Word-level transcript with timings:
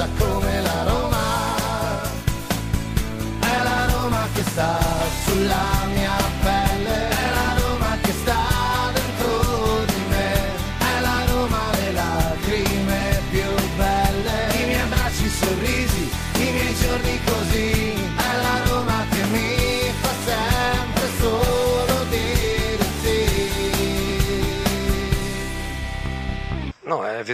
Rossa 0.00 0.08
come 0.18 0.62
la 0.62 0.82
Roma. 0.84 1.18
È 3.40 3.62
la 3.62 3.86
Roma 3.92 4.26
che 4.32 4.42
sta 4.42 4.78
sulla 5.24 5.79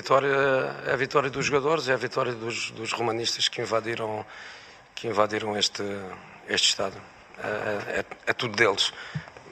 vitória, 0.01 0.29
é 0.87 0.93
a 0.93 0.97
vitória 0.97 1.31
dos 1.31 1.47
jogadores, 1.47 1.89
é 1.89 1.95
a 1.95 1.97
vitória 1.97 2.33
dos, 2.33 2.71
dos 2.73 2.93
romanistas 2.93 3.49
que 3.49 3.63
invadiram, 3.63 4.25
que 4.95 5.09
invadiram 5.09 5.57
este, 5.57 5.83
este. 6.49 6.83
É, 6.83 8.01
é- 8.01 8.05
é 8.27 8.33
tudo 8.33 8.55
deles. 8.57 8.93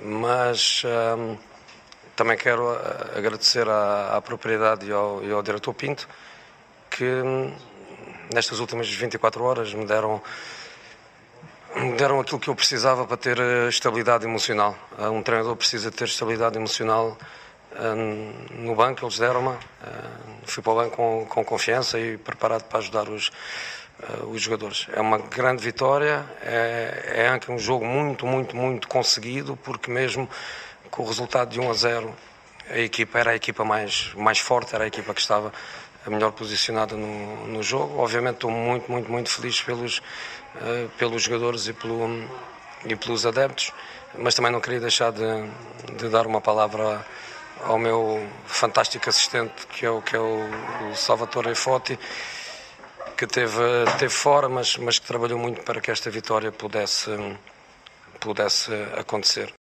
Mas 0.02 0.82
hum, 0.84 1.38
também 2.14 2.36
quero 2.36 2.68
ah, 2.70 3.16
agradecer 3.16 3.66
à, 3.68 4.16
à 4.16 4.20
propriedade 4.20 4.86
e 4.86 4.92
ao, 4.92 5.22
e 5.24 5.32
ao 5.32 5.42
diretor 5.42 5.72
Pinto 5.72 6.06
que 6.90 7.04
hum, 7.04 7.54
nestas 8.34 8.58
últimas 8.60 8.88
24 8.88 9.42
horas 9.42 9.72
me 9.72 9.86
deram 9.86 10.20
me 11.76 11.96
deram 11.96 12.20
aquilo 12.20 12.38
que 12.38 12.48
eu 12.48 12.54
precisava 12.54 13.04
para 13.04 13.16
ter 13.16 13.36
eh, 13.38 13.68
estabilidade 13.68 14.24
emocional. 14.24 14.76
Ah, 14.98 15.10
Um 15.10 15.22
treinador 15.22 15.56
precisa 15.56 15.90
ter 15.90 16.04
estabilidade 16.04 16.56
emocional 16.56 17.16
no 18.50 18.74
banco, 18.74 19.04
eles 19.04 19.18
deram-me. 19.18 19.56
Ah, 19.82 20.34
Fui 20.46 20.62
para 20.62 20.72
o 20.72 20.76
banco 20.76 20.96
com, 20.96 21.26
com 21.28 21.44
confiança 21.44 21.98
e 21.98 22.18
preparado 22.18 22.64
para 22.64 22.78
ajudar 22.78 23.08
os, 23.08 23.32
ah, 24.02 24.24
os 24.26 24.40
jogadores. 24.40 24.86
É 24.92 25.00
uma 25.00 25.18
grande 25.18 25.62
vitória, 25.62 26.24
é, 26.42 27.38
é 27.48 27.52
um 27.52 27.58
jogo 27.58 27.84
muito, 27.84 28.26
muito, 28.26 28.56
muito 28.56 28.88
conseguido, 28.88 29.56
porque 29.56 29.90
mesmo 29.90 30.28
com 30.90 31.02
o 31.02 31.06
resultado 31.06 31.50
de 31.50 31.60
1 31.60 31.70
a 31.70 31.74
0, 31.74 32.14
a 32.70 32.78
equipa 32.78 33.18
era 33.18 33.30
a 33.32 33.36
equipa 33.36 33.64
mais, 33.64 34.12
mais 34.14 34.38
forte, 34.38 34.74
era 34.74 34.84
a 34.84 34.86
equipa 34.86 35.12
que 35.12 35.20
estava 35.20 35.52
a 36.06 36.10
melhor 36.10 36.32
posicionada 36.32 36.94
no, 36.96 37.46
no 37.46 37.62
jogo. 37.62 37.98
Obviamente 37.98 38.36
estou 38.36 38.50
muito, 38.50 38.90
muito, 38.90 39.10
muito 39.10 39.30
feliz 39.30 39.60
pelos, 39.60 40.02
pelos 40.98 41.22
jogadores 41.22 41.66
e, 41.66 41.72
pelo, 41.72 42.08
e 42.84 42.94
pelos 42.94 43.26
adeptos, 43.26 43.72
mas 44.18 44.34
também 44.34 44.52
não 44.52 44.60
queria 44.60 44.80
deixar 44.80 45.10
de, 45.10 45.24
de 45.96 46.08
dar 46.08 46.26
uma 46.26 46.40
palavra 46.40 47.04
ao 47.62 47.78
meu 47.78 48.28
fantástico 48.46 49.08
assistente, 49.08 49.66
que 49.68 49.86
é 49.86 49.90
o, 49.90 50.02
que 50.02 50.16
é 50.16 50.20
o, 50.20 50.48
Salvatore 50.94 51.54
Foti, 51.54 51.98
que 53.16 53.26
teve, 53.26 53.62
teve 53.98 54.12
fora, 54.12 54.48
mas, 54.48 54.76
mas 54.76 54.98
que 54.98 55.06
trabalhou 55.06 55.38
muito 55.38 55.62
para 55.62 55.80
que 55.80 55.90
esta 55.90 56.10
vitória 56.10 56.50
pudesse, 56.52 57.10
pudesse 58.20 58.72
acontecer. 58.96 59.52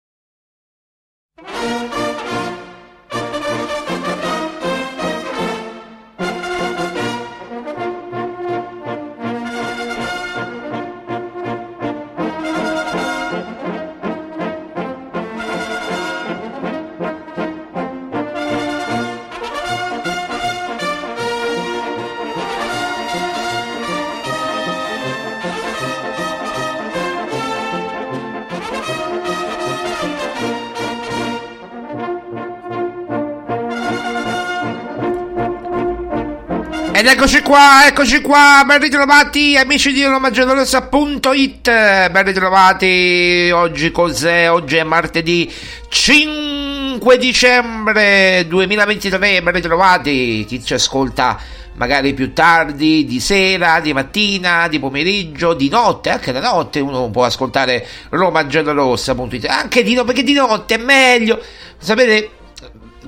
Ed 37.02 37.08
eccoci 37.08 37.42
qua, 37.42 37.84
eccoci 37.88 38.20
qua, 38.20 38.62
ben 38.64 38.78
ritrovati 38.78 39.56
amici 39.56 39.92
di 39.92 40.04
romagiallorossa.it, 40.04 41.62
ben 41.64 42.22
ritrovati, 42.22 43.50
oggi 43.52 43.90
cos'è? 43.90 44.48
Oggi 44.48 44.76
è 44.76 44.84
martedì 44.84 45.52
5 45.88 47.18
dicembre 47.18 48.44
2023, 48.46 49.42
ben 49.42 49.52
ritrovati, 49.52 50.44
chi 50.46 50.62
ci 50.62 50.74
ascolta 50.74 51.40
magari 51.74 52.14
più 52.14 52.32
tardi, 52.32 53.04
di 53.04 53.18
sera, 53.18 53.80
di 53.80 53.92
mattina, 53.92 54.68
di 54.68 54.78
pomeriggio, 54.78 55.54
di 55.54 55.68
notte, 55.68 56.10
anche 56.10 56.30
la 56.30 56.38
notte 56.38 56.78
uno 56.78 57.10
può 57.10 57.24
ascoltare 57.24 57.84
romagiallorossa.it, 58.10 59.46
anche 59.46 59.82
di 59.82 59.94
notte, 59.94 60.06
perché 60.06 60.22
di 60.22 60.34
notte 60.34 60.76
è 60.76 60.78
meglio, 60.78 61.42
sapete 61.78 62.30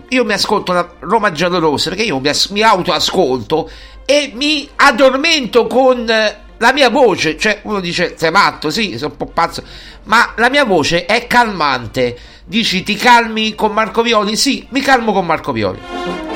io 0.08 0.24
mi 0.24 0.32
ascolto 0.32 0.72
la 0.72 0.88
Roma 1.00 1.32
giallorossa 1.32 1.90
perché 1.90 2.04
io 2.04 2.18
mi, 2.18 2.28
as- 2.28 2.46
mi 2.48 2.62
autoascolto 2.62 3.70
e 4.04 4.32
mi 4.34 4.68
addormento 4.76 5.66
con 5.66 6.08
eh, 6.08 6.40
la 6.58 6.72
mia 6.72 6.90
voce. 6.90 7.38
Cioè, 7.38 7.60
uno 7.62 7.80
dice: 7.80 8.14
Sei 8.16 8.30
matto? 8.30 8.70
Sì, 8.70 8.96
sono 8.98 9.12
un 9.12 9.16
po' 9.16 9.26
pazzo. 9.32 9.62
Ma 10.04 10.32
la 10.36 10.50
mia 10.50 10.64
voce 10.64 11.06
è 11.06 11.26
calmante. 11.26 12.16
Dici 12.44 12.82
ti 12.82 12.94
calmi 12.94 13.54
con 13.54 13.72
Marco 13.72 14.02
Violi? 14.02 14.36
Sì, 14.36 14.66
mi 14.70 14.80
calmo 14.80 15.12
con 15.12 15.24
Marco 15.24 15.52
Violi. 15.52 16.33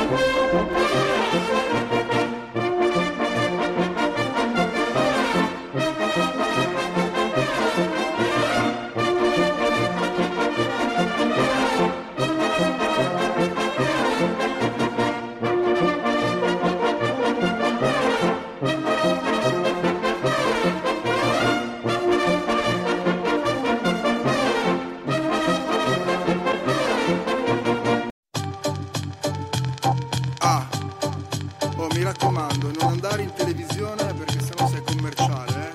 mi 31.99 32.05
raccomando, 32.05 32.71
non 32.79 32.93
andare 32.93 33.23
in 33.23 33.33
televisione 33.33 34.15
perché 34.15 34.39
sennò 34.41 34.69
sei 34.69 34.83
commerciale, 34.85 35.73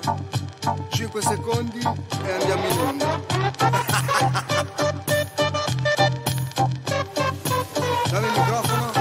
5 0.88 1.20
secondi 1.20 1.80
e 1.80 2.32
andiamo 2.32 2.66
in 2.66 2.78
onda. 2.78 3.20
Dammi 8.10 8.26
il 8.26 8.32
microfono. 8.32 8.92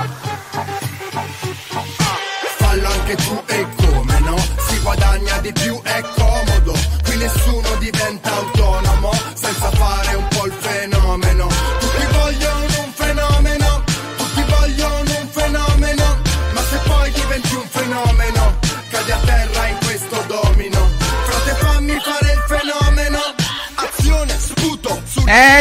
Fallo 2.57 2.87
anche 2.89 3.15
tu 3.15 3.41
e 3.45 3.67
come 3.77 4.19
no? 4.19 4.37
Si 4.37 4.81
guadagna 4.81 5.37
di 5.39 5.53
più 5.53 5.79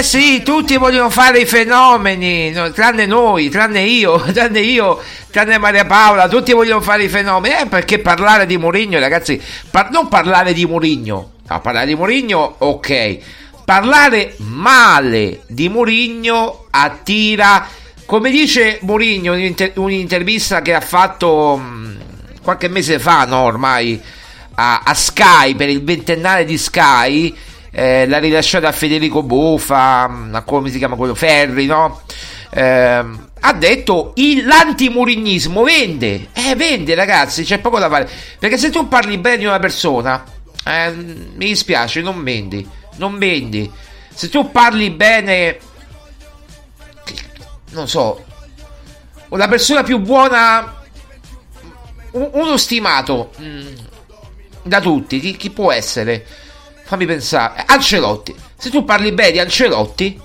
Eh 0.03 0.05
sì, 0.05 0.43
tutti 0.43 0.77
vogliono 0.79 1.11
fare 1.11 1.39
i 1.39 1.47
fenomeni, 1.47 2.51
no, 2.51 2.73
tranne 2.73 3.07
noi, 3.07 3.49
tranne 3.51 3.83
io, 3.83 4.19
tranne 4.35 4.59
io, 4.59 5.01
tranne 5.31 5.59
Maria 5.59 5.85
Paola, 5.85 6.27
tutti 6.27 6.51
vogliono 6.51 6.81
fare 6.81 7.05
i 7.05 7.09
fenomeni. 7.09 7.55
Eh, 7.61 7.67
perché 7.67 8.01
parlare 8.01 8.45
di 8.45 8.57
Mourinho, 8.57 8.99
ragazzi, 8.99 9.41
par- 9.71 9.91
non 9.91 10.09
parlare 10.09 10.55
di 10.55 10.67
Mourinho, 10.67 11.35
no, 11.49 11.61
parlare 11.61 11.87
di 11.87 11.95
Mourinho, 11.95 12.57
ok. 12.59 13.19
Parlare 13.65 14.35
male 14.39 15.43
di 15.47 15.69
Mourinho 15.69 16.67
attira, 16.71 17.65
come 18.05 18.33
dice 18.33 18.81
Mourinho 18.83 19.35
in 19.35 19.39
un'inter- 19.39 19.79
un'intervista 19.79 20.63
che 20.63 20.75
ha 20.75 20.81
fatto 20.81 21.57
mh, 21.57 21.97
qualche 22.43 22.67
mese 22.67 22.99
fa, 22.99 23.25
no, 23.25 23.43
ormai, 23.43 24.03
a, 24.55 24.81
a 24.85 24.95
Sky, 24.95 25.55
per 25.55 25.69
il 25.69 25.85
ventennale 25.85 26.45
di 26.45 26.59
Sky, 26.59 27.33
eh, 27.73 28.07
l'ha 28.07 28.19
rilasciata 28.19 28.69
a 28.69 28.73
Federico 28.73 29.23
Buffa, 29.23 30.07
mh, 30.07 30.35
a 30.35 30.43
come 30.43 30.71
si 30.71 30.79
chiama 30.79 30.95
quello, 30.97 31.15
Ferri, 31.15 31.67
no? 31.67 32.03
Ehm, 32.55 33.31
ha 33.41 33.53
detto 33.55 34.13
l'antimurignismo 34.45 35.65
vende, 35.65 36.29
eh 36.33 36.55
vende 36.55 36.95
ragazzi, 36.95 37.43
c'è 37.45 37.59
poco 37.59 37.79
da 37.79 37.89
fare, 37.89 38.09
perché 38.39 38.57
se 38.59 38.71
tu 38.71 38.87
parli 38.89 39.19
bene 39.19 39.39
di 39.39 39.47
una 39.47 39.59
persona, 39.59 40.23
eh, 40.65 40.91
mi 40.93 41.47
dispiace, 41.47 42.03
non 42.03 42.23
vendi, 42.23 42.69
non 42.97 43.19
vendi. 43.19 43.69
Se 44.15 44.29
tu 44.29 44.51
parli 44.53 44.91
bene, 44.91 45.59
non 47.71 47.89
so, 47.89 48.23
una 49.31 49.49
persona 49.49 49.83
più 49.83 49.99
buona, 49.99 50.81
un- 52.13 52.31
uno 52.33 52.57
stimato 52.59 53.33
mm, 53.41 53.67
da 54.63 54.81
tutti, 54.81 55.19
chi, 55.21 55.37
chi 55.37 55.51
può 55.51 55.73
essere? 55.73 56.27
Fammi 56.93 57.07
pensare, 57.07 57.65
Ancelotti. 57.69 58.35
Se 58.55 58.69
tu 58.69 58.85
parli 58.85 59.13
bene 59.13 59.33
di 59.33 59.39
Ancelotti, 59.39 60.21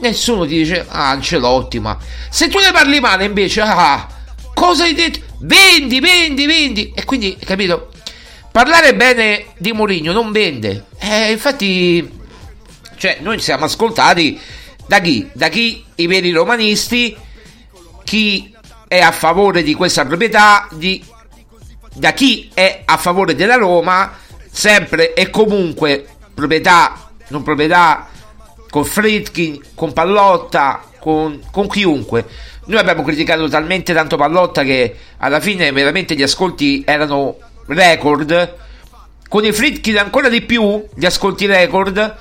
nessuno 0.00 0.44
ti 0.44 0.58
dice 0.58 0.84
ah 0.86 1.08
Ancelotti, 1.08 1.80
ma 1.80 1.96
se 2.28 2.48
tu 2.48 2.58
ne 2.58 2.70
parli 2.70 3.00
male 3.00 3.24
invece, 3.24 3.62
ah, 3.62 4.06
cosa 4.52 4.84
hai 4.84 4.92
detto? 4.92 5.20
Vendi, 5.38 6.00
vendi, 6.00 6.44
vendi. 6.44 6.92
E 6.94 7.06
quindi, 7.06 7.34
capito? 7.42 7.88
Parlare 8.52 8.94
bene 8.94 9.46
di 9.56 9.72
Mourinho 9.72 10.12
non 10.12 10.32
vende. 10.32 10.84
Eh, 10.98 11.30
infatti, 11.30 12.06
cioè, 12.98 13.16
noi 13.22 13.38
siamo 13.38 13.64
ascoltati 13.64 14.38
da 14.86 15.00
chi? 15.00 15.30
Da 15.32 15.48
chi 15.48 15.82
i 15.94 16.06
veri 16.06 16.30
romanisti, 16.30 17.16
chi 18.04 18.54
è 18.86 19.00
a 19.00 19.12
favore 19.12 19.62
di 19.62 19.72
questa 19.72 20.04
proprietà, 20.04 20.68
di, 20.72 21.02
da 21.94 22.12
chi 22.12 22.50
è 22.52 22.82
a 22.84 22.98
favore 22.98 23.34
della 23.34 23.56
Roma, 23.56 24.28
sempre 24.50 25.14
e 25.14 25.30
comunque 25.30 26.06
proprietà, 26.34 27.10
non 27.28 27.42
proprietà, 27.42 28.08
con 28.70 28.84
Fritkin, 28.84 29.60
con 29.74 29.92
Pallotta, 29.92 30.82
con, 30.98 31.40
con 31.50 31.68
chiunque. 31.68 32.24
Noi 32.66 32.78
abbiamo 32.78 33.02
criticato 33.02 33.48
talmente 33.48 33.92
tanto 33.92 34.16
Pallotta 34.16 34.62
che 34.62 34.96
alla 35.18 35.40
fine 35.40 35.72
veramente 35.72 36.14
gli 36.14 36.22
ascolti 36.22 36.82
erano 36.86 37.36
record. 37.66 38.56
Con 39.28 39.44
i 39.44 39.52
Fritkin 39.52 39.98
ancora 39.98 40.28
di 40.28 40.42
più, 40.42 40.84
gli 40.94 41.04
ascolti 41.04 41.46
record. 41.46 42.16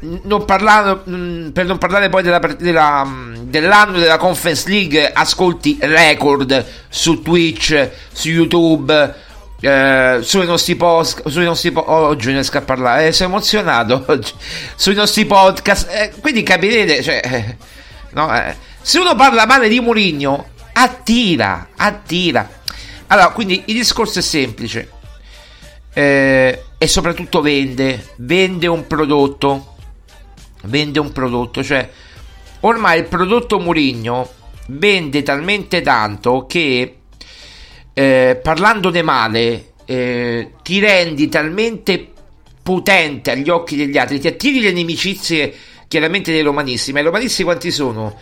Non 0.00 0.44
parlando, 0.44 1.02
mh, 1.10 1.50
per 1.50 1.66
non 1.66 1.78
parlare 1.78 2.08
poi 2.08 2.22
della, 2.22 2.38
della, 2.38 3.04
mh, 3.04 3.50
dell'anno 3.50 3.98
della 3.98 4.16
Conference 4.16 4.68
League, 4.68 5.12
ascolti 5.12 5.76
record 5.80 6.64
su 6.88 7.20
Twitch, 7.22 7.90
su 8.12 8.28
YouTube, 8.28 9.14
eh, 9.60 10.18
sui 10.22 10.46
nostri 10.46 10.76
post, 10.76 11.26
sui 11.28 11.44
nostri 11.44 11.70
po- 11.72 11.80
oh, 11.80 12.06
oggi 12.08 12.30
riesco 12.30 12.58
a 12.58 12.62
parlare, 12.62 13.08
eh, 13.08 13.12
sono 13.12 13.30
emozionato 13.30 14.04
oggi. 14.08 14.32
sui 14.76 14.94
nostri 14.94 15.24
podcast. 15.26 15.88
eh, 15.90 16.12
quindi 16.20 16.42
capirete, 16.42 17.02
cioè, 17.02 17.56
no, 18.12 18.34
eh, 18.36 18.56
se 18.80 18.98
uno 18.98 19.14
parla 19.14 19.46
male 19.46 19.68
di 19.68 19.80
Mourinho, 19.80 20.48
attira, 20.72 21.68
attira. 21.76 22.48
Allora, 23.08 23.30
quindi 23.30 23.62
il 23.66 23.74
discorso 23.74 24.18
è 24.18 24.22
semplice. 24.22 24.90
eh, 25.92 26.62
e 26.78 26.86
soprattutto 26.86 27.40
vende, 27.40 28.12
vende 28.18 28.68
un 28.68 28.86
prodotto, 28.86 29.74
vende 30.64 31.00
un 31.00 31.10
prodotto, 31.10 31.64
cioè 31.64 31.88
ormai 32.60 33.00
il 33.00 33.06
prodotto 33.06 33.58
Mourinho 33.58 34.30
vende 34.68 35.22
talmente 35.22 35.80
tanto 35.80 36.46
che 36.46 36.97
eh, 37.98 38.38
parlandone 38.40 39.02
male 39.02 39.72
eh, 39.84 40.52
ti 40.62 40.78
rendi 40.78 41.28
talmente 41.28 42.12
potente 42.62 43.32
agli 43.32 43.50
occhi 43.50 43.74
degli 43.74 43.98
altri, 43.98 44.20
ti 44.20 44.28
attiri 44.28 44.60
le 44.60 44.70
nimicizie 44.70 45.52
chiaramente 45.88 46.30
dei 46.30 46.42
romanisti, 46.42 46.92
ma 46.92 47.00
i 47.00 47.02
romanisti 47.02 47.42
quanti 47.42 47.72
sono? 47.72 48.16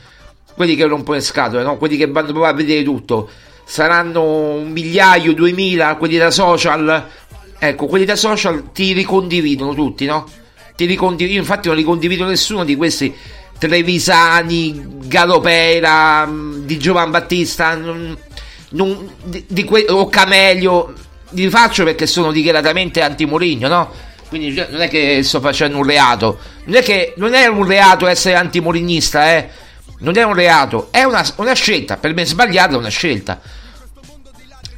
Quelli 0.55 0.77
che 0.77 0.87
rompono 0.87 1.19
le 1.19 1.23
scatole, 1.23 1.63
no? 1.63 1.77
quelli 1.77 1.99
che 1.99 2.07
vanno 2.07 2.45
a 2.45 2.55
vedere 2.55 2.83
tutto, 2.83 3.29
saranno 3.67 4.23
un 4.23 4.71
migliaio, 4.71 5.35
duemila, 5.35 5.97
quelli 5.97 6.17
da 6.17 6.31
social, 6.31 7.07
ecco, 7.59 7.85
quelli 7.85 8.07
da 8.07 8.17
social 8.17 8.73
ti 8.73 8.95
ricondividono 8.95 9.75
tutti, 9.75 10.07
no? 10.07 10.27
Ti 10.75 10.87
ricondiv- 10.87 11.31
io 11.31 11.41
infatti 11.41 11.69
non 11.69 11.77
ricondivido 11.77 12.25
nessuno 12.25 12.65
di 12.65 12.77
questi 12.77 13.15
Trevisani, 13.59 15.01
Galopera, 15.05 16.27
di 16.31 16.79
Giovan 16.79 17.11
Battista, 17.11 17.75
non- 17.75 18.17
non- 18.71 19.11
di, 19.25 19.45
di 19.49 19.65
que- 19.65 19.87
o 19.89 20.09
Camelio, 20.09 20.93
li 21.31 21.49
faccio 21.51 21.85
perché 21.85 22.07
sono 22.07 22.33
dichiaratamente 22.33 23.03
anti-Mourinho, 23.03 23.69
no? 23.69 23.91
Quindi 24.29 24.55
cioè, 24.55 24.69
non 24.71 24.81
è 24.81 24.89
che 24.89 25.23
sto 25.23 25.41
facendo 25.41 25.79
un 25.79 25.85
reato, 25.85 26.39
non 26.65 26.77
è 26.77 26.83
che 26.83 27.15
non 27.17 27.35
è 27.35 27.47
un 27.47 27.65
reato 27.65 28.07
essere 28.07 28.35
anti-mourinista, 28.35 29.33
eh? 29.37 29.49
Non 30.01 30.17
è 30.19 30.25
un 30.25 30.35
reato, 30.35 30.89
è 30.91 31.05
una, 31.05 31.25
una 31.37 31.55
scelta, 31.55 31.97
per 31.97 32.13
me 32.13 32.27
sbagliata 32.27 32.75
è 32.75 32.77
una 32.77 32.89
scelta. 32.89 33.41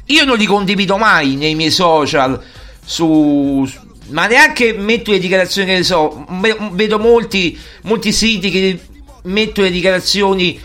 Io 0.05 0.23
non 0.23 0.37
li 0.37 0.45
condivido 0.45 0.97
mai 0.97 1.35
nei 1.35 1.55
miei 1.55 1.71
social, 1.71 2.41
su, 2.83 3.69
ma 4.09 4.27
neanche 4.27 4.73
metto 4.73 5.11
le 5.11 5.19
dichiarazioni 5.19 5.67
che 5.67 5.77
ne 5.77 5.83
so. 5.83 6.25
Vedo 6.71 6.97
molti, 6.99 7.59
molti 7.83 8.11
siti 8.11 8.49
che 8.49 8.79
mettono 9.23 9.67
le 9.67 9.73
dichiarazioni 9.73 10.59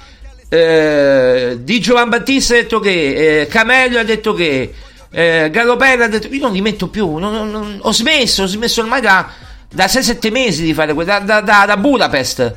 eh, 0.48 1.58
di 1.60 1.80
Giovan 1.80 2.08
Battista 2.08 2.54
ha 2.54 2.58
detto 2.58 2.80
che, 2.80 3.40
eh, 3.42 3.46
Camello 3.46 3.98
ha 3.98 4.04
detto 4.04 4.34
che, 4.34 4.72
eh, 5.10 5.48
Galopera 5.50 6.04
ha 6.04 6.08
detto 6.08 6.28
io 6.28 6.40
non 6.40 6.52
li 6.52 6.60
metto 6.60 6.88
più, 6.88 7.16
non- 7.16 7.32
non- 7.32 7.50
non- 7.50 7.78
ho 7.82 7.92
smesso, 7.92 8.42
ho 8.44 8.46
smesso 8.46 8.80
ormai 8.80 9.00
da, 9.00 9.28
da 9.72 9.86
6-7 9.88 10.30
mesi 10.30 10.62
di 10.62 10.74
fare 10.74 10.92
quello, 10.94 11.10
da, 11.10 11.18
da- 11.20 11.40
da- 11.40 11.64
da 11.66 11.76
Budapest. 11.76 12.54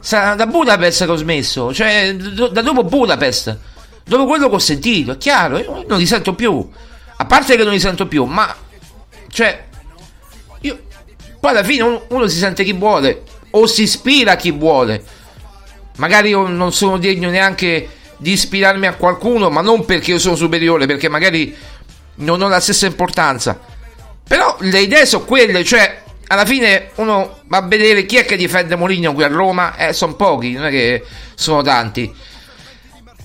Da 0.00 0.46
Budapest 0.46 1.04
che 1.04 1.10
ho 1.10 1.16
smesso, 1.16 1.74
cioè 1.74 2.14
da 2.14 2.62
dopo 2.62 2.84
Budapest, 2.84 3.58
dopo 4.04 4.26
quello 4.26 4.48
che 4.48 4.54
ho 4.54 4.58
sentito, 4.60 5.12
è 5.12 5.16
chiaro, 5.18 5.58
io 5.58 5.84
non 5.88 5.98
li 5.98 6.06
sento 6.06 6.34
più. 6.34 6.66
A 7.16 7.24
parte 7.26 7.56
che 7.56 7.64
non 7.64 7.72
li 7.72 7.80
sento 7.80 8.06
più, 8.06 8.24
ma 8.24 8.54
cioè 9.30 9.64
io 10.60 10.78
poi 11.40 11.50
alla 11.50 11.64
fine 11.64 11.82
uno, 11.82 12.04
uno 12.10 12.26
si 12.28 12.38
sente 12.38 12.62
chi 12.62 12.72
vuole 12.72 13.22
o 13.50 13.66
si 13.66 13.82
ispira 13.82 14.32
a 14.32 14.36
chi 14.36 14.52
vuole. 14.52 15.02
Magari 15.98 16.30
io 16.30 16.46
non 16.46 16.72
sono 16.72 16.98
degno 16.98 17.28
neanche 17.30 17.88
di 18.16 18.32
ispirarmi 18.32 18.86
a 18.86 18.94
qualcuno, 18.94 19.50
ma 19.50 19.60
non 19.60 19.84
perché 19.84 20.12
io 20.12 20.18
sono 20.18 20.36
superiore, 20.36 20.86
perché 20.86 21.08
magari 21.08 21.54
non 22.16 22.40
ho 22.42 22.48
la 22.48 22.60
stessa 22.60 22.86
importanza. 22.86 23.58
Però 24.26 24.56
le 24.60 24.80
idee 24.80 25.06
sono 25.06 25.24
quelle, 25.24 25.64
cioè 25.64 26.02
alla 26.28 26.44
fine 26.44 26.90
uno 26.96 27.40
va 27.46 27.58
a 27.58 27.62
vedere 27.62 28.04
chi 28.04 28.16
è 28.16 28.24
che 28.24 28.36
difende 28.36 28.76
Mourinho 28.76 29.14
qui 29.14 29.24
a 29.24 29.28
Roma, 29.28 29.76
eh, 29.76 29.92
sono 29.92 30.14
pochi, 30.14 30.52
non 30.52 30.66
è 30.66 30.70
che 30.70 31.04
sono 31.34 31.62
tanti. 31.62 32.14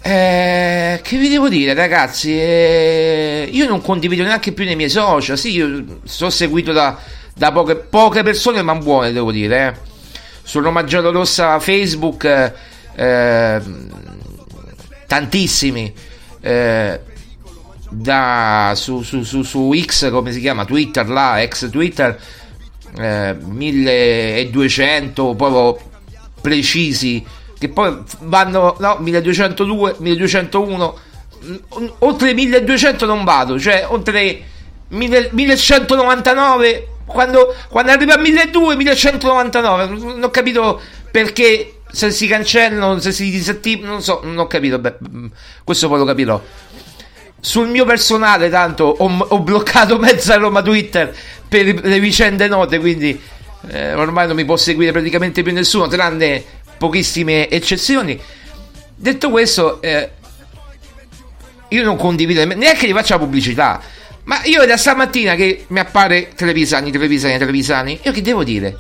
Eh, 0.06 1.00
che 1.01 1.18
vi 1.18 1.30
devo 1.30 1.50
dire, 1.50 1.74
ragazzi? 1.74 2.32
Eh, 2.32 3.50
io 3.51 3.68
non 3.68 3.82
condivido 3.82 4.24
neanche 4.24 4.51
più 4.51 4.65
nei 4.65 4.75
miei 4.75 4.89
social. 4.89 5.38
Sì, 5.38 5.51
io 5.51 6.00
sono 6.03 6.30
seguito 6.30 6.72
da, 6.72 6.98
da 7.36 7.51
poche, 7.51 7.75
poche 7.75 8.24
persone, 8.24 8.62
ma 8.62 8.75
buone, 8.75 9.12
devo 9.12 9.32
dire. 9.32 9.68
Eh. 9.68 9.92
Sul 10.43 10.63
Roma 10.63 10.83
Rossa 10.85 11.59
Facebook, 11.59 12.53
eh, 12.95 13.62
tantissimi. 15.07 15.93
Eh, 16.41 17.00
da, 17.89 18.73
su, 18.75 19.01
su, 19.03 19.23
su, 19.23 19.43
su 19.43 19.71
X, 19.73 20.09
come 20.09 20.31
si 20.31 20.39
chiama? 20.39 20.65
Twitter, 20.65 21.07
là, 21.07 21.41
ex 21.41 21.69
Twitter, 21.69 22.19
eh, 22.97 23.35
1200 23.39 25.35
proprio 25.35 25.79
precisi 26.41 27.23
che 27.57 27.69
poi 27.69 27.97
vanno 28.19 28.75
no 28.79 28.97
1202 29.00 29.95
1201 30.00 30.97
mm, 31.45 31.88
oltre 32.00 32.33
1200 32.33 33.05
non 33.05 33.23
vado, 33.23 33.57
cioè 33.57 33.85
oltre 33.88 34.43
1000 34.89 35.29
1199 35.31 36.88
quando, 37.05 37.55
quando 37.69 37.91
arriva 37.91 38.13
a 38.13 38.17
1200 38.17 38.75
1199 38.75 39.86
non 39.88 40.24
ho 40.24 40.29
capito 40.29 40.81
perché 41.12 41.79
se 41.91 42.10
si 42.12 42.27
cancellano 42.27 43.00
se 43.00 43.12
si 43.12 43.29
disattivano 43.29 43.91
non 43.91 44.01
so 44.01 44.22
non 44.24 44.38
ho 44.38 44.48
capito 44.48 44.79
beh, 44.79 44.95
mm, 45.07 45.25
questo 45.63 45.88
poi 45.88 46.00
lo 46.00 46.05
capirò. 46.05 46.41
Sul 47.39 47.67
mio 47.67 47.83
personale 47.86 48.50
tanto 48.50 48.86
ho, 48.86 49.17
ho 49.27 49.39
bloccato 49.39 49.98
mezza 50.00 50.36
Roma 50.38 50.62
Twitter 50.62 51.15
per 51.48 51.81
le 51.83 52.00
vicende 52.00 52.48
note 52.48 52.79
quindi 52.79 53.19
eh, 53.69 53.93
ormai 53.93 54.27
non 54.27 54.36
mi 54.36 54.45
può 54.45 54.57
seguire 54.57 54.91
praticamente 54.91 55.43
più 55.43 55.53
nessuno 55.53 55.88
tranne 55.88 56.43
pochissime 56.77 57.50
eccezioni. 57.50 58.19
Detto 58.95 59.29
questo 59.29 59.81
eh, 59.81 60.12
io 61.69 61.83
non 61.83 61.98
condivido 61.98 62.45
neanche 62.45 62.88
gli 62.88 62.93
faccio 62.93 63.13
la 63.13 63.19
pubblicità 63.19 63.81
ma 64.25 64.42
io 64.46 64.65
da 64.65 64.77
stamattina 64.77 65.36
che 65.36 65.65
mi 65.68 65.80
appare 65.80 66.32
Televisani, 66.36 66.92
Televisani, 66.92 67.38
Televisani, 67.38 68.00
io 68.01 68.12
che 68.12 68.22
devo 68.22 68.44
dire? 68.44 68.77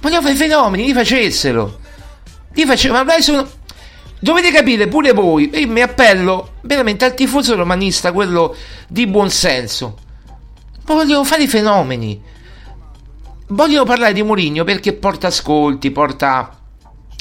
Voglio 0.00 0.20
fare 0.20 0.34
i 0.34 0.36
fenomeni, 0.36 0.86
li 0.86 0.92
facessero. 0.92 1.78
Li 2.52 2.66
facessero, 2.66 3.04
ma 3.04 3.20
sono... 3.20 3.48
Dovete 4.20 4.50
capire 4.50 4.88
pure 4.88 5.12
voi, 5.12 5.48
io 5.54 5.68
mi 5.68 5.80
appello 5.80 6.54
veramente 6.62 7.04
al 7.04 7.14
tifoso 7.14 7.54
romanista, 7.54 8.12
quello 8.12 8.54
di 8.88 9.06
buonsenso. 9.06 9.96
Voglio 10.84 11.22
fare 11.24 11.44
i 11.44 11.48
fenomeni. 11.48 12.20
Voglio 13.48 13.84
parlare 13.84 14.12
di 14.12 14.22
Mourinho 14.22 14.64
perché 14.64 14.92
porta 14.92 15.28
ascolti, 15.28 15.90
porta... 15.90 16.56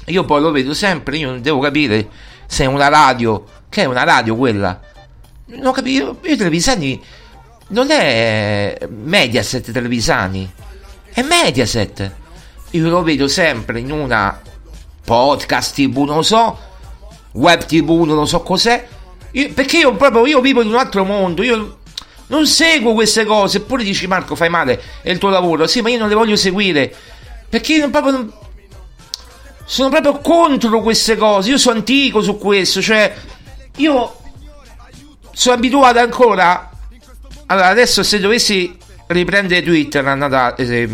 Io 0.08 0.25
poi 0.25 0.42
lo 0.42 0.51
vedo 0.51 0.74
sempre, 0.74 1.18
io 1.18 1.30
non 1.30 1.42
devo 1.42 1.60
capire 1.60 2.10
se 2.46 2.63
è 2.63 2.68
una 2.68 2.88
radio, 2.88 3.46
che 3.70 3.84
è 3.84 3.86
una 3.86 4.04
radio 4.04 4.36
quella. 4.36 4.80
Non 5.46 5.72
capisco, 5.74 6.20
io 6.24 6.36
Televisani 6.36 7.01
non 7.69 7.91
è 7.91 8.77
Mediaset 8.89 9.71
Televisani, 9.71 10.50
è 11.12 11.21
Mediaset. 11.21 12.15
Io 12.71 12.89
lo 12.89 13.01
vedo 13.01 13.27
sempre 13.27 13.79
in 13.79 13.91
una 13.91 14.41
podcast 15.03 15.74
TV, 15.75 16.03
non 16.03 16.17
lo 16.17 16.21
so, 16.21 16.57
web 17.33 17.65
TV, 17.65 17.89
non 18.03 18.15
lo 18.15 18.25
so 18.25 18.41
cos'è. 18.41 18.88
Io, 19.31 19.51
perché 19.53 19.79
io 19.79 19.95
proprio 19.95 20.25
io 20.25 20.41
vivo 20.41 20.62
in 20.62 20.69
un 20.69 20.75
altro 20.75 21.03
mondo, 21.03 21.43
io 21.43 21.79
non 22.27 22.45
seguo 22.45 22.93
queste 22.93 23.25
cose. 23.25 23.57
Eppure 23.57 23.83
dici 23.83 24.07
Marco, 24.07 24.36
fai 24.36 24.50
male, 24.50 24.81
è 25.01 25.09
il 25.09 25.17
tuo 25.17 25.29
lavoro. 25.29 25.67
Sì, 25.67 25.81
ma 25.81 25.89
io 25.89 26.00
non 26.00 26.09
le 26.09 26.15
voglio 26.15 26.36
seguire. 26.36 26.93
Perché 27.50 27.74
io 27.74 27.89
proprio 27.89 28.12
non, 28.12 28.33
sono 29.65 29.89
proprio 29.89 30.19
contro 30.19 30.81
queste 30.81 31.17
cose. 31.17 31.50
Io 31.50 31.57
sono 31.57 31.77
antico 31.77 32.21
su 32.21 32.38
questo, 32.38 32.81
cioè 32.81 33.13
io 33.77 34.15
sono 35.31 35.55
abituato 35.55 36.00
ancora 36.00 36.71
allora, 37.48 37.68
adesso 37.68 38.04
se 38.04 38.20
dovessi 38.20 38.77
riprendere 39.08 39.63
Twitter 39.63 40.06
a 40.06 40.16
Natale... 40.16 40.56
Eh, 40.58 40.89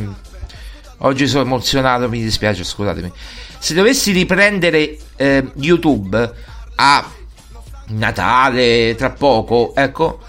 oggi 1.00 1.28
sono 1.28 1.44
emozionato, 1.44 2.08
mi 2.10 2.22
dispiace, 2.22 2.64
scusatemi. 2.64 3.12
Se 3.58 3.74
dovessi 3.74 4.12
riprendere 4.12 4.98
eh, 5.16 5.52
YouTube 5.56 6.34
a 6.76 7.10
Natale, 7.88 8.96
tra 8.96 9.10
poco, 9.12 9.74
ecco, 9.76 10.20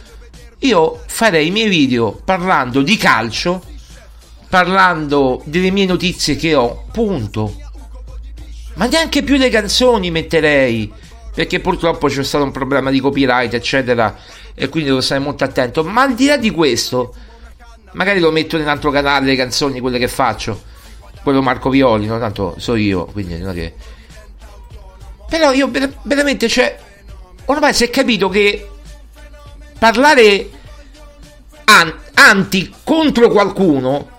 io 0.60 1.02
farei 1.06 1.48
i 1.48 1.50
miei 1.50 1.68
video 1.68 2.18
parlando 2.24 2.80
di 2.80 2.96
calcio, 2.96 3.62
parlando 4.48 5.42
delle 5.44 5.70
mie 5.70 5.84
notizie 5.84 6.36
che 6.36 6.54
ho, 6.54 6.86
punto. 6.90 7.60
Ma 8.74 8.86
neanche 8.86 9.22
più 9.22 9.36
le 9.36 9.50
canzoni 9.50 10.10
metterei, 10.10 10.90
perché 11.34 11.60
purtroppo 11.60 12.08
c'è 12.08 12.24
stato 12.24 12.44
un 12.44 12.50
problema 12.50 12.90
di 12.90 13.00
copyright, 13.00 13.52
eccetera 13.52 14.16
e 14.54 14.68
quindi 14.68 14.88
devo 14.88 15.00
stare 15.00 15.20
molto 15.20 15.44
attento. 15.44 15.82
Ma 15.84 16.02
al 16.02 16.14
di 16.14 16.26
là 16.26 16.36
di 16.36 16.50
questo, 16.50 17.14
magari 17.92 18.20
lo 18.20 18.30
metto 18.30 18.56
nell'altro 18.56 18.90
canale 18.90 19.26
le 19.26 19.36
canzoni, 19.36 19.80
quelle 19.80 19.98
che 19.98 20.08
faccio, 20.08 20.62
quello 21.22 21.42
Marco 21.42 21.70
Violi, 21.70 22.06
no? 22.06 22.18
tanto 22.18 22.54
so 22.58 22.74
io, 22.76 23.06
quindi 23.06 23.38
non 23.38 23.50
è 23.50 23.54
che... 23.54 23.74
Però 25.28 25.52
io 25.52 25.70
veramente, 26.02 26.48
cioè, 26.48 26.78
ormai 27.46 27.74
si 27.74 27.84
è 27.84 27.90
capito 27.90 28.28
che 28.28 28.68
parlare 29.78 30.50
an- 31.64 31.98
anti 32.14 32.72
contro 32.84 33.28
qualcuno 33.30 34.10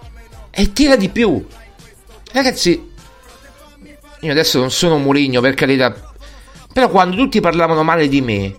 è 0.50 0.72
tira 0.74 0.96
di 0.96 1.10
più. 1.10 1.46
Ragazzi, 2.34 2.92
io 4.20 4.32
adesso 4.32 4.60
non 4.60 4.72
sono 4.72 4.98
Murigno 4.98 5.40
per 5.40 5.54
carità, 5.54 6.14
però 6.74 6.90
quando 6.90 7.16
tutti 7.16 7.40
parlavano 7.40 7.84
male 7.84 8.08
di 8.10 8.22
me, 8.22 8.58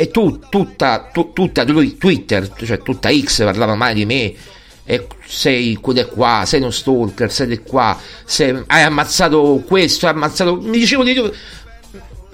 e 0.00 0.12
tu, 0.12 0.38
tutta, 0.48 1.08
tu, 1.12 1.32
tutta 1.32 1.64
lui, 1.64 1.96
Twitter, 1.96 2.48
cioè 2.54 2.80
tutta 2.82 3.10
X 3.12 3.42
parlava 3.42 3.74
mai 3.74 3.94
di 3.94 4.06
me, 4.06 4.32
e 4.84 5.08
sei 5.26 5.74
quello 5.74 6.06
qua, 6.06 6.44
sei 6.46 6.60
uno 6.60 6.70
stalker, 6.70 7.32
sei 7.32 7.48
di 7.48 7.58
qua, 7.58 7.98
sei, 8.24 8.62
hai 8.68 8.82
ammazzato 8.84 9.60
questo, 9.66 10.06
hai 10.06 10.12
ammazzato... 10.12 10.54
Mi 10.54 10.78
dicevo 10.78 11.02
di 11.02 11.20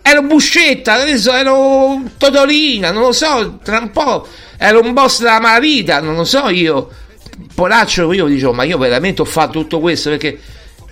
ero 0.02 0.22
Buscetta, 0.24 1.00
adesso 1.00 1.32
ero 1.32 2.02
Totolina, 2.18 2.90
non 2.90 3.00
lo 3.00 3.12
so, 3.12 3.58
tra 3.62 3.78
un 3.78 3.90
po' 3.90 4.26
ero 4.58 4.82
un 4.82 4.92
boss 4.92 5.20
della 5.20 5.40
malavita, 5.40 6.02
non 6.02 6.16
lo 6.16 6.24
so 6.24 6.50
io. 6.50 6.90
Polaccio, 7.54 8.12
io 8.12 8.26
dicevo, 8.26 8.52
ma 8.52 8.64
io 8.64 8.76
veramente 8.76 9.22
ho 9.22 9.24
fatto 9.24 9.60
tutto 9.60 9.80
questo 9.80 10.10
perché 10.10 10.38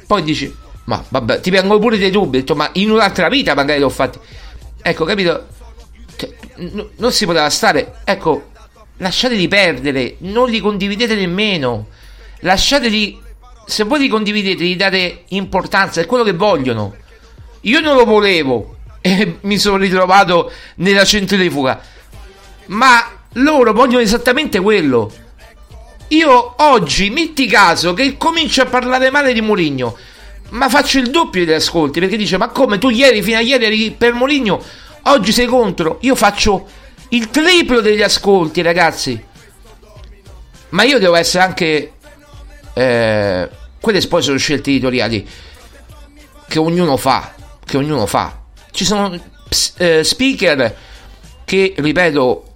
poi 0.06 0.22
dici, 0.22 0.50
ma 0.84 1.04
vabbè, 1.06 1.40
ti 1.40 1.50
vengono 1.50 1.78
pure 1.78 1.98
dei 1.98 2.10
dubbi, 2.10 2.38
detto, 2.38 2.54
ma 2.54 2.70
in 2.72 2.90
un'altra 2.90 3.28
vita 3.28 3.54
magari 3.54 3.78
l'ho 3.78 3.90
fatto. 3.90 4.20
Ecco, 4.80 5.04
capito? 5.04 5.48
N- 6.62 6.88
non 6.96 7.12
si 7.12 7.26
poteva 7.26 7.50
stare. 7.50 8.00
Ecco, 8.04 8.50
lasciate 8.98 9.36
di 9.36 9.48
perdere, 9.48 10.16
non 10.18 10.48
li 10.48 10.60
condividete 10.60 11.14
nemmeno. 11.14 11.88
Lasciateli, 12.40 13.20
se 13.66 13.84
voi 13.84 14.00
li 14.00 14.08
condividete, 14.08 14.64
gli 14.64 14.76
date 14.76 15.24
importanza, 15.28 16.00
è 16.00 16.06
quello 16.06 16.24
che 16.24 16.32
vogliono. 16.32 16.94
Io 17.62 17.80
non 17.80 17.96
lo 17.96 18.04
volevo 18.04 18.76
e 19.00 19.38
mi 19.42 19.58
sono 19.58 19.76
ritrovato 19.76 20.50
nella 20.76 21.04
centrifuga, 21.04 21.80
ma 22.66 23.04
loro 23.34 23.72
vogliono 23.72 24.02
esattamente 24.02 24.60
quello. 24.60 25.12
Io 26.08 26.54
oggi, 26.58 27.10
metti 27.10 27.46
caso 27.46 27.94
che 27.94 28.16
comincio 28.16 28.62
a 28.62 28.66
parlare 28.66 29.10
male 29.10 29.32
di 29.32 29.40
Mourinho, 29.40 29.96
ma 30.50 30.68
faccio 30.68 30.98
il 30.98 31.10
doppio 31.10 31.44
degli 31.44 31.54
ascolti 31.54 32.00
perché 32.00 32.16
dice: 32.16 32.36
Ma 32.36 32.48
come 32.48 32.78
tu 32.78 32.90
ieri, 32.90 33.22
fino 33.22 33.38
a 33.38 33.40
ieri 33.40 33.64
eri 33.64 33.94
per 33.96 34.12
Mourinho? 34.12 34.62
Oggi 35.04 35.32
sei 35.32 35.46
contro, 35.46 35.98
io 36.02 36.14
faccio 36.14 36.68
il 37.08 37.28
triplo 37.30 37.80
degli 37.80 38.02
ascolti, 38.02 38.62
ragazzi. 38.62 39.20
Ma 40.70 40.84
io 40.84 40.98
devo 40.98 41.16
essere 41.16 41.42
anche. 41.42 41.92
Eh, 42.72 43.50
quelle 43.80 44.06
poi 44.06 44.22
sono 44.22 44.38
scelte 44.38 44.70
editoriali 44.70 45.28
che 46.46 46.58
ognuno 46.58 46.96
fa. 46.96 47.34
Che 47.64 47.76
ognuno 47.76 48.06
fa. 48.06 48.42
Ci 48.70 48.84
sono 48.84 49.20
eh, 49.78 50.04
speaker 50.04 50.76
che, 51.44 51.74
ripeto, 51.76 52.54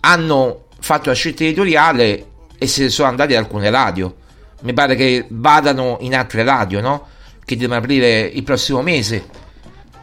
hanno 0.00 0.66
fatto 0.78 1.08
la 1.08 1.16
scelta 1.16 1.42
editoriale 1.42 2.26
e 2.56 2.66
se 2.68 2.84
ne 2.84 2.88
sono 2.90 3.08
andati 3.08 3.34
ad 3.34 3.42
alcune 3.42 3.70
radio. 3.70 4.14
Mi 4.60 4.72
pare 4.72 4.94
che 4.94 5.26
vadano 5.28 5.98
in 6.00 6.14
altre 6.14 6.44
radio, 6.44 6.80
no? 6.80 7.08
Che 7.44 7.56
devono 7.56 7.80
aprire 7.80 8.20
il 8.20 8.44
prossimo 8.44 8.82
mese 8.82 9.37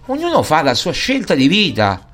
ognuno 0.08 0.44
fa 0.44 0.62
la 0.62 0.74
sua 0.74 0.92
scelta 0.92 1.36
di 1.36 1.48
vita. 1.48 2.10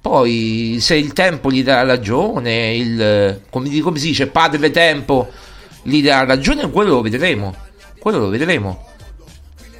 Poi, 0.00 0.78
se 0.80 0.94
il 0.94 1.12
tempo 1.12 1.50
gli 1.50 1.64
dà 1.64 1.82
ragione, 1.82 2.74
il, 2.74 3.40
come, 3.50 3.80
come 3.80 3.98
si 3.98 4.08
dice, 4.08 4.28
padre 4.28 4.70
tempo 4.70 5.30
gli 5.82 6.02
dà 6.02 6.24
ragione, 6.24 6.70
quello 6.70 6.94
lo 6.94 7.00
vedremo. 7.02 7.54
Quello 7.98 8.18
lo 8.18 8.28
vedremo. 8.28 8.86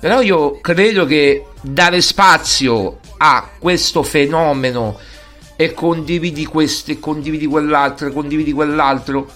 Però 0.01 0.21
io 0.21 0.61
credo 0.61 1.07
che 1.07 1.47
dare 1.61 2.01
spazio 2.01 2.99
a 3.19 3.49
questo 3.59 4.03
fenomeno 4.03 4.99
e 5.57 5.73
condividi 5.73 6.45
questo 6.45 6.91
e 6.91 6.99
condividi 6.99 7.47
quell'altro, 7.47 8.13
condividi 8.13 8.53
quell'altro. 8.53 9.29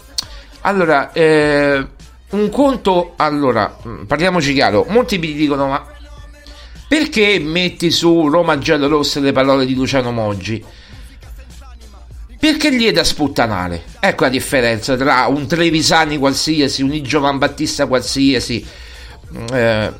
Allora, 0.62 1.12
eh, 1.12 1.87
un 2.31 2.49
conto, 2.50 3.14
allora, 3.17 3.76
parliamoci 4.07 4.52
chiaro, 4.52 4.85
molti 4.88 5.19
mi 5.19 5.33
dicono 5.33 5.69
ma 5.69 5.87
perché 6.90 7.38
metti 7.38 7.92
su 7.92 8.26
Roma 8.26 8.59
giallorossa 8.59 9.20
le 9.20 9.30
parole 9.30 9.64
di 9.64 9.76
Luciano 9.76 10.11
Moggi? 10.11 10.61
Perché 12.37 12.75
gli 12.75 12.85
è 12.85 12.90
da 12.90 13.04
sputtanare. 13.04 13.85
Ecco 14.00 14.25
la 14.25 14.28
differenza 14.28 14.97
tra 14.97 15.26
un 15.28 15.47
Trevisani 15.47 16.18
qualsiasi, 16.18 16.82
un 16.82 17.00
Giovan 17.00 17.38
Battista 17.38 17.87
qualsiasi. 17.87 18.66
Eh, 19.52 19.62
a 19.62 19.94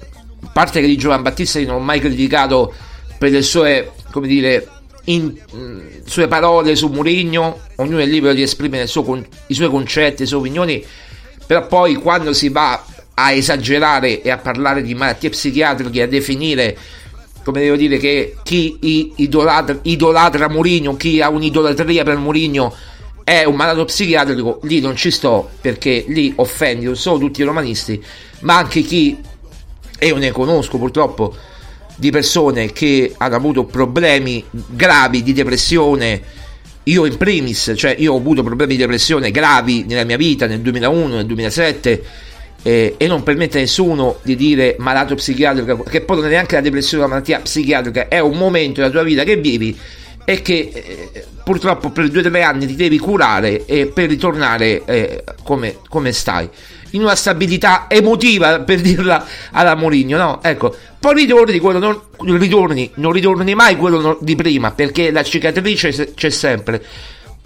parte 0.53 0.81
che 0.81 0.89
di 0.89 0.97
Giovan 0.97 1.23
Battista 1.23 1.61
io 1.61 1.69
non 1.69 1.77
ho 1.77 1.79
mai 1.79 2.01
criticato 2.01 2.75
per 3.17 3.31
le 3.31 3.43
sue, 3.43 3.93
come 4.11 4.27
dire, 4.27 4.67
in, 5.05 5.33
mm, 5.55 5.81
sue 6.07 6.27
parole 6.27 6.75
su 6.75 6.89
Murigno, 6.89 7.61
ognuno 7.77 8.01
è 8.01 8.05
libero 8.05 8.35
di 8.35 8.43
esprimere 8.43 8.89
suo, 8.89 9.25
i 9.47 9.55
suoi 9.55 9.71
concetti, 9.71 10.23
le 10.23 10.27
sue 10.27 10.39
opinioni, 10.39 10.85
però 11.47 11.69
poi 11.69 11.95
quando 11.95 12.33
si 12.33 12.49
va 12.49 12.85
a 13.23 13.33
esagerare 13.33 14.23
e 14.23 14.31
a 14.31 14.39
parlare 14.39 14.83
di 14.83 14.95
malattie 14.95 15.31
psichiatriche, 15.31 16.03
a 16.03 16.07
definire 16.07 16.77
come 17.43 17.61
devo 17.61 17.77
dire, 17.77 17.97
che 17.99 18.37
chi 18.43 19.13
idolatra, 19.17 19.79
idolatra 19.83 20.49
Mourinho, 20.49 20.97
chi 20.97 21.21
ha 21.21 21.31
un'idolatria 21.31 22.05
per 22.05 22.17
Mourinho 22.17 22.75
è 23.25 23.45
un 23.45 23.55
malato 23.55 23.85
psichiatrico, 23.85 24.61
lì 24.65 24.81
non 24.81 24.97
ci 24.97 25.11
sto 25.11 25.51
perché 25.61 26.05
lì 26.09 26.33
offendi 26.37 26.85
non 26.85 26.97
solo 26.97 27.19
tutti 27.19 27.41
i 27.41 27.45
romanisti, 27.45 28.03
ma 28.41 28.59
anche 28.59 28.83
chi, 28.83 29.19
e 29.99 30.07
io 30.07 30.17
ne 30.17 30.31
conosco 30.31 30.79
purtroppo, 30.79 31.35
di 31.97 32.11
persone 32.11 32.73
che 32.73 33.15
hanno 33.17 33.37
avuto 33.37 33.65
problemi 33.65 34.45
gravi 34.51 35.23
di 35.23 35.33
depressione, 35.33 36.23
io 36.85 37.05
in 37.05 37.17
primis, 37.17 37.73
cioè 37.77 37.95
io 37.99 38.15
ho 38.15 38.17
avuto 38.17 38.43
problemi 38.43 38.73
di 38.73 38.81
depressione 38.81 39.31
gravi 39.31 39.85
nella 39.87 40.05
mia 40.05 40.17
vita 40.17 40.47
nel 40.47 40.61
2001, 40.61 41.17
nel 41.17 41.27
2007 41.27 42.05
eh, 42.63 42.95
e 42.97 43.07
non 43.07 43.23
permette 43.23 43.59
a 43.59 43.61
nessuno 43.61 44.19
di 44.23 44.37
dire 44.37 44.77
malato 44.79 45.15
psichiatrico, 45.15 45.83
che 45.83 46.03
poi 46.03 46.17
non 46.17 46.27
è 46.27 46.31
neanche 46.31 46.57
la 46.57 46.61
depressione 46.61 47.05
una 47.05 47.13
malattia 47.13 47.41
psichiatrica, 47.41 48.09
è 48.09 48.19
un 48.19 48.37
momento 48.37 48.81
della 48.81 48.93
tua 48.93 49.03
vita 49.03 49.25
che 49.25 49.37
vivi 49.37 49.79
e 50.25 50.43
che 50.43 50.71
eh, 51.13 51.25
purtroppo 51.43 51.91
per 51.91 52.09
due 52.09 52.21
o 52.21 52.31
tre 52.31 52.43
anni 52.43 52.67
ti 52.67 52.77
devi 52.77 52.99
curare 52.99 53.65
e 53.65 53.87
per 53.87 54.09
ritornare 54.09 54.85
eh, 54.85 55.25
come, 55.43 55.79
come 55.89 56.13
stai. 56.13 56.49
In 56.93 57.03
una 57.03 57.15
stabilità 57.15 57.87
emotiva 57.89 58.61
per 58.61 58.81
dirla 58.81 59.25
alla 59.53 59.77
Mourinho 59.77 60.17
no? 60.17 60.41
ecco 60.43 60.75
poi 60.99 61.15
ritorni 61.15 61.59
quello 61.61 61.79
non 61.79 62.37
ritorni 62.37 62.91
non 62.95 63.13
ritorni 63.13 63.55
mai 63.55 63.77
quello 63.77 64.01
no- 64.01 64.19
di 64.21 64.35
prima 64.35 64.73
perché 64.73 65.13
la 65.13 65.23
cicatrice 65.23 65.93
se- 65.93 66.15
c'è 66.15 66.31
sempre. 66.31 66.83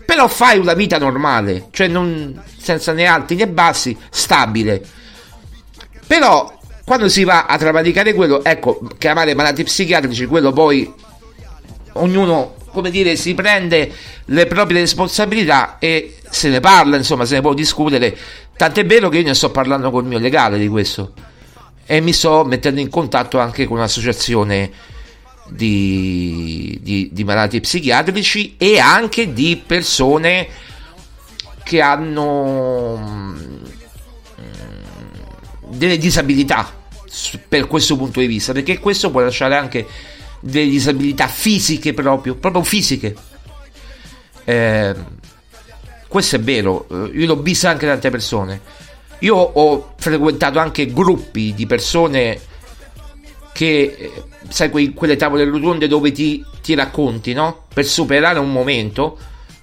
Però 0.04 0.28
fai 0.28 0.59
una 0.59 0.75
vita 0.75 0.99
normale 0.99 1.68
cioè 1.71 1.88
non 1.88 2.42
senza 2.59 2.92
né 2.92 3.04
alti 3.04 3.35
né 3.35 3.47
bassi 3.49 3.97
stabile 4.11 4.83
però 6.06 6.52
quando 6.84 7.08
si 7.08 7.25
va 7.25 7.46
a 7.46 7.56
travalicare 7.56 8.14
quello 8.14 8.44
ecco 8.44 8.80
chiamare 8.99 9.34
malati 9.34 9.64
psichiatrici 9.64 10.26
quello 10.26 10.52
poi 10.52 10.92
ognuno 11.94 12.54
come 12.75 12.90
dire 12.90 13.16
si 13.16 13.34
prende 13.34 13.90
le 14.26 14.46
proprie 14.46 14.80
responsabilità 14.80 15.78
e 15.78 16.16
se 16.28 16.49
ne 16.49 16.61
parla 16.61 16.96
insomma 16.96 17.25
se 17.25 17.37
ne 17.37 17.40
può 17.40 17.54
discutere. 17.54 18.16
Tant'è 18.56 18.84
vero 18.84 19.08
che 19.08 19.18
io 19.18 19.25
ne 19.25 19.34
sto 19.34 19.50
parlando 19.50 19.90
col 19.90 20.04
mio 20.04 20.18
legale 20.18 20.58
di 20.58 20.68
questo. 20.68 21.12
E 21.87 22.00
mi 22.00 22.12
sto 22.12 22.44
mettendo 22.44 22.80
in 22.80 22.90
contatto 22.90 23.38
anche 23.38 23.66
con 23.66 23.76
un'associazione 23.76 24.70
di, 25.49 26.78
di, 26.82 27.11
di 27.12 27.25
malati 27.25 27.61
psichiatrici 27.61 28.56
e 28.58 28.78
anche 28.78 29.32
di 29.32 29.62
persone 29.64 30.49
che 31.62 31.80
hanno 31.80 33.33
delle 35.76 35.98
disabilità 35.98 36.82
per 37.48 37.66
questo 37.66 37.96
punto 37.96 38.20
di 38.20 38.26
vista 38.26 38.52
perché 38.52 38.78
questo 38.78 39.10
può 39.10 39.20
lasciare 39.20 39.56
anche 39.56 39.86
delle 40.40 40.68
disabilità 40.68 41.26
fisiche 41.28 41.92
proprio 41.94 42.34
proprio 42.34 42.62
fisiche 42.62 43.14
Eh, 44.46 44.94
questo 46.06 46.36
è 46.36 46.40
vero 46.40 46.86
eh, 46.90 47.18
io 47.18 47.26
l'ho 47.26 47.40
visto 47.40 47.66
anche 47.66 47.86
da 47.86 47.92
tante 47.92 48.10
persone 48.10 48.60
io 49.20 49.36
ho 49.36 49.94
frequentato 49.96 50.58
anche 50.58 50.92
gruppi 50.92 51.54
di 51.54 51.66
persone 51.66 52.38
che 53.52 53.96
eh, 53.96 54.22
sai 54.48 54.68
quei- 54.68 54.92
quelle 54.92 55.16
tavole 55.16 55.44
rotonde 55.44 55.86
dove 55.86 56.12
ti, 56.12 56.44
ti 56.60 56.74
racconti 56.74 57.32
no? 57.32 57.64
per 57.72 57.86
superare 57.86 58.38
un 58.38 58.52
momento 58.52 59.16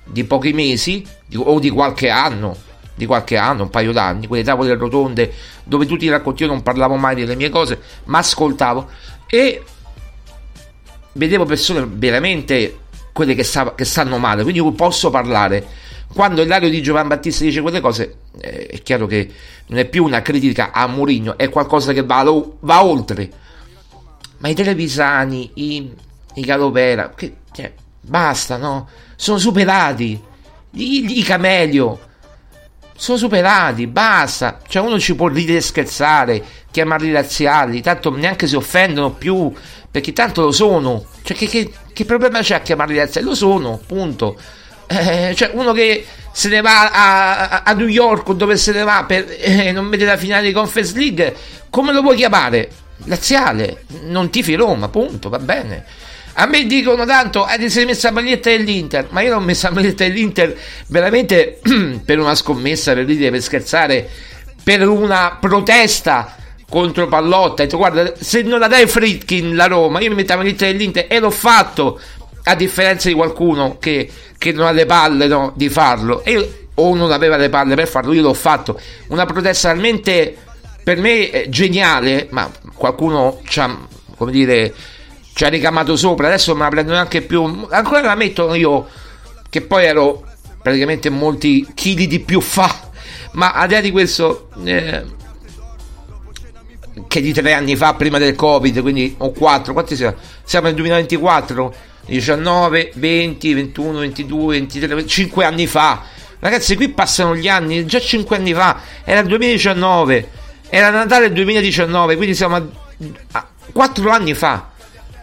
di 0.03 0.23
pochi 0.23 0.53
mesi 0.53 1.05
o 1.35 1.59
di 1.59 1.69
qualche 1.69 2.09
anno 2.09 2.69
di 3.01 3.07
qualche 3.07 3.35
anno, 3.35 3.63
un 3.63 3.69
paio 3.69 3.91
d'anni, 3.91 4.27
quelle 4.27 4.43
tavole 4.43 4.75
rotonde 4.75 5.33
dove 5.63 5.87
tu 5.87 5.97
ti 5.97 6.07
racconti, 6.07 6.43
io 6.43 6.49
non 6.49 6.61
parlavo 6.61 6.95
mai 6.97 7.15
delle 7.15 7.35
mie 7.35 7.49
cose, 7.49 7.79
ma 8.05 8.19
ascoltavo 8.19 8.87
e 9.25 9.63
vedevo 11.13 11.45
persone 11.45 11.87
veramente 11.91 12.77
quelle 13.11 13.33
che, 13.33 13.43
sa- 13.43 13.73
che 13.73 13.85
stanno 13.85 14.19
male, 14.19 14.43
quindi 14.43 14.61
posso 14.73 15.09
parlare. 15.09 15.89
Quando 16.13 16.41
Ilario 16.41 16.69
di 16.69 16.81
Giovan 16.81 17.07
Battista 17.07 17.43
dice 17.43 17.61
quelle 17.61 17.79
cose, 17.79 18.17
eh, 18.39 18.67
è 18.67 18.81
chiaro 18.81 19.07
che 19.07 19.31
non 19.67 19.79
è 19.79 19.85
più 19.85 20.03
una 20.03 20.21
critica 20.21 20.71
a 20.71 20.85
Mourinho, 20.85 21.37
è 21.37 21.49
qualcosa 21.49 21.93
che 21.93 22.03
va, 22.03 22.23
va 22.59 22.83
oltre. 22.83 23.31
Ma 24.39 24.49
i 24.49 24.53
televisani, 24.53 25.51
i, 25.55 25.89
i 26.35 26.45
Calovera, 26.45 27.13
che, 27.15 27.37
cioè, 27.53 27.71
basta, 28.01 28.57
no? 28.57 28.89
Sono 29.15 29.37
superati. 29.37 30.21
I, 30.71 31.19
i 31.19 31.23
Camelio 31.23 32.09
sono 33.01 33.17
superati, 33.17 33.87
basta. 33.87 34.59
Cioè, 34.67 34.83
uno 34.85 34.99
ci 34.99 35.15
può 35.15 35.27
ridere 35.27 35.57
e 35.57 35.61
scherzare, 35.61 36.43
chiamarli 36.69 37.11
razziali, 37.11 37.81
tanto 37.81 38.15
neanche 38.15 38.45
si 38.45 38.55
offendono 38.55 39.09
più, 39.09 39.51
perché 39.89 40.13
tanto 40.13 40.43
lo 40.43 40.51
sono. 40.51 41.05
Cioè, 41.23 41.35
che, 41.35 41.47
che- 41.47 41.71
che 41.91 42.05
problema 42.05 42.41
c'è 42.41 42.53
a 42.55 42.59
chiamarli 42.61 42.97
razziali? 42.97 43.25
Lo 43.25 43.33
sono, 43.33 43.79
punto. 43.87 44.37
Eh, 44.85 45.33
cioè, 45.35 45.49
uno 45.53 45.71
che 45.73 46.05
se 46.31 46.47
ne 46.49 46.61
va 46.61 46.91
a, 46.91 47.49
a- 47.49 47.61
a 47.65 47.73
New 47.73 47.87
York 47.87 48.29
o 48.29 48.33
dove 48.33 48.55
se 48.55 48.71
ne 48.71 48.83
va 48.83 49.03
per 49.07 49.25
eh, 49.39 49.71
non 49.71 49.89
vedere 49.89 50.11
la 50.11 50.17
finale 50.17 50.45
di 50.45 50.53
Conference 50.53 50.95
League, 50.95 51.35
come 51.71 51.91
lo 51.93 52.01
vuoi 52.03 52.15
chiamare? 52.17 52.69
Laziale, 53.05 53.85
non 54.03 54.29
tifi 54.29 54.53
Roma, 54.53 54.89
punto, 54.89 55.27
va 55.29 55.39
bene. 55.39 55.85
A 56.33 56.45
me 56.45 56.65
dicono 56.65 57.05
tanto, 57.05 57.47
eh, 57.47 57.57
ti 57.57 57.69
sei 57.69 57.85
messa 57.85 58.09
la 58.09 58.15
maglietta 58.15 58.49
dell'Inter, 58.49 59.07
ma 59.09 59.21
io 59.21 59.31
non 59.31 59.41
ho 59.41 59.45
messo 59.45 59.67
la 59.67 59.73
maglietta 59.73 60.03
dell'Inter 60.03 60.57
veramente 60.87 61.59
per 62.05 62.19
una 62.19 62.35
scommessa, 62.35 62.93
per 62.93 63.05
ridere, 63.05 63.31
per 63.31 63.41
scherzare, 63.41 64.09
per 64.63 64.87
una 64.87 65.37
protesta 65.39 66.35
contro 66.69 67.07
Pallotta. 67.07 67.63
Detto, 67.63 67.77
guarda, 67.77 68.13
se 68.17 68.41
non 68.43 68.59
la 68.59 68.67
dai 68.67 68.87
Fritkin 68.87 69.55
la 69.55 69.67
Roma, 69.67 69.99
io 69.99 70.09
mi 70.09 70.15
metto 70.15 70.33
la 70.33 70.39
maglietta 70.39 70.65
dell'Inter 70.65 71.05
e 71.09 71.19
l'ho 71.19 71.31
fatto, 71.31 71.99
a 72.43 72.55
differenza 72.55 73.07
di 73.07 73.13
qualcuno 73.13 73.77
che, 73.77 74.09
che 74.37 74.51
non 74.51 74.65
ha 74.65 74.71
le 74.71 74.85
palle 74.85 75.27
no, 75.27 75.51
di 75.55 75.69
farlo. 75.69 76.23
E 76.23 76.67
o 76.73 76.95
non 76.95 77.11
aveva 77.11 77.37
le 77.37 77.49
palle 77.49 77.75
per 77.75 77.87
farlo, 77.87 78.13
io 78.13 78.21
l'ho 78.21 78.33
fatto. 78.33 78.79
Una 79.07 79.25
protesta 79.25 79.69
talmente 79.69 80.35
per 80.83 80.97
me 80.97 81.29
eh, 81.29 81.49
geniale, 81.49 82.27
ma 82.31 82.49
qualcuno 82.73 83.41
ci 83.45 83.59
ha, 83.59 83.77
come 84.15 84.31
dire, 84.31 84.73
ci 85.33 85.43
ha 85.43 85.47
ricamato 85.47 85.95
sopra, 85.95 86.27
adesso 86.27 86.53
me 86.55 86.63
la 86.63 86.69
prendo 86.69 86.91
neanche 86.91 87.21
più, 87.21 87.67
ancora 87.69 88.01
la 88.01 88.15
mettono 88.15 88.53
io, 88.55 88.87
che 89.49 89.61
poi 89.61 89.85
ero 89.85 90.23
praticamente 90.61 91.09
molti 91.09 91.67
chili 91.73 92.07
di 92.07 92.19
più 92.19 92.41
fa, 92.41 92.89
ma 93.33 93.51
al 93.53 93.67
di 93.67 93.81
di 93.81 93.91
questo, 93.91 94.49
eh, 94.63 95.03
che 97.07 97.21
di 97.21 97.33
tre 97.33 97.53
anni 97.53 97.75
fa, 97.75 97.93
prima 97.93 98.17
del 98.17 98.35
Covid, 98.35 98.81
quindi 98.81 99.15
o 99.17 99.31
quattro, 99.31 99.73
quanti 99.73 99.95
siamo? 99.95 100.15
Siamo 100.43 100.67
nel 100.67 100.75
2024, 100.75 101.75
19, 102.05 102.91
20, 102.95 103.53
21, 103.53 103.99
22, 103.99 104.59
23, 104.59 105.07
5 105.07 105.45
anni 105.45 105.67
fa. 105.67 106.03
Ragazzi, 106.39 106.75
qui 106.75 106.89
passano 106.89 107.35
gli 107.35 107.47
anni, 107.47 107.85
già 107.85 107.99
5 107.99 108.35
anni 108.35 108.53
fa, 108.53 108.79
era 109.03 109.19
il 109.21 109.27
2019, 109.27 110.29
era 110.69 110.89
Natale 110.89 111.27
del 111.27 111.35
2019, 111.35 112.15
quindi 112.15 112.35
siamo 112.35 112.55
a, 112.55 112.63
a 113.31 113.47
4 113.71 114.09
anni 114.09 114.33
fa. 114.33 114.70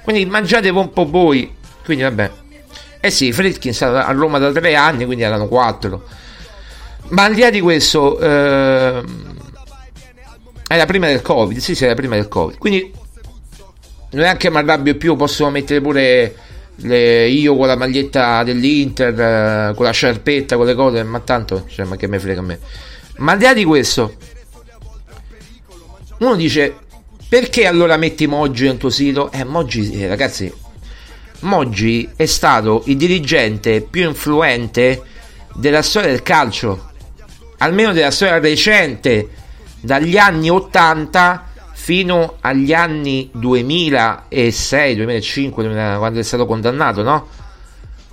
Quindi 0.09 0.25
mangiate 0.25 0.71
un 0.71 0.91
po' 0.91 1.05
voi. 1.05 1.55
Quindi 1.85 2.03
vabbè. 2.03 2.31
Eh 2.99 3.11
sì, 3.11 3.31
Fritkin 3.31 3.73
è 3.73 3.75
stato 3.75 3.97
a 3.97 4.11
Roma 4.13 4.39
da 4.39 4.51
3 4.51 4.75
anni, 4.75 5.05
quindi 5.05 5.23
erano 5.23 5.49
4. 5.49 6.03
Ma 7.09 7.25
al 7.25 7.35
di 7.35 7.43
là 7.43 7.51
di 7.51 7.61
questo, 7.61 8.19
ehm, 8.19 9.37
era 10.67 10.87
prima 10.87 11.09
del 11.09 11.21
Covid, 11.21 11.59
sì, 11.59 11.75
sì, 11.75 11.85
era 11.85 11.93
prima 11.93 12.15
del 12.15 12.27
Covid. 12.27 12.57
Quindi 12.57 12.91
neanche 14.13 14.51
mi 14.51 14.57
arrabbio 14.57 14.97
più, 14.97 15.15
posso 15.15 15.51
mettere 15.51 15.83
pure 15.83 16.35
le- 16.77 17.29
io 17.29 17.55
con 17.55 17.67
la 17.67 17.77
maglietta 17.77 18.43
dell'Inter, 18.45 19.21
eh, 19.21 19.75
con 19.75 19.85
la 19.85 19.93
sciarpetta, 19.93 20.57
con 20.57 20.65
le 20.65 20.75
cose, 20.75 21.03
ma 21.03 21.21
tanto, 21.21 21.67
cioè, 21.69 21.85
ma 21.85 21.97
che 21.97 22.07
me 22.07 22.19
frega 22.19 22.41
a 22.41 22.45
me. 22.45 22.59
Ma 23.19 23.33
al 23.33 23.39
di 23.39 23.45
là 23.45 23.53
di 23.53 23.65
questo, 23.65 24.15
uno 26.21 26.35
dice, 26.35 26.77
perché 27.29 27.67
allora 27.67 27.97
metti 27.97 28.27
Moggi 28.27 28.65
nel 28.65 28.79
tuo 28.79 28.91
sito? 28.91 29.31
Eh, 29.31 29.45
Moggi, 29.45 29.93
eh, 29.93 30.09
ragazzi, 30.09 30.53
Moggi 31.41 32.09
è 32.17 32.27
stato 32.27 32.83
il 32.87 32.97
dirigente 32.97 33.83
più 33.83 34.09
influente 34.09 35.03
della 35.55 35.83
storia 35.83 36.09
del 36.09 36.23
calcio, 36.23 36.91
almeno 37.59 37.93
della 37.93 38.11
storia 38.11 38.39
recente, 38.39 39.29
dagli 39.81 40.17
anni 40.17 40.49
80 40.49 41.47
fino 41.73 42.37
agli 42.41 42.73
anni 42.73 43.31
2006, 43.33 44.95
2005, 44.97 45.63
2000, 45.63 45.99
quando 45.99 46.19
è 46.19 46.23
stato 46.23 46.47
condannato, 46.47 47.03
no? 47.03 47.29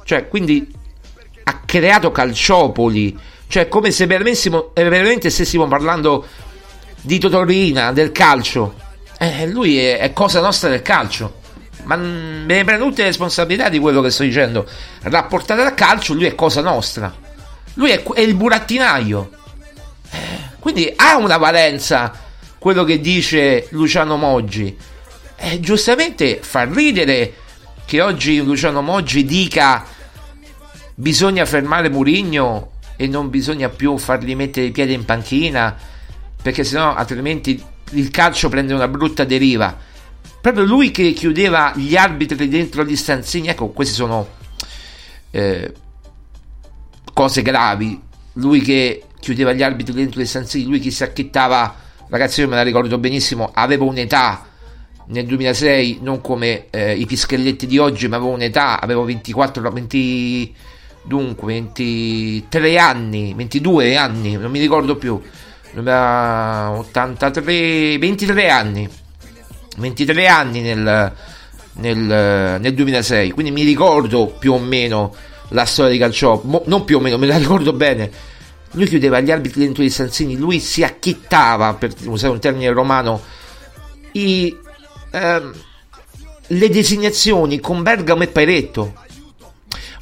Cioè, 0.04 0.28
quindi 0.28 0.71
ha 1.43 1.62
creato 1.65 2.12
calciopoli, 2.12 3.17
cioè 3.47 3.67
come 3.67 3.91
se 3.91 4.06
veramente, 4.06 4.49
veramente 4.73 5.30
stessimo 5.30 5.67
parlando 5.67 6.25
di 7.01 7.17
Totorina, 7.17 7.91
del 7.91 8.12
calcio. 8.12 8.84
Eh, 9.17 9.47
lui 9.47 9.78
è, 9.78 9.99
è 9.99 10.13
cosa 10.13 10.41
nostra 10.41 10.69
del 10.69 10.82
calcio. 10.82 11.41
Ma 11.84 11.95
mm, 11.95 12.45
me 12.45 12.56
ne 12.56 12.63
prendo 12.63 12.86
tutte 12.86 13.01
le 13.01 13.10
responsabilità 13.10 13.69
di 13.69 13.80
quello 13.80 14.01
che 14.01 14.10
sto 14.10 14.23
dicendo. 14.23 14.67
Rapportate 15.04 15.62
al 15.62 15.73
calcio, 15.73 16.13
lui 16.13 16.25
è 16.25 16.36
cosa 16.36 16.62
nostra. 16.62 17.13
Lui 17.75 17.91
è, 17.91 18.04
è 18.04 18.21
il 18.21 18.36
burattinaio. 18.36 19.30
Eh, 20.12 20.17
quindi 20.60 20.91
ha 20.95 21.17
una 21.17 21.38
valenza 21.38 22.12
quello 22.58 22.84
che 22.84 22.99
dice 22.99 23.67
Luciano 23.71 24.17
Moggi. 24.17 24.75
eh, 25.36 25.60
giustamente 25.60 26.39
fa 26.41 26.63
ridere 26.63 27.34
che 27.86 28.01
oggi 28.01 28.41
Luciano 28.41 28.82
Moggi 28.82 29.23
dica 29.25 29.86
bisogna 30.95 31.45
fermare 31.45 31.89
Murigno 31.89 32.71
e 32.95 33.08
non 33.08 33.30
bisogna 33.30 33.69
più 33.69 33.97
fargli 33.97 34.36
mettere 34.36 34.67
i 34.67 34.71
piedi 34.71 34.93
in 34.93 35.06
panchina 35.06 35.78
perché 36.41 36.63
sennò 36.63 36.95
altrimenti 36.95 37.63
il 37.91 38.10
calcio 38.10 38.50
prende 38.50 38.74
una 38.74 38.88
brutta 38.88 39.24
deriva. 39.24 39.78
Proprio 40.41 40.63
lui 40.63 40.91
che 40.91 41.13
chiudeva 41.13 41.74
gli 41.76 41.95
arbitri 41.95 42.48
dentro 42.48 42.84
gli 42.84 42.95
stanzini, 42.95 43.48
ecco, 43.48 43.69
queste 43.69 43.95
sono 43.95 44.28
eh, 45.32 45.74
cose 47.13 47.41
gravi. 47.41 48.00
Lui 48.34 48.62
che 48.62 49.04
chiudeva 49.19 49.54
gli 49.54 49.63
arbitri 49.63 49.93
dentro 49.93 50.21
gli 50.21 50.26
stanzini, 50.26 50.65
lui 50.65 50.80
che 50.80 50.91
si 50.91 51.04
acchittava, 51.04 51.76
ragazzi, 52.10 52.41
io 52.41 52.48
me 52.48 52.56
la 52.56 52.63
ricordo 52.63 52.98
benissimo, 52.98 53.50
avevo 53.54 53.86
un'età 53.86 54.45
nel 55.08 55.26
2006, 55.26 56.00
non 56.02 56.21
come 56.21 56.67
eh, 56.69 56.93
i 56.93 57.06
pischelletti 57.06 57.65
di 57.65 57.78
oggi, 57.78 58.08
ma 58.08 58.17
avevo 58.17 58.32
un'età, 58.32 58.80
avevo 58.80 59.04
24, 59.04 59.71
20, 59.71 60.56
dunque 61.04 61.54
23 61.54 62.78
anni, 62.78 63.34
22 63.34 63.95
anni, 63.95 64.34
non 64.34 64.52
mi 64.52 64.60
ricordo 64.60 64.95
più 64.95 65.19
83, 65.77 67.97
23 67.97 68.49
anni, 68.49 68.88
23 69.77 70.27
anni 70.27 70.61
nel, 70.61 71.13
nel, 71.73 72.59
nel 72.61 72.73
2006, 72.73 73.31
quindi 73.31 73.51
mi 73.51 73.63
ricordo 73.63 74.27
più 74.27 74.53
o 74.53 74.59
meno 74.59 75.13
la 75.49 75.65
storia 75.65 75.91
di 75.91 75.97
Calciò, 75.97 76.41
non 76.65 76.85
più 76.85 76.97
o 76.97 76.99
meno, 76.99 77.17
me 77.17 77.27
la 77.27 77.38
ricordo 77.38 77.73
bene. 77.73 78.09
Lui 78.71 78.88
chiudeva 78.88 79.19
gli 79.19 79.31
arbitri 79.31 79.61
dentro 79.61 79.83
i 79.83 79.89
stanzini, 79.89 80.35
lui 80.35 80.59
si 80.59 80.83
acchittava, 80.83 81.73
per 81.75 81.93
usare 82.05 82.33
un 82.33 82.39
termine 82.39 82.71
romano, 82.71 83.21
i, 84.13 84.57
ehm, 85.11 85.53
le 86.47 86.69
designazioni 86.69 87.59
con 87.59 87.83
Bergamo 87.83 88.23
e 88.23 88.27
Pairetto. 88.27 88.93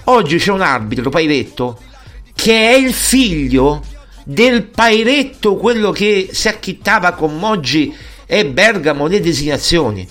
Oggi 0.06 0.38
c'è 0.38 0.52
un 0.52 0.62
arbitro, 0.62 1.10
Pairetto, 1.10 1.80
che 2.34 2.72
è 2.72 2.74
il 2.74 2.94
figlio 2.94 3.84
del 4.24 4.64
Pairetto, 4.64 5.56
quello 5.56 5.92
che 5.92 6.30
si 6.32 6.48
acchittava 6.48 7.12
con 7.12 7.38
Moggi 7.38 7.94
e 8.26 8.46
Bergamo 8.46 9.08
le 9.08 9.20
designazioni. 9.20 10.08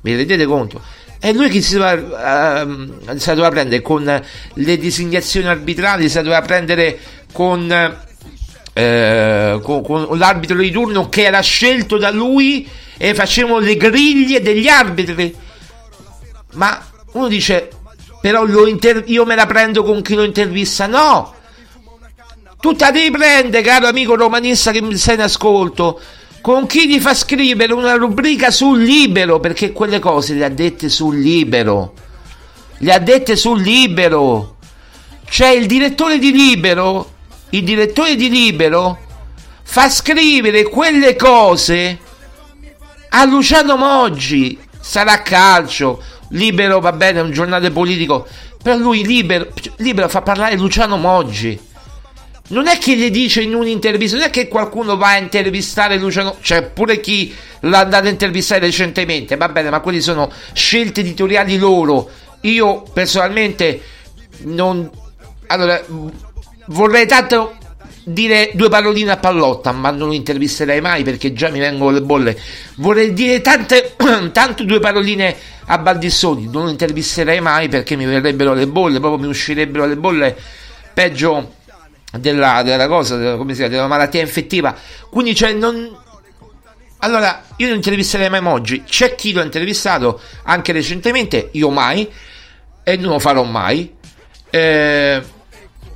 Vi 0.00 0.16
rendete 0.16 0.44
conto? 0.44 0.80
È 1.18 1.32
lui 1.32 1.48
che 1.48 1.62
si 1.62 1.76
doveva, 1.76 2.62
uh, 2.64 3.16
si 3.16 3.28
doveva 3.28 3.48
prendere 3.48 3.80
con 3.80 4.22
le 4.52 4.78
designazioni 4.78 5.46
arbitrali, 5.46 6.08
si 6.08 6.16
doveva 6.16 6.42
prendere 6.42 6.98
con, 7.32 7.96
uh, 8.74 9.60
con, 9.60 9.82
con 9.82 10.18
l'arbitro 10.18 10.58
di 10.58 10.70
turno 10.70 11.08
che 11.08 11.22
era 11.22 11.40
scelto 11.40 11.96
da 11.96 12.10
lui 12.10 12.68
e 12.98 13.14
facevano 13.14 13.58
le 13.60 13.76
griglie 13.76 14.42
degli 14.42 14.68
arbitri. 14.68 15.34
Ma 16.52 16.84
uno 17.12 17.28
dice, 17.28 17.70
però 18.20 18.46
inter- 18.66 19.04
io 19.06 19.24
me 19.24 19.34
la 19.34 19.46
prendo 19.46 19.82
con 19.82 20.02
chi 20.02 20.14
lo 20.14 20.24
intervista. 20.24 20.86
No, 20.86 21.34
tu 22.64 22.74
te 22.74 23.10
prendere, 23.10 23.62
caro 23.62 23.88
amico 23.88 24.14
romanista 24.14 24.70
che 24.70 24.80
mi 24.80 24.96
sei 24.96 25.16
in 25.16 25.20
ascolto, 25.20 26.00
con 26.40 26.64
chi 26.64 26.86
ti 26.86 26.98
fa 26.98 27.12
scrivere 27.12 27.74
una 27.74 27.92
rubrica 27.96 28.50
sul 28.50 28.82
libero, 28.82 29.38
perché 29.38 29.70
quelle 29.70 29.98
cose 29.98 30.32
le 30.32 30.46
ha 30.46 30.48
dette 30.48 30.88
sul 30.88 31.18
libero. 31.18 31.92
Le 32.78 32.90
ha 32.90 32.98
dette 32.98 33.36
sul 33.36 33.60
libero. 33.60 34.56
C'è 35.26 35.48
il 35.48 35.66
direttore 35.66 36.18
di 36.18 36.32
libero, 36.32 37.10
il 37.50 37.64
direttore 37.64 38.16
di 38.16 38.30
libero 38.30 38.98
fa 39.62 39.90
scrivere 39.90 40.62
quelle 40.62 41.16
cose 41.16 41.98
a 43.10 43.24
Luciano 43.26 43.76
Moggi. 43.76 44.58
Sarà 44.80 45.20
calcio, 45.20 46.02
libero 46.30 46.80
va 46.80 46.92
bene, 46.92 47.18
è 47.18 47.22
un 47.22 47.30
giornale 47.30 47.70
politico, 47.70 48.26
però 48.62 48.78
lui 48.78 49.04
libero, 49.04 49.48
libero 49.76 50.08
fa 50.08 50.22
parlare 50.22 50.56
Luciano 50.56 50.96
Moggi 50.96 51.72
non 52.48 52.66
è 52.66 52.76
che 52.78 52.94
gli 52.94 53.10
dice 53.10 53.40
in 53.40 53.54
un'intervista, 53.54 54.16
non 54.16 54.26
è 54.26 54.30
che 54.30 54.48
qualcuno 54.48 54.96
va 54.96 55.10
a 55.10 55.16
intervistare 55.16 55.96
Luciano, 55.96 56.36
cioè 56.42 56.62
pure 56.62 57.00
chi 57.00 57.34
l'ha 57.60 57.78
andato 57.78 58.06
a 58.06 58.10
intervistare 58.10 58.60
recentemente, 58.60 59.36
va 59.36 59.48
bene, 59.48 59.70
ma 59.70 59.80
quelli 59.80 60.00
sono 60.00 60.30
scelte 60.52 61.00
editoriali 61.00 61.56
loro. 61.56 62.10
Io 62.42 62.82
personalmente 62.92 63.80
non... 64.42 64.90
Allora, 65.46 65.82
vorrei 66.66 67.06
tanto 67.06 67.56
dire 68.04 68.50
due 68.52 68.68
paroline 68.68 69.12
a 69.12 69.16
Pallotta, 69.16 69.72
ma 69.72 69.90
non 69.90 70.08
lo 70.08 70.14
intervisterei 70.14 70.82
mai 70.82 71.02
perché 71.02 71.32
già 71.32 71.48
mi 71.48 71.60
vengono 71.60 71.92
le 71.92 72.02
bolle. 72.02 72.38
Vorrei 72.76 73.14
dire 73.14 73.40
tante, 73.40 73.94
tanto 74.32 74.64
due 74.64 74.80
paroline 74.80 75.34
a 75.66 75.78
Baldissoni, 75.78 76.48
non 76.50 76.64
lo 76.64 76.70
intervisterei 76.70 77.40
mai 77.40 77.68
perché 77.68 77.96
mi 77.96 78.04
verrebbero 78.04 78.52
le 78.52 78.66
bolle, 78.66 79.00
proprio 79.00 79.20
mi 79.20 79.28
uscirebbero 79.28 79.86
le 79.86 79.96
bolle 79.96 80.36
peggio 80.92 81.62
della, 82.18 82.62
della 82.62 82.86
cosa, 82.88 83.36
come 83.36 83.52
si 83.52 83.60
chiama, 83.60 83.74
della 83.74 83.86
malattia 83.86 84.20
infettiva. 84.20 84.74
Quindi, 85.10 85.34
cioè, 85.34 85.52
non. 85.52 86.02
Allora, 86.98 87.44
io 87.56 87.66
non 87.66 87.76
intervisterei 87.76 88.30
mai 88.30 88.40
Moggi. 88.40 88.84
C'è 88.84 89.14
chi 89.14 89.32
l'ha 89.32 89.42
intervistato 89.42 90.20
anche 90.44 90.72
recentemente, 90.72 91.50
io 91.52 91.70
mai, 91.70 92.10
e 92.82 92.96
non 92.96 93.12
lo 93.12 93.18
farò 93.18 93.42
mai. 93.42 93.94
Eh, 94.50 95.22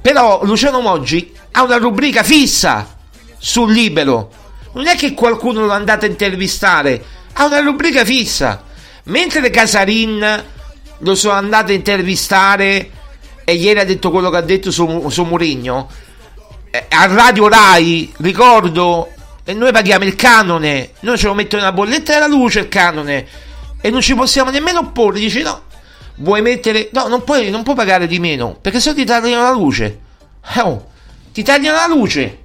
però 0.01 0.45
Luciano 0.45 0.81
Moggi 0.81 1.33
ha 1.53 1.63
una 1.63 1.77
rubrica 1.77 2.23
fissa 2.23 2.97
sul 3.39 3.73
libero. 3.73 4.31
Non 4.73 4.87
è 4.87 4.97
che 4.97 5.15
qualcuno 5.15 5.65
lo 5.65 5.73
è 5.73 5.77
andato 5.77 6.05
a 6.05 6.09
intervistare, 6.09 7.03
ha 7.35 7.45
una 7.47 7.61
rubrica 7.61 8.05
fissa. 8.05 8.65
Mentre 9.05 9.49
Casarin 9.51 10.45
lo 10.99 11.15
sono 11.15 11.35
andato 11.35 11.73
a 11.73 11.75
intervistare 11.75 12.91
e 13.45 13.55
ieri 13.55 13.79
ha 13.79 13.85
detto 13.85 14.11
quello 14.11 14.29
che 14.29 14.37
ha 14.37 14.43
detto 14.43 14.71
su, 14.71 15.09
su 15.09 15.25
Murigno 15.25 15.89
eh, 16.71 16.87
a 16.89 17.07
Radio 17.07 17.49
Rai, 17.49 18.13
ricordo, 18.19 19.11
e 19.45 19.55
noi 19.55 19.73
paghiamo 19.73 20.05
il 20.05 20.15
canone, 20.15 20.91
noi 21.01 21.17
ce 21.17 21.27
lo 21.27 21.35
mettono 21.35 21.63
nella 21.63 21.75
bolletta 21.75 22.13
della 22.13 22.27
luce 22.27 22.61
il 22.61 22.69
canone. 22.69 23.27
E 23.81 23.91
non 23.91 24.01
ci 24.01 24.15
possiamo 24.15 24.51
nemmeno 24.51 24.81
opporre, 24.81 25.21
dici 25.21 25.41
no, 25.41 25.63
vuoi 26.17 26.43
mettere, 26.43 26.91
no, 26.93 27.07
non 27.07 27.25
puoi, 27.25 27.49
non 27.51 27.63
puoi 27.63 27.77
pagare 27.77 28.07
di 28.07 28.19
meno, 28.19 28.57
perché 28.61 28.81
se 28.81 28.91
no 28.91 28.97
ti 28.97 29.05
tagliano 29.05 29.43
la 29.43 29.53
luce, 29.53 30.01
eh, 30.55 30.61
oh, 30.61 30.91
ti 31.33 31.43
tagliano 31.43 31.77
la 31.77 31.87
luce, 31.87 32.39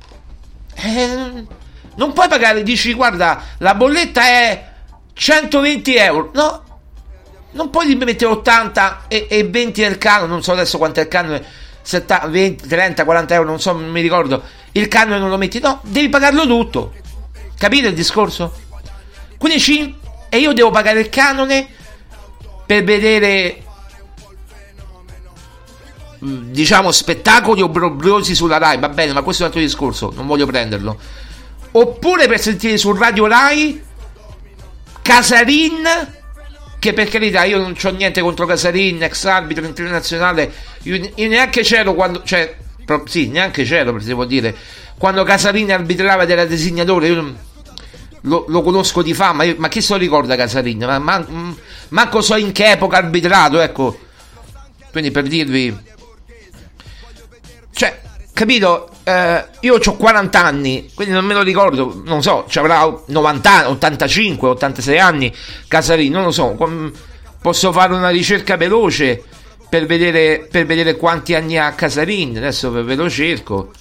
eh, 0.76 1.46
non 1.96 2.14
puoi 2.14 2.28
pagare, 2.28 2.64
dici 2.64 2.94
guarda, 2.94 3.42
la 3.58 3.76
bolletta 3.76 4.22
è 4.22 4.72
120 5.14 5.96
euro, 5.96 6.32
no, 6.34 6.64
non 7.52 7.70
puoi 7.70 7.94
mettere 7.96 8.32
80 8.32 9.06
e, 9.08 9.28
e 9.30 9.44
20 9.44 9.82
nel 9.82 9.98
canone, 9.98 10.28
non 10.28 10.44
so 10.44 10.54
adesso 10.54 10.78
quanto 10.78 11.00
è 11.00 11.04
il 11.04 11.10
canone 11.10 11.46
70, 11.84 12.28
20, 12.28 12.68
30, 12.68 13.04
40 13.04 13.34
euro, 13.36 13.48
non 13.48 13.60
so, 13.60 13.74
non 13.74 13.90
mi 13.90 14.02
ricordo. 14.02 14.42
Il 14.72 14.88
canone 14.88 15.20
non 15.20 15.30
lo 15.30 15.38
metti, 15.38 15.60
no, 15.60 15.80
devi 15.84 16.10
pagarlo 16.10 16.48
tutto. 16.48 16.94
Capite 17.58 17.88
il 17.88 17.94
discorso? 17.94 18.54
Quindi 19.38 19.60
ci, 19.60 19.96
e 20.30 20.38
io 20.38 20.54
devo 20.54 20.72
pagare 20.72 21.02
il 21.02 21.10
canone 21.10 21.68
per 22.66 22.84
vedere 22.84 23.64
mm, 26.24 26.52
diciamo 26.52 26.92
spettacoli 26.92 27.62
obbrobriosi 27.62 28.34
sulla 28.34 28.58
Rai, 28.58 28.80
va 28.80 28.90
bene, 28.90 29.14
ma 29.14 29.22
questo 29.22 29.44
è 29.44 29.46
un 29.46 29.52
altro 29.52 29.66
discorso, 29.66 30.12
non 30.16 30.26
voglio 30.26 30.46
prenderlo. 30.46 30.98
Oppure 31.72 32.28
per 32.28 32.40
sentire 32.40 32.78
su 32.78 32.94
Radio 32.94 33.28
Rai 33.28 33.84
Casarin 35.02 35.84
che 36.84 36.92
per 36.92 37.08
carità 37.08 37.46
io 37.46 37.60
non 37.60 37.74
ho 37.82 37.90
niente 37.92 38.20
contro 38.20 38.46
Casarin, 38.46 39.02
ex 39.04 39.24
arbitro 39.24 39.66
internazionale, 39.66 40.52
io, 40.82 40.98
io 41.16 41.30
neanche 41.30 41.62
c'ero 41.62 41.94
quando, 41.94 42.24
cioè, 42.24 42.58
pro, 42.84 43.04
sì, 43.08 43.30
neanche 43.30 43.64
c'ero, 43.64 43.98
si 44.02 44.14
può 44.14 44.26
dire, 44.26 44.54
quando 44.98 45.24
Casarin 45.24 45.72
arbitrava 45.72 46.26
della 46.26 46.44
designatore, 46.44 47.08
io 47.08 47.36
lo, 48.20 48.44
lo, 48.50 48.62
conosco 48.62 49.02
di 49.02 49.14
fama, 49.14 49.44
io, 49.44 49.56
ma 49.60 49.70
chi 49.70 49.80
se 49.80 49.94
lo 49.94 50.00
ricorda 50.00 50.36
Casarin? 50.36 50.80
Ma, 50.80 51.00
ma, 51.00 51.26
manco 51.88 52.20
so 52.20 52.36
in 52.36 52.52
che 52.52 52.72
epoca 52.72 52.98
arbitrato, 52.98 53.62
ecco, 53.62 53.98
quindi 54.92 55.10
per 55.12 55.24
dirvi, 55.24 55.74
cioè, 57.72 57.98
capito? 58.34 58.90
Eh, 59.04 59.46
io 59.62 59.76
ho 59.76 59.96
40 59.96 60.44
anni, 60.44 60.90
quindi 60.94 61.14
non 61.14 61.26
me 61.26 61.34
lo 61.34 61.42
ricordo, 61.42 62.02
non 62.06 62.22
so, 62.22 62.46
ci 62.48 62.60
avrà 62.60 62.92
90 63.06 63.70
85, 63.70 64.50
86 64.50 65.00
anni 65.00 65.34
Casarini, 65.68 66.10
non 66.10 66.24
lo 66.24 66.32
so, 66.32 66.58
posso 67.42 67.72
fare 67.72 67.94
una 67.94 68.10
ricerca 68.10 68.58
veloce 68.58 69.24
per 69.70 69.86
vedere, 69.86 70.48
per 70.50 70.66
vedere 70.66 70.96
quanti 70.96 71.36
anni 71.36 71.58
ha 71.58 71.74
Casarin, 71.74 72.38
adesso 72.38 72.72
ve 72.72 72.96
lo 72.96 73.10
cerco. 73.10 73.72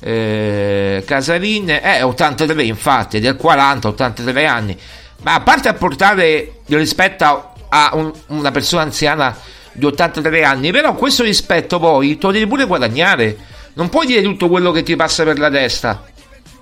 Eh, 0.00 1.02
Casarin 1.04 1.78
è 1.82 2.04
83 2.04 2.62
infatti, 2.62 3.18
del 3.18 3.36
40, 3.36 3.88
83 3.88 4.46
anni, 4.46 4.78
ma 5.22 5.34
a 5.34 5.40
parte 5.40 5.68
a 5.68 5.74
portare 5.74 6.60
rispetto 6.66 7.52
a 7.68 7.90
un, 7.94 8.12
una 8.28 8.50
persona 8.50 8.82
anziana 8.82 9.36
di 9.72 9.84
83 9.84 10.44
anni, 10.44 10.70
però 10.70 10.94
questo 10.94 11.24
rispetto 11.24 11.78
poi 11.78 12.16
te 12.16 12.26
lo 12.26 12.32
devi 12.32 12.46
pure 12.46 12.64
guadagnare 12.64 13.36
non 13.78 13.88
puoi 13.88 14.06
dire 14.06 14.22
tutto 14.22 14.48
quello 14.48 14.72
che 14.72 14.82
ti 14.82 14.96
passa 14.96 15.22
per 15.22 15.38
la 15.38 15.48
testa. 15.48 16.04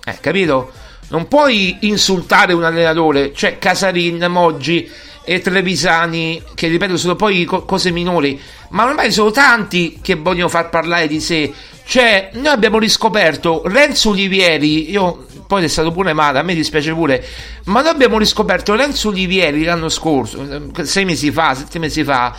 Eh, 0.05 0.19
capito? 0.21 0.71
Non 1.09 1.29
puoi 1.29 1.79
insultare 1.81 2.53
un 2.53 2.63
allenatore, 2.63 3.33
cioè 3.33 3.57
Casarin, 3.59 4.27
Moggi 4.29 4.87
e 5.25 5.41
Trevisani, 5.41 6.43
che 6.55 6.69
ripeto 6.69 6.99
sono 6.99 7.17
poi 7.17 7.45
co- 7.45 7.65
cose 7.65 7.91
minori, 7.91 8.39
ma 8.69 8.85
ormai 8.85 9.11
sono 9.11 9.31
tanti 9.31 9.99
che 10.03 10.17
vogliono 10.17 10.51
far 10.51 10.69
parlare 10.69 11.09
di 11.09 11.19
sé. 11.21 11.51
Cioè, 11.87 12.33
noi 12.35 12.53
abbiamo 12.53 12.79
riscoperto 12.79 13.63
Renzo 13.65 14.11
Olivieri, 14.11 14.91
io 14.91 15.25
poi 15.47 15.65
è 15.65 15.69
stato 15.69 15.93
pure 15.93 16.13
male, 16.13 16.41
a 16.41 16.43
me 16.43 16.55
dispiace 16.55 16.93
pure, 16.93 17.25
ma 17.65 17.81
noi 17.81 17.93
abbiamo 17.93 18.19
riscoperto 18.19 18.75
Renzo 18.75 19.09
Olivieri 19.09 19.65
l'anno 19.65 19.89
scorso, 19.89 20.47
sei 20.83 21.07
mesi 21.07 21.31
fa, 21.31 21.55
sette 21.55 21.79
mesi 21.79 22.05
fa, 22.05 22.37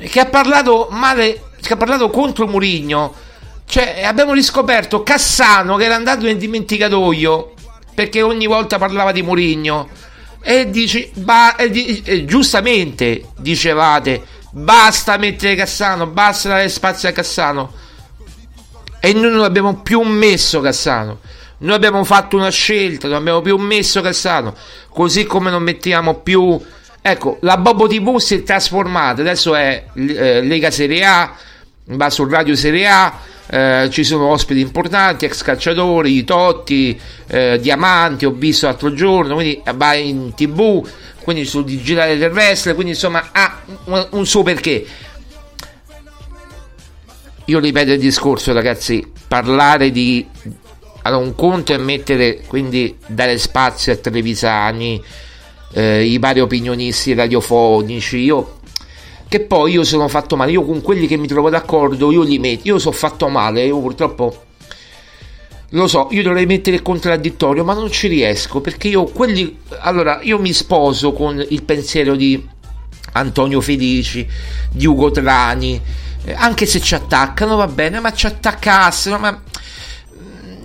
che 0.00 0.20
ha 0.20 0.26
parlato 0.26 0.88
male, 0.90 1.50
che 1.60 1.74
ha 1.74 1.76
parlato 1.76 2.08
contro 2.08 2.46
Murigno. 2.46 3.28
Cioè, 3.70 4.02
abbiamo 4.02 4.32
riscoperto 4.32 5.04
Cassano 5.04 5.76
che 5.76 5.84
era 5.84 5.94
andato 5.94 6.24
nel 6.24 6.36
dimenticatoio 6.36 7.52
perché 7.94 8.20
ogni 8.20 8.46
volta 8.46 8.78
parlava 8.78 9.12
di 9.12 9.22
Murigno. 9.22 9.88
E, 10.42 10.68
dici, 10.70 11.08
ba, 11.14 11.54
e, 11.54 11.70
di, 11.70 12.02
e 12.04 12.24
giustamente 12.24 13.28
dicevate 13.38 14.24
basta 14.50 15.16
mettere 15.18 15.54
Cassano, 15.54 16.08
basta 16.08 16.48
dare 16.48 16.68
spazio 16.68 17.08
a 17.08 17.12
Cassano. 17.12 17.72
E 18.98 19.12
noi 19.12 19.30
non 19.30 19.44
abbiamo 19.44 19.82
più 19.82 20.00
messo 20.00 20.60
Cassano. 20.60 21.20
Noi 21.58 21.76
abbiamo 21.76 22.02
fatto 22.02 22.36
una 22.36 22.50
scelta, 22.50 23.06
non 23.06 23.18
abbiamo 23.18 23.40
più 23.40 23.56
messo 23.56 24.00
Cassano. 24.00 24.52
Così 24.88 25.26
come 25.26 25.48
non 25.48 25.62
mettiamo 25.62 26.14
più. 26.14 26.60
Ecco, 27.00 27.38
la 27.42 27.56
Bobo 27.56 27.86
TV 27.86 28.16
si 28.16 28.34
è 28.34 28.42
trasformata. 28.42 29.20
Adesso 29.20 29.54
è 29.54 29.84
eh, 29.94 30.42
Lega 30.42 30.72
Serie 30.72 31.04
A, 31.04 31.36
va 31.84 32.10
su 32.10 32.28
Radio 32.28 32.56
Serie 32.56 32.88
A. 32.88 33.38
Eh, 33.52 33.88
ci 33.90 34.04
sono 34.04 34.28
ospiti 34.28 34.60
importanti, 34.60 35.24
ex 35.24 35.42
calciatori, 35.42 36.22
Totti, 36.22 36.98
eh, 37.26 37.58
Diamanti, 37.60 38.24
ho 38.24 38.30
visto 38.30 38.66
l'altro 38.66 38.94
giorno, 38.94 39.34
quindi 39.34 39.60
va 39.74 39.94
in 39.94 40.34
tv, 40.34 40.88
quindi 41.20 41.44
sul 41.44 41.64
digitale 41.64 42.16
terrestre, 42.16 42.74
quindi 42.74 42.92
insomma 42.92 43.30
ha 43.32 43.60
un, 43.86 44.06
un 44.10 44.24
suo 44.24 44.44
perché. 44.44 44.86
Io 47.46 47.58
ripeto 47.58 47.90
il 47.90 47.98
discorso 47.98 48.52
ragazzi, 48.52 49.04
parlare 49.26 49.90
di 49.90 50.24
allora, 51.02 51.24
un 51.24 51.34
conto 51.34 51.72
è 51.72 51.78
mettere, 51.78 52.42
quindi 52.46 52.96
dare 53.04 53.36
spazio 53.36 53.92
a 53.92 53.96
Trevisani, 53.96 55.02
eh, 55.72 56.04
i 56.04 56.18
vari 56.18 56.38
opinionisti 56.38 57.14
radiofonici, 57.14 58.18
io 58.18 58.59
che 59.30 59.38
poi 59.38 59.74
io 59.74 59.84
sono 59.84 60.08
fatto 60.08 60.34
male, 60.34 60.50
io 60.50 60.64
con 60.64 60.82
quelli 60.82 61.06
che 61.06 61.16
mi 61.16 61.28
trovo 61.28 61.50
d'accordo, 61.50 62.10
io 62.10 62.22
li 62.22 62.40
metto, 62.40 62.66
io 62.66 62.80
sono 62.80 62.96
fatto 62.96 63.28
male, 63.28 63.64
io 63.64 63.78
purtroppo 63.78 64.42
lo 65.68 65.86
so, 65.86 66.08
io 66.10 66.24
dovrei 66.24 66.46
mettere 66.46 66.74
il 66.74 66.82
contraddittorio, 66.82 67.62
ma 67.62 67.72
non 67.72 67.92
ci 67.92 68.08
riesco 68.08 68.60
perché 68.60 68.88
io 68.88 69.04
quelli 69.04 69.56
allora 69.82 70.18
io 70.22 70.40
mi 70.40 70.52
sposo 70.52 71.12
con 71.12 71.46
il 71.48 71.62
pensiero 71.62 72.16
di 72.16 72.44
Antonio 73.12 73.60
Felici, 73.60 74.26
di 74.68 74.84
Ugo 74.84 75.12
Trani, 75.12 75.80
eh, 76.24 76.32
anche 76.32 76.66
se 76.66 76.80
ci 76.80 76.96
attaccano 76.96 77.54
va 77.54 77.68
bene, 77.68 78.00
ma 78.00 78.12
ci 78.12 78.26
attaccassero, 78.26 79.16
ma 79.16 79.42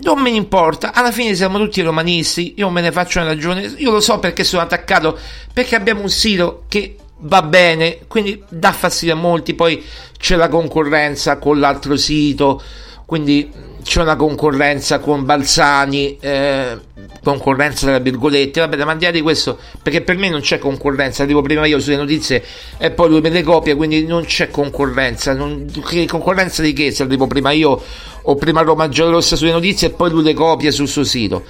non 0.01 0.19
me 0.19 0.31
ne 0.31 0.37
importa, 0.37 0.91
alla 0.91 1.11
fine 1.11 1.35
siamo 1.35 1.59
tutti 1.59 1.81
romanisti, 1.81 2.55
io 2.57 2.71
me 2.71 2.81
ne 2.81 2.91
faccio 2.91 3.19
una 3.19 3.27
ragione, 3.27 3.75
io 3.77 3.91
lo 3.91 3.99
so 3.99 4.17
perché 4.17 4.43
sono 4.43 4.63
attaccato, 4.63 5.19
perché 5.53 5.75
abbiamo 5.75 6.01
un 6.01 6.09
sito 6.09 6.63
che 6.67 6.95
va 7.25 7.41
bene, 7.41 7.99
quindi 8.07 8.41
dà 8.49 8.71
fastidio 8.71 9.13
a 9.13 9.17
molti, 9.17 9.53
poi 9.53 9.83
c'è 10.17 10.35
la 10.35 10.47
concorrenza 10.47 11.37
con 11.37 11.59
l'altro 11.59 11.95
sito, 11.95 12.61
quindi 13.05 13.51
c'è 13.83 14.01
una 14.01 14.15
concorrenza 14.15 14.99
con 14.99 15.25
Balzani, 15.25 16.17
eh, 16.19 16.79
concorrenza 17.23 17.87
tra 17.87 17.99
virgolette, 17.99 18.59
vabbè, 18.59 18.83
ma 18.83 18.91
andiamo 18.91 19.13
di 19.13 19.21
questo, 19.21 19.59
perché 19.81 20.01
per 20.01 20.17
me 20.17 20.29
non 20.29 20.41
c'è 20.41 20.57
concorrenza, 20.57 21.23
arrivo 21.23 21.41
prima 21.41 21.65
io 21.65 21.79
sulle 21.79 21.97
notizie 21.97 22.43
e 22.77 22.91
poi 22.91 23.09
lui 23.09 23.21
me 23.21 23.29
le 23.29 23.43
copia, 23.43 23.75
quindi 23.75 24.05
non 24.05 24.25
c'è 24.25 24.49
concorrenza, 24.49 25.33
non, 25.33 25.67
che 25.87 26.05
concorrenza 26.05 26.61
di 26.61 26.73
che 26.73 26.91
se 26.91 27.03
arrivo 27.03 27.27
prima 27.27 27.51
io 27.51 27.81
o 28.23 28.35
prima 28.35 28.61
Roma 28.61 28.89
Giallorossa 28.89 29.35
sulle 29.35 29.51
notizie 29.51 29.89
e 29.89 29.91
poi 29.91 30.09
lui 30.09 30.23
le 30.23 30.33
copia 30.33 30.71
sul 30.71 30.87
suo 30.87 31.03
sito. 31.03 31.43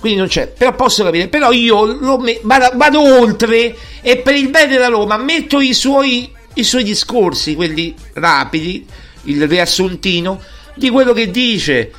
Quindi 0.00 0.18
non 0.18 0.28
c'è, 0.28 0.46
però 0.46 0.74
posso 0.74 1.02
capire, 1.02 1.28
però 1.28 1.50
io 1.50 2.18
me, 2.18 2.38
vado, 2.42 2.70
vado, 2.74 3.00
oltre 3.00 3.76
e 4.00 4.18
per 4.18 4.34
il 4.34 4.48
bene 4.48 4.72
della 4.72 4.86
Roma 4.86 5.16
metto 5.16 5.60
i 5.60 5.74
suoi, 5.74 6.30
i 6.54 6.62
suoi 6.62 6.84
discorsi, 6.84 7.56
quelli 7.56 7.94
rapidi, 8.14 8.86
il 9.24 9.48
riassuntino 9.48 10.40
di 10.76 10.90
quello 10.90 11.12
che 11.12 11.30
dice 11.30 11.90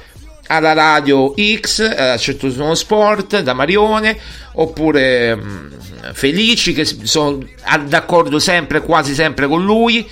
alla 0.48 0.74
radio 0.74 1.34
X, 1.36 1.80
a 1.82 2.18
Certo 2.18 2.50
Sono 2.50 2.74
Sport, 2.74 3.42
da 3.42 3.54
Marione, 3.54 4.18
oppure 4.54 5.36
mh, 5.36 6.14
Felici, 6.14 6.74
che 6.74 6.86
sono 6.86 7.40
d'accordo 7.86 8.40
sempre, 8.40 8.82
quasi 8.82 9.14
sempre 9.14 9.48
con 9.48 9.64
lui, 9.64 10.08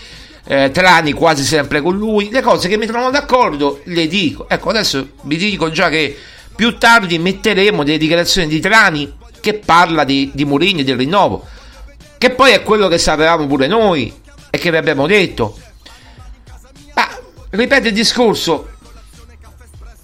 eh, 0.45 0.71
Trani 0.71 1.13
quasi 1.13 1.43
sempre 1.43 1.81
con 1.81 1.97
lui, 1.97 2.29
le 2.31 2.41
cose 2.41 2.67
che 2.67 2.77
mi 2.77 2.85
trovano 2.85 3.11
d'accordo 3.11 3.81
le 3.85 4.07
dico. 4.07 4.47
Ecco, 4.47 4.69
adesso 4.69 5.09
vi 5.23 5.37
dico 5.37 5.71
già 5.71 5.89
che 5.89 6.15
più 6.57 6.79
tardi 6.79 7.19
metteremo 7.19 7.83
delle 7.83 7.99
dichiarazioni 7.99 8.47
di 8.47 8.59
Trani 8.59 9.13
che 9.39 9.53
parla 9.53 10.03
di, 10.03 10.31
di 10.33 10.43
Mourinho 10.43 10.79
e 10.79 10.83
del 10.83 10.97
rinnovo, 10.97 11.45
che 12.17 12.31
poi 12.31 12.51
è 12.51 12.63
quello 12.63 12.87
che 12.87 12.97
sapevamo 12.97 13.45
pure 13.45 13.67
noi 13.67 14.11
e 14.49 14.57
che 14.57 14.71
vi 14.71 14.77
abbiamo 14.77 15.05
detto. 15.05 15.55
Ma 16.95 17.07
ripeto 17.51 17.89
il 17.89 17.93
discorso, 17.93 18.69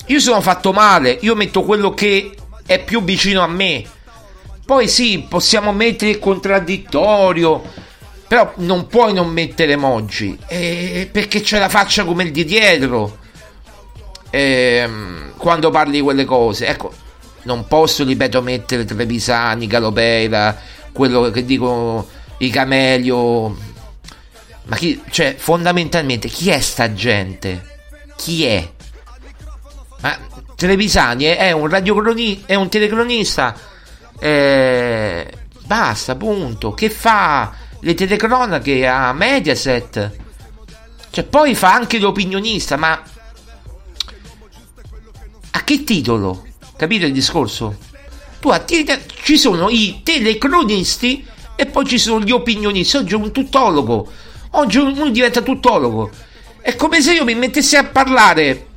io 0.05 0.19
sono 0.19 0.41
fatto 0.41 0.71
male, 0.71 1.17
io 1.21 1.33
metto 1.33 1.63
quello 1.63 1.91
che 1.95 2.35
è 2.67 2.83
più 2.83 3.03
vicino 3.03 3.41
a 3.41 3.47
me. 3.47 3.83
Poi 4.63 4.87
sì, 4.87 5.25
possiamo 5.27 5.73
mettere 5.73 6.11
il 6.11 6.19
contraddittorio, 6.19 7.63
però 8.27 8.53
non 8.57 8.85
puoi 8.85 9.11
non 9.11 9.29
mettere 9.29 9.75
Moggi, 9.75 10.37
eh, 10.45 11.09
perché 11.11 11.41
c'è 11.41 11.57
la 11.57 11.67
faccia 11.67 12.05
come 12.05 12.25
il 12.25 12.31
di 12.31 12.45
dietro. 12.45 13.21
Eh, 14.35 14.89
quando 15.37 15.69
parli 15.69 15.91
di 15.91 16.01
quelle 16.01 16.25
cose, 16.25 16.65
ecco, 16.65 16.91
non 17.43 17.67
posso, 17.67 18.03
ripeto, 18.03 18.41
mettere 18.41 18.83
Trevisani, 18.83 19.67
Galopera, 19.67 20.57
quello 20.91 21.29
che 21.29 21.45
dicono 21.45 22.07
i 22.37 22.49
Camelio. 22.49 23.55
Ma 24.63 24.75
chi, 24.75 24.99
cioè, 25.11 25.35
fondamentalmente, 25.37 26.29
chi 26.29 26.49
è 26.49 26.59
sta 26.59 26.91
gente? 26.93 27.77
Chi 28.15 28.43
è? 28.45 28.67
Ma 30.01 30.17
Trevisani 30.55 31.25
è 31.25 31.51
un 31.51 31.69
radiocronista, 31.69 32.47
è 32.47 32.55
un 32.55 32.69
telecronista. 32.69 33.55
Eh, 34.17 35.31
basta, 35.63 36.15
punto. 36.15 36.73
Che 36.73 36.89
fa 36.89 37.53
le 37.81 37.93
telecronache 37.93 38.87
a 38.87 39.13
Mediaset? 39.13 40.11
Cioè, 41.11 41.23
poi 41.23 41.53
fa 41.53 41.75
anche 41.75 41.99
l'opinionista, 41.99 42.77
ma 42.77 42.99
a 45.55 45.63
che 45.63 45.83
titolo? 45.83 46.45
Capite 46.75 47.05
il 47.05 47.13
discorso? 47.13 47.77
Tu 48.39 48.49
a 48.49 48.59
te, 48.59 48.85
ci 49.23 49.37
sono 49.37 49.69
i 49.69 50.01
telecronisti 50.03 51.25
e 51.55 51.67
poi 51.67 51.85
ci 51.85 51.99
sono 51.99 52.23
gli 52.23 52.31
opinionisti. 52.31 52.97
Oggi 52.97 53.13
è 53.13 53.17
un 53.17 53.31
tuttologo. 53.31 54.11
Oggi 54.51 54.79
uno 54.79 55.09
diventa 55.09 55.41
tuttologo. 55.41 56.09
È 56.59 56.75
come 56.75 57.01
se 57.01 57.13
io 57.13 57.23
mi 57.23 57.35
mettessi 57.35 57.75
a 57.75 57.83
parlare 57.83 58.67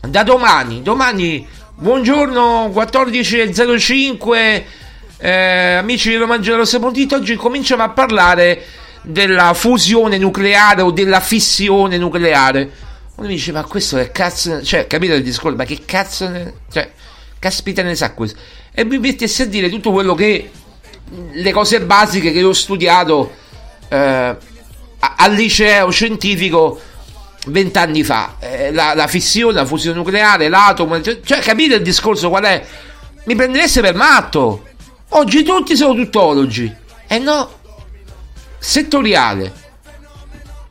da 0.00 0.24
domani, 0.24 0.82
domani, 0.82 1.46
buongiorno 1.74 2.72
14.05, 2.74 4.62
eh, 5.18 5.74
amici 5.74 6.08
di 6.08 6.16
romangerossa.it, 6.16 7.12
oggi 7.12 7.36
cominciamo 7.36 7.82
a 7.84 7.90
parlare 7.90 8.64
della 9.02 9.54
fusione 9.54 10.18
nucleare 10.18 10.82
o 10.82 10.90
della 10.90 11.20
fissione 11.20 11.96
nucleare. 11.96 12.86
Uno 13.18 13.26
dice, 13.26 13.50
ma 13.50 13.64
questo 13.64 13.98
è 13.98 14.12
cazzo, 14.12 14.62
cioè, 14.62 14.86
capite 14.86 15.14
il 15.14 15.24
discorso, 15.24 15.56
ma 15.56 15.64
che 15.64 15.80
cazzo, 15.84 16.28
ne, 16.28 16.54
cioè, 16.70 16.88
caspita 17.40 17.82
ne 17.82 17.96
sa 17.96 18.12
questo? 18.12 18.38
E 18.72 18.84
mi 18.84 18.96
mettessi 18.98 19.42
a 19.42 19.46
dire 19.46 19.68
tutto 19.68 19.90
quello 19.90 20.14
che, 20.14 20.48
le 21.32 21.52
cose 21.52 21.80
basiche 21.80 22.30
che 22.30 22.44
ho 22.44 22.52
studiato 22.52 23.34
eh, 23.88 24.36
al 25.00 25.32
liceo 25.32 25.90
scientifico 25.90 26.80
vent'anni 27.46 28.04
fa, 28.04 28.36
eh, 28.38 28.70
la, 28.70 28.94
la, 28.94 29.08
fissione, 29.08 29.54
la 29.54 29.66
fusione 29.66 29.96
nucleare, 29.96 30.48
l'atomo, 30.48 31.00
cioè, 31.00 31.20
cioè, 31.20 31.40
capite 31.40 31.74
il 31.74 31.82
discorso 31.82 32.28
qual 32.28 32.44
è? 32.44 32.64
Mi 33.24 33.34
prendereste 33.34 33.80
per 33.80 33.96
matto. 33.96 34.64
Oggi 35.08 35.42
tutti 35.42 35.76
sono 35.76 35.94
tuttologi. 35.94 36.72
E 37.08 37.16
eh 37.16 37.18
no, 37.18 37.50
settoriale. 38.60 39.66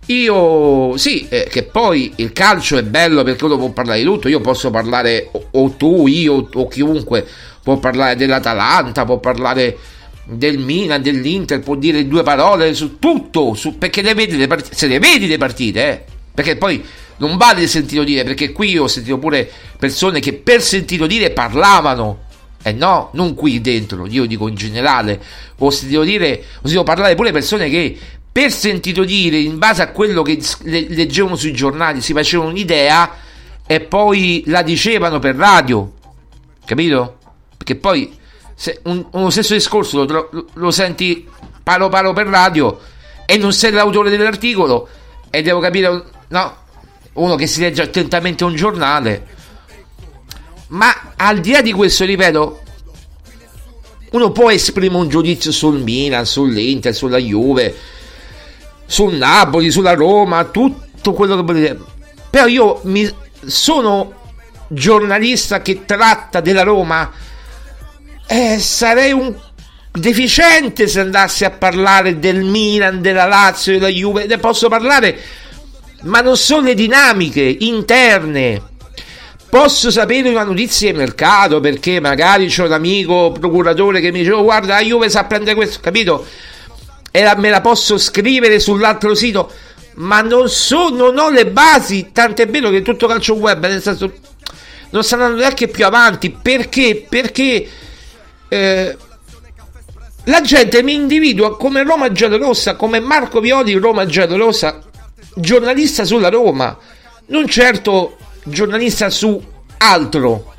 Io 0.08 0.96
sì, 0.98 1.28
eh, 1.30 1.48
che 1.50 1.64
poi 1.64 2.14
il 2.18 2.32
calcio 2.32 2.78
è 2.78 2.84
bello 2.84 3.24
perché 3.24 3.44
uno 3.44 3.58
può 3.58 3.70
parlare 3.72 4.00
di 4.00 4.06
tutto. 4.06 4.30
Io 4.30 4.40
posso 4.40 4.70
parlare, 4.70 5.30
o, 5.32 5.48
o 5.52 5.70
tu, 5.72 6.08
io 6.08 6.48
o 6.54 6.68
chiunque 6.68 7.26
può 7.62 7.78
parlare 7.78 8.16
dell'Atalanta, 8.16 9.04
può 9.04 9.20
parlare 9.20 9.78
del 10.24 10.60
Milan, 10.60 11.02
dell'Inter, 11.02 11.60
può 11.60 11.76
dire 11.76 12.08
due 12.08 12.24
parole 12.24 12.74
su 12.74 13.00
tutto, 13.00 13.54
su, 13.54 13.78
perché 13.78 14.02
le 14.02 14.14
vedi 14.14 14.38
le 14.38 14.48
partite, 14.48 14.76
se 14.76 14.88
le 14.88 15.00
vedi 15.00 15.28
le 15.28 15.38
partite, 15.38 15.90
eh 15.90 16.04
perché 16.34 16.56
poi 16.56 16.84
non 17.18 17.36
vale 17.36 17.66
sentito 17.68 18.04
dire, 18.04 18.24
perché 18.24 18.52
qui 18.52 18.78
ho 18.78 18.88
sentito 18.88 19.18
pure 19.18 19.50
persone 19.78 20.20
che 20.20 20.34
per 20.34 20.62
sentito 20.62 21.08
dire 21.08 21.32
parlavano 21.32 22.26
Eh 22.64 22.74
no, 22.74 23.10
non 23.14 23.34
qui 23.34 23.62
dentro, 23.62 24.06
io 24.08 24.26
dico 24.26 24.48
in 24.48 24.56
generale. 24.56 25.22
O 25.60 25.70
se 25.70 25.88
devo 25.88 26.04
dire, 26.04 26.44
o 26.62 26.68
se 26.68 26.74
devo 26.74 26.84
parlare 26.84 27.16
pure 27.16 27.32
persone 27.32 27.70
che 27.70 27.98
per 28.38 28.52
sentito 28.52 29.04
dire, 29.04 29.40
in 29.40 29.58
base 29.58 29.82
a 29.82 29.90
quello 29.90 30.22
che 30.22 30.40
le- 30.62 30.86
leggevano 30.90 31.36
sui 31.36 31.54
giornali, 31.54 32.02
si 32.02 32.14
facevano 32.14 32.52
un'idea 32.52 33.12
e 33.66 33.80
poi 33.80 34.44
la 34.46 34.62
dicevano 34.62 35.18
per 35.18 35.36
radio. 35.36 35.92
Capito? 36.64 37.18
Perché 37.58 37.78
poi 37.78 38.16
se 38.54 38.80
un- 38.84 39.04
uno 39.14 39.32
stesso 39.32 39.56
discorso 39.56 40.04
lo, 40.06 40.28
lo- 40.30 40.46
lo 40.54 40.70
senti 40.70 41.28
palo 41.64 41.90
palo 41.90 42.14
per 42.14 42.28
radio 42.28 42.80
e 43.26 43.38
non 43.38 43.54
sei 43.54 43.72
l'autore 43.72 44.12
dell'articolo 44.12 44.88
e 45.32 45.42
devo 45.42 45.60
capire, 45.60 46.04
no? 46.28 46.58
Uno 47.14 47.34
che 47.34 47.48
si 47.48 47.60
legge 47.60 47.82
attentamente 47.82 48.44
un 48.44 48.54
giornale. 48.54 49.26
Ma 50.68 51.14
al 51.16 51.40
di 51.40 51.54
là 51.54 51.64
di 51.64 51.72
questo, 51.72 52.06
ripeto, 52.06 52.62
uno 54.12 54.32
può 54.32 54.52
esprimere 54.52 55.02
un 55.02 55.10
giudizio 55.10 55.52
sul 55.52 55.82
Milan, 55.82 56.28
sull'Inter, 56.28 56.94
sulla 56.94 57.18
Juve, 57.18 57.96
sul 58.88 59.16
Napoli, 59.16 59.70
sulla 59.70 59.94
Roma, 59.94 60.46
tutto 60.46 61.14
quello 61.14 61.36
che 61.36 61.42
volete. 61.44 61.78
Però 62.30 62.48
io 62.48 62.80
mi, 62.86 63.08
sono 63.46 64.14
giornalista 64.70 65.62
che 65.62 65.86
tratta 65.86 66.40
della 66.40 66.64
Roma. 66.64 67.12
Eh, 68.26 68.58
sarei 68.60 69.12
un 69.12 69.36
deficiente 69.92 70.88
se 70.88 71.02
andassi 71.02 71.46
a 71.46 71.52
parlare 71.52 72.20
del 72.20 72.44
Milan, 72.44 73.02
della 73.02 73.26
Lazio, 73.26 73.74
della 73.74 73.88
Juve. 73.88 74.26
Ne 74.26 74.38
posso 74.38 74.70
parlare, 74.70 75.18
ma 76.04 76.22
non 76.22 76.38
sono 76.38 76.68
le 76.68 76.74
dinamiche 76.74 77.42
interne. 77.60 78.76
Posso 79.50 79.92
sapere 79.92 80.30
una 80.30 80.44
notizia 80.44 80.92
di 80.92 80.98
mercato 80.98 81.62
perché 81.62 82.02
magari 82.02 82.48
c'è 82.48 82.66
un 82.66 82.74
amico 82.74 83.32
procuratore 83.32 84.02
che 84.02 84.12
mi 84.12 84.20
dice: 84.20 84.32
oh, 84.32 84.44
Guarda, 84.44 84.76
la 84.76 84.82
Juve 84.82 85.10
sa 85.10 85.24
prendere 85.24 85.56
questo, 85.56 85.80
capito? 85.82 86.26
E 87.18 87.24
la- 87.24 87.36
me 87.36 87.50
la 87.50 87.62
posso 87.62 87.98
scrivere 87.98 88.60
sull'altro 88.60 89.16
sito, 89.16 89.52
ma 89.96 90.22
non, 90.22 90.50
so, 90.50 90.90
non 90.90 91.18
ho 91.18 91.32
le 91.32 91.48
basi. 91.48 92.10
Tant'è 92.12 92.48
vero 92.48 92.70
che 92.70 92.84
tutto 92.84 93.08
calcio 93.08 93.34
web, 93.34 93.66
nel 93.66 93.82
senso, 93.82 94.14
non 94.92 95.02
andando 95.10 95.38
neanche 95.38 95.68
più 95.68 95.84
avanti 95.84 96.30
perché? 96.30 97.08
Perché 97.10 97.68
eh, 98.48 98.98
la 100.26 100.42
gente 100.42 100.84
mi 100.84 100.94
individua 100.94 101.58
come 101.58 101.82
Roma 101.82 102.12
Giallorossa, 102.12 102.76
come 102.76 103.00
Marco 103.00 103.40
Violi 103.40 103.74
Roma 103.74 104.06
Giallorossa, 104.06 104.80
giornalista 105.34 106.06
sulla 106.06 106.30
Roma, 106.30 106.78
non 107.30 107.48
certo 107.48 108.18
giornalista 108.44 109.10
su 109.10 109.42
altro. 109.80 110.54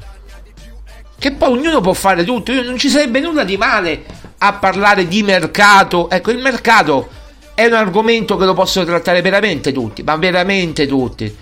Che 1.17 1.33
poi 1.33 1.53
ognuno 1.53 1.81
può 1.81 1.93
fare 1.93 2.25
tutto, 2.25 2.53
non 2.53 2.79
ci 2.79 2.89
sarebbe 2.89 3.21
nulla 3.21 3.45
di 3.45 3.57
male 3.57 4.05
a 4.39 4.53
parlare 4.55 5.07
di 5.09 5.23
mercato. 5.23 6.09
Ecco, 6.11 6.31
il 6.31 6.39
mercato 6.39 7.09
è 7.55 7.67
un 7.67 7.73
argomento 7.73 8.37
che 8.37 8.45
lo 8.45 8.55
possono 8.55 8.85
trattare 8.85 9.21
veramente 9.21 9.73
tutti, 9.73 10.03
ma 10.03 10.17
veramente 10.17 10.87
tutti. 10.87 11.35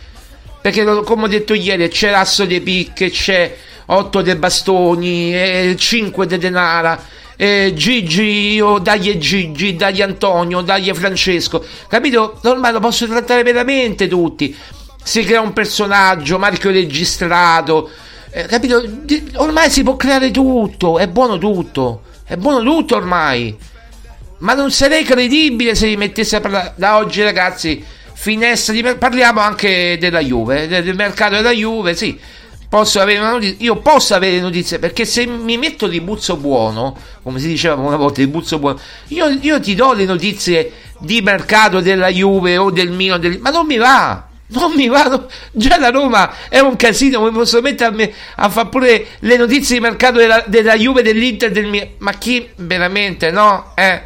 Perché 0.61 0.85
come 0.85 1.25
ho 1.25 1.29
detto 1.29 1.55
ieri 1.55 1.89
c'è 1.89 2.11
l'asso 2.11 2.45
dei 2.45 2.61
picche, 2.61 3.11
c'è 3.11 3.55
8 3.87 4.23
dei 4.23 4.35
bastoni, 4.35 5.77
5 5.77 6.27
de 6.27 6.39
denara, 6.39 7.01
eh, 7.37 7.73
Gigi, 7.75 8.55
io 8.55 8.79
dagli 8.79 9.17
Gigi, 9.19 9.77
dagli 9.77 10.03
Antonio, 10.03 10.63
dagli 10.63 10.91
Francesco. 10.93 11.65
Capito? 11.87 12.41
Ormai 12.45 12.73
lo 12.73 12.81
posso 12.81 13.07
trattare 13.07 13.43
veramente 13.43 14.09
tutti. 14.09 14.57
Si 15.05 15.23
crea 15.23 15.41
un 15.41 15.53
personaggio, 15.53 16.39
marchio 16.39 16.71
registrato. 16.71 17.91
eh, 18.31 18.47
capito? 18.47 18.83
Ormai 19.35 19.71
si 19.71 19.83
può 19.83 19.97
creare 19.97 20.31
tutto, 20.31 20.99
è 20.99 21.07
buono 21.07 21.39
tutto. 21.39 22.03
È 22.27 22.37
buono 22.37 22.61
tutto 22.63 22.97
ormai. 22.97 23.57
Ma 24.39 24.55
non 24.55 24.73
sarei 24.73 25.05
credibile 25.05 25.77
se 25.77 25.87
mi 25.87 25.97
mettessi 25.97 26.35
a 26.35 26.41
parlare 26.41 26.73
da 26.77 26.97
oggi, 26.97 27.23
ragazzi. 27.23 27.83
Finestra 28.15 28.73
di 28.75 28.83
parliamo 28.83 29.41
anche 29.41 29.97
della 30.01 30.21
Juve, 30.21 30.67
de- 30.67 30.83
del 30.83 30.97
mercato 30.97 31.37
della 31.37 31.53
Juve, 31.53 31.95
sì. 31.95 32.19
Posso 32.69 33.01
avere 33.01 33.21
una 33.21 33.31
notizia, 33.31 33.57
io 33.61 33.77
posso 33.77 34.15
avere 34.15 34.41
notizie 34.41 34.81
perché 34.81 35.05
se 35.05 35.25
mi 35.25 35.57
metto 35.57 35.87
di 35.87 36.01
buzzo 36.01 36.37
buono, 36.37 36.97
come 37.23 37.39
si 37.39 37.47
diceva 37.47 37.77
una 37.77 37.95
volta, 37.95 38.21
di 38.21 38.27
buzzo 38.27 38.59
buono, 38.59 38.81
io, 39.09 39.29
io 39.29 39.61
ti 39.61 39.77
do 39.77 39.93
le 39.93 40.05
notizie 40.05 40.73
di 40.99 41.23
mercato 41.23 41.81
della 41.81 42.09
Juve 42.09 42.57
o 42.57 42.73
del 42.73 42.91
Milan, 42.91 43.21
del- 43.21 43.39
ma 43.39 43.51
non 43.51 43.67
mi 43.67 43.77
va. 43.77 44.27
Non 44.49 44.73
mi 44.75 44.87
va, 44.87 45.05
no- 45.05 45.29
già 45.51 45.77
la 45.79 45.91
Roma 45.91 46.49
è 46.49 46.61
un 46.61 46.77
casino, 46.77 47.21
mi 47.23 47.33
posso 47.33 47.61
mettere 47.61 48.15
a, 48.37 48.45
a 48.45 48.49
fare 48.49 48.69
pure 48.69 49.07
le 49.21 49.37
notizie 49.37 49.77
di 49.77 49.83
mercato 49.83 50.19
della, 50.19 50.45
della 50.47 50.77
Juve, 50.77 51.03
dell'Inter, 51.03 51.51
del 51.51 51.67
Milan, 51.67 51.89
ma 51.99 52.13
chi 52.13 52.49
veramente 52.57 53.33
no? 53.33 53.73
Eh, 53.75 54.03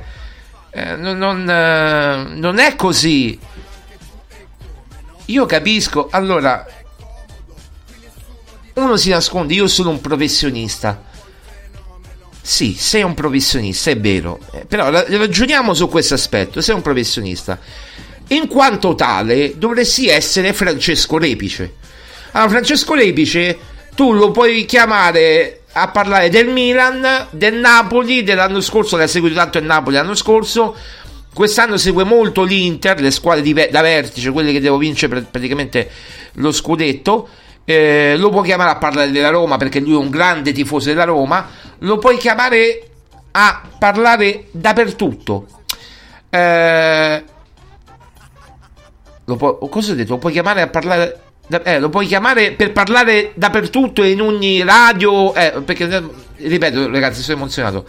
eh, 0.70 0.96
non, 0.96 1.18
non, 1.18 1.48
eh, 1.48 2.24
non 2.36 2.58
è 2.58 2.74
così. 2.74 3.38
Io 5.26 5.46
capisco, 5.46 6.08
allora, 6.10 6.66
uno 8.74 8.96
si 8.96 9.10
nasconde, 9.10 9.54
io 9.54 9.66
sono 9.66 9.90
un 9.90 10.00
professionista. 10.00 11.04
Sì, 12.42 12.74
sei 12.74 13.02
un 13.02 13.12
professionista, 13.14 13.90
è 13.90 13.98
vero, 13.98 14.40
eh, 14.52 14.64
però 14.64 14.88
ra- 14.90 15.04
ragioniamo 15.06 15.74
su 15.74 15.88
questo 15.88 16.14
aspetto, 16.14 16.62
sei 16.62 16.74
un 16.74 16.82
professionista. 16.82 17.58
In 18.32 18.46
quanto 18.46 18.94
tale 18.94 19.54
dovresti 19.56 20.08
essere 20.08 20.52
Francesco 20.52 21.18
Repice. 21.18 21.74
Allora, 22.32 22.50
Francesco 22.50 22.94
Repice 22.94 23.58
tu 23.94 24.12
lo 24.12 24.30
puoi 24.30 24.64
chiamare 24.64 25.62
a 25.72 25.88
parlare 25.88 26.28
del 26.30 26.48
Milan, 26.48 27.26
del 27.30 27.54
Napoli, 27.54 28.22
dell'anno 28.22 28.60
scorso, 28.60 28.96
che 28.96 29.04
ha 29.04 29.08
seguito 29.08 29.34
tanto 29.34 29.58
il 29.58 29.64
Napoli 29.64 29.96
l'anno 29.96 30.14
scorso, 30.14 30.76
quest'anno 31.32 31.76
segue 31.76 32.04
molto 32.04 32.42
l'Inter, 32.42 33.00
le 33.00 33.10
squadre 33.10 33.42
di 33.42 33.52
da 33.52 33.80
vertice, 33.82 34.30
quelle 34.30 34.52
che 34.52 34.60
devo 34.60 34.78
vincere 34.78 35.20
pr- 35.20 35.30
praticamente 35.30 35.90
lo 36.34 36.52
scudetto. 36.52 37.28
Eh, 37.64 38.16
lo 38.16 38.30
puoi 38.30 38.44
chiamare 38.44 38.70
a 38.70 38.76
parlare 38.76 39.10
della 39.10 39.28
Roma 39.28 39.56
perché 39.56 39.80
lui 39.80 39.92
è 39.92 39.96
un 39.96 40.10
grande 40.10 40.52
tifoso 40.52 40.88
della 40.88 41.04
Roma. 41.04 41.48
Lo 41.80 41.98
puoi 41.98 42.16
chiamare 42.16 42.82
a 43.32 43.62
parlare 43.78 44.46
dappertutto. 44.50 45.46
Eh, 46.30 47.24
lo 49.30 49.36
puoi, 49.36 49.56
cosa 49.68 49.92
ho 49.92 49.94
detto? 49.94 50.12
Lo 50.12 50.18
puoi 50.18 50.32
chiamare 50.32 50.60
a 50.60 50.68
parlare. 50.68 51.20
eh, 51.62 51.78
lo 51.78 51.88
puoi 51.88 52.06
chiamare 52.06 52.52
per 52.52 52.72
parlare 52.72 53.32
dappertutto 53.34 54.02
in 54.02 54.20
ogni 54.20 54.62
radio. 54.64 55.32
eh, 55.34 55.62
perché 55.64 55.88
eh, 55.88 56.02
ripeto, 56.48 56.90
ragazzi, 56.90 57.22
sono 57.22 57.36
emozionato. 57.38 57.86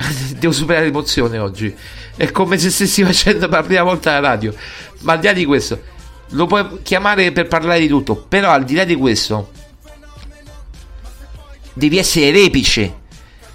Devo 0.38 0.52
superare 0.52 0.86
l'emozione 0.86 1.38
oggi. 1.38 1.74
È 2.16 2.30
come 2.32 2.58
se 2.58 2.70
stessi 2.70 3.04
facendo 3.04 3.48
per 3.48 3.60
la 3.60 3.64
prima 3.64 3.82
volta 3.82 4.12
la 4.12 4.20
radio. 4.20 4.52
Ma 5.00 5.12
al 5.12 5.20
di 5.20 5.26
là 5.26 5.32
di 5.32 5.44
questo, 5.44 5.80
lo 6.30 6.46
puoi 6.46 6.80
chiamare 6.82 7.30
per 7.32 7.46
parlare 7.46 7.78
di 7.80 7.88
tutto. 7.88 8.16
Però 8.16 8.50
al 8.50 8.64
di 8.64 8.74
là 8.74 8.84
di 8.84 8.96
questo, 8.96 9.50
devi 11.74 11.96
essere 11.96 12.32
repice. 12.32 12.98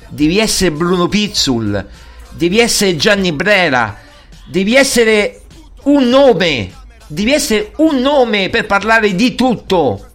Devi 0.07 0.39
essere 0.39 0.71
Bruno 0.71 1.09
Pizzul. 1.09 1.85
Devi 2.29 2.59
essere 2.59 2.95
Gianni 2.95 3.33
Brera. 3.33 3.97
Devi 4.45 4.75
essere 4.75 5.41
un 5.83 6.07
nome. 6.07 6.83
Devi 7.07 7.31
essere 7.31 7.71
un 7.77 7.99
nome 7.99 8.49
per 8.49 8.65
parlare 8.65 9.13
di 9.13 9.35
tutto. 9.35 10.11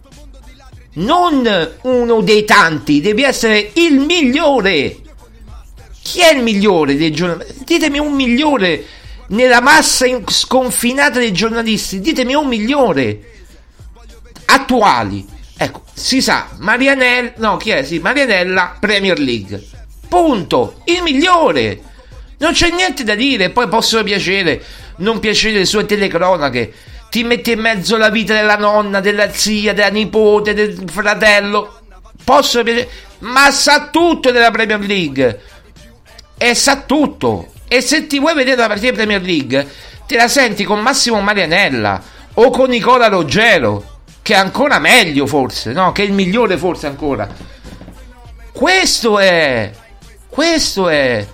Non 0.93 1.69
uno 1.83 2.21
dei 2.21 2.43
tanti. 2.43 2.99
Devi 2.99 3.23
essere 3.23 3.71
il 3.75 3.99
migliore. 3.99 4.97
Chi 6.01 6.19
è 6.19 6.33
il 6.33 6.43
migliore 6.43 6.97
dei 6.97 7.11
giornalisti? 7.11 7.63
Ditemi 7.63 7.99
un 7.99 8.13
migliore 8.13 8.85
nella 9.27 9.61
massa 9.61 10.05
in- 10.05 10.23
sconfinata 10.27 11.19
dei 11.19 11.31
giornalisti. 11.31 12.01
Ditemi 12.01 12.33
un 12.33 12.47
migliore 12.47 13.29
attuali. 14.45 15.25
Ecco, 15.55 15.83
si 15.93 16.21
sa, 16.21 16.49
Marianella, 16.57 17.33
no, 17.37 17.57
chi 17.57 17.69
è? 17.69 17.83
Sì, 17.83 17.99
Marianella, 17.99 18.77
Premier 18.79 19.19
League. 19.19 19.63
Punto. 20.09 20.81
Il 20.85 21.03
migliore. 21.03 21.81
Non 22.39 22.51
c'è 22.53 22.71
niente 22.71 23.03
da 23.03 23.15
dire. 23.15 23.51
Poi 23.51 23.67
possono 23.69 24.03
piacere, 24.03 24.61
non 24.97 25.19
piacere 25.19 25.59
le 25.59 25.65
sue 25.65 25.85
telecronache. 25.85 26.73
Ti 27.09 27.23
metti 27.23 27.51
in 27.51 27.59
mezzo 27.59 27.97
la 27.97 28.09
vita 28.09 28.33
della 28.33 28.57
nonna, 28.57 28.99
della 28.99 29.31
zia, 29.31 29.73
della 29.73 29.89
nipote, 29.89 30.53
del 30.53 30.83
fratello. 30.89 31.79
Possono 32.23 32.63
piacere, 32.63 32.89
ma 33.19 33.51
sa 33.51 33.89
tutto 33.89 34.31
della 34.31 34.51
Premier 34.51 34.79
League 34.79 35.41
e 36.37 36.55
sa 36.55 36.81
tutto. 36.81 37.51
E 37.67 37.81
se 37.81 38.07
ti 38.07 38.19
vuoi 38.19 38.33
vedere 38.33 38.57
la 38.57 38.67
partita 38.67 38.89
di 38.89 38.95
Premier 38.95 39.21
League, 39.21 39.67
te 40.07 40.15
la 40.15 40.27
senti 40.27 40.63
con 40.63 40.79
Massimo 40.79 41.21
Marianella 41.21 42.01
o 42.33 42.49
con 42.49 42.69
Nicola 42.69 43.07
Ruggero, 43.07 43.99
che 44.21 44.33
è 44.33 44.37
ancora 44.37 44.79
meglio 44.79 45.25
forse, 45.25 45.71
no? 45.71 45.91
Che 45.91 46.03
è 46.03 46.05
il 46.05 46.13
migliore 46.13 46.57
forse 46.57 46.87
ancora. 46.87 47.27
Questo 48.51 49.19
è. 49.19 49.71
Questo 50.27 50.89
è. 50.89 51.25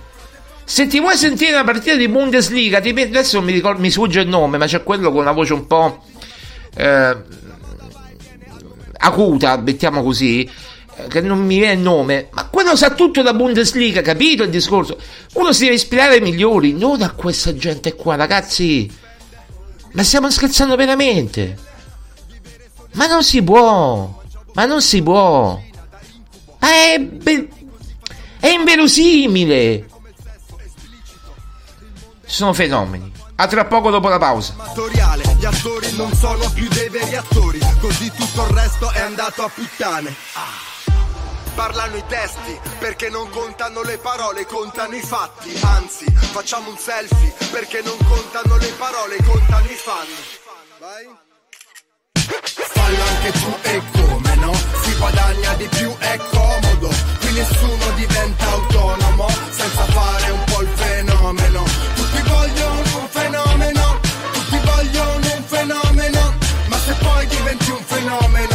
Se 0.68 0.86
ti 0.86 1.00
vuoi 1.00 1.16
sentire 1.16 1.52
una 1.52 1.64
partita 1.64 1.96
di 1.96 2.08
Bundesliga, 2.08 2.78
ti 2.78 2.90
adesso 2.90 3.40
mi, 3.40 3.52
ricordo, 3.52 3.80
mi 3.80 3.90
sfugge 3.90 4.20
il 4.20 4.28
nome, 4.28 4.58
ma 4.58 4.66
c'è 4.66 4.82
quello 4.82 5.10
con 5.10 5.22
una 5.22 5.32
voce 5.32 5.54
un 5.54 5.66
po' 5.66 6.04
eh, 6.76 7.16
acuta, 8.98 9.56
mettiamo 9.56 10.02
così. 10.02 10.48
che 11.08 11.22
non 11.22 11.42
mi 11.42 11.56
viene 11.56 11.72
il 11.72 11.78
nome, 11.78 12.28
ma 12.32 12.48
quello 12.48 12.76
sa 12.76 12.90
tutto 12.90 13.22
da 13.22 13.32
Bundesliga, 13.32 14.02
capito 14.02 14.42
il 14.42 14.50
discorso? 14.50 14.98
Uno 15.32 15.54
si 15.54 15.62
deve 15.62 15.76
ispirare 15.76 16.16
ai 16.16 16.20
migliori, 16.20 16.74
non 16.74 17.00
a 17.00 17.12
questa 17.12 17.54
gente 17.54 17.94
qua, 17.94 18.16
ragazzi. 18.16 18.94
Ma 19.92 20.02
stiamo 20.02 20.30
scherzando 20.30 20.76
veramente. 20.76 21.56
Ma 22.92 23.06
non 23.06 23.24
si 23.24 23.42
può. 23.42 24.22
Ma 24.52 24.66
non 24.66 24.82
si 24.82 25.02
può. 25.02 25.58
Ma 26.58 26.68
è, 26.68 27.00
be- 27.00 27.48
è 28.38 28.48
inverosimile. 28.48 29.86
Sono 32.28 32.52
fenomeni. 32.52 33.10
A 33.36 33.46
tra 33.46 33.64
poco 33.64 33.90
dopo 33.90 34.08
la 34.08 34.18
pausa. 34.18 34.54
Gli 35.38 35.44
attori 35.44 35.92
non 35.96 36.12
sono 36.14 36.50
più 36.50 36.66
dei 36.68 36.88
veri 36.88 37.14
attori 37.14 37.60
Così 37.80 38.10
tutto 38.10 38.42
il 38.42 38.56
resto 38.56 38.90
è 38.90 39.00
andato 39.00 39.44
a 39.44 39.48
puttane 39.48 40.12
Ah. 40.34 40.92
Parlano 41.54 41.96
i 41.96 42.02
testi 42.08 42.58
perché 42.80 43.08
non 43.08 43.30
contano 43.30 43.82
le 43.82 43.98
parole, 43.98 44.44
contano 44.46 44.96
i 44.96 45.00
fatti 45.00 45.56
Anzi, 45.62 46.06
facciamo 46.10 46.70
un 46.70 46.76
selfie 46.76 47.32
perché 47.52 47.82
non 47.84 47.96
contano 48.08 48.56
le 48.56 48.72
parole, 48.76 49.16
contano 49.22 49.66
i 49.66 49.76
fan 49.76 50.06
Vai 50.80 51.08
Fallo 52.50 53.02
anche 53.02 53.30
tu 53.30 53.54
e 53.62 53.82
come 53.92 54.34
no? 54.36 54.54
Si 54.82 54.96
guadagna 54.98 55.54
di 55.54 55.68
più, 55.68 55.96
è 55.98 56.16
comodo 56.30 56.88
Qui 57.20 57.32
nessuno 57.32 57.90
diventa 57.94 58.44
autonomo 58.44 59.28
Senza 59.50 59.84
fare 59.84 60.27
fenómeno. 68.08 68.47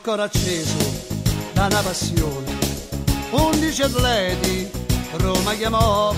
Corcoro 0.00 0.22
acceso 0.22 0.76
da 1.54 1.66
una 1.66 1.80
passione, 1.80 2.56
undici 3.30 3.82
atleti 3.82 4.70
Roma 5.16 5.54
chiamò 5.54 6.14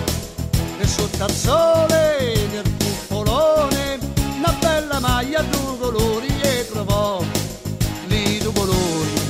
e 0.79 0.87
sotto 0.87 1.25
al 1.25 1.31
sole 1.31 2.47
nel 2.53 2.75
cupolone 2.79 3.99
una 4.37 4.55
bella 4.61 5.01
maglia 5.01 5.39
a 5.41 5.43
due 5.45 5.79
colori 5.79 6.29
e 6.43 6.69
trovò 6.71 7.25
lì 8.09 8.39
due 8.39 8.53
colori 8.53 9.21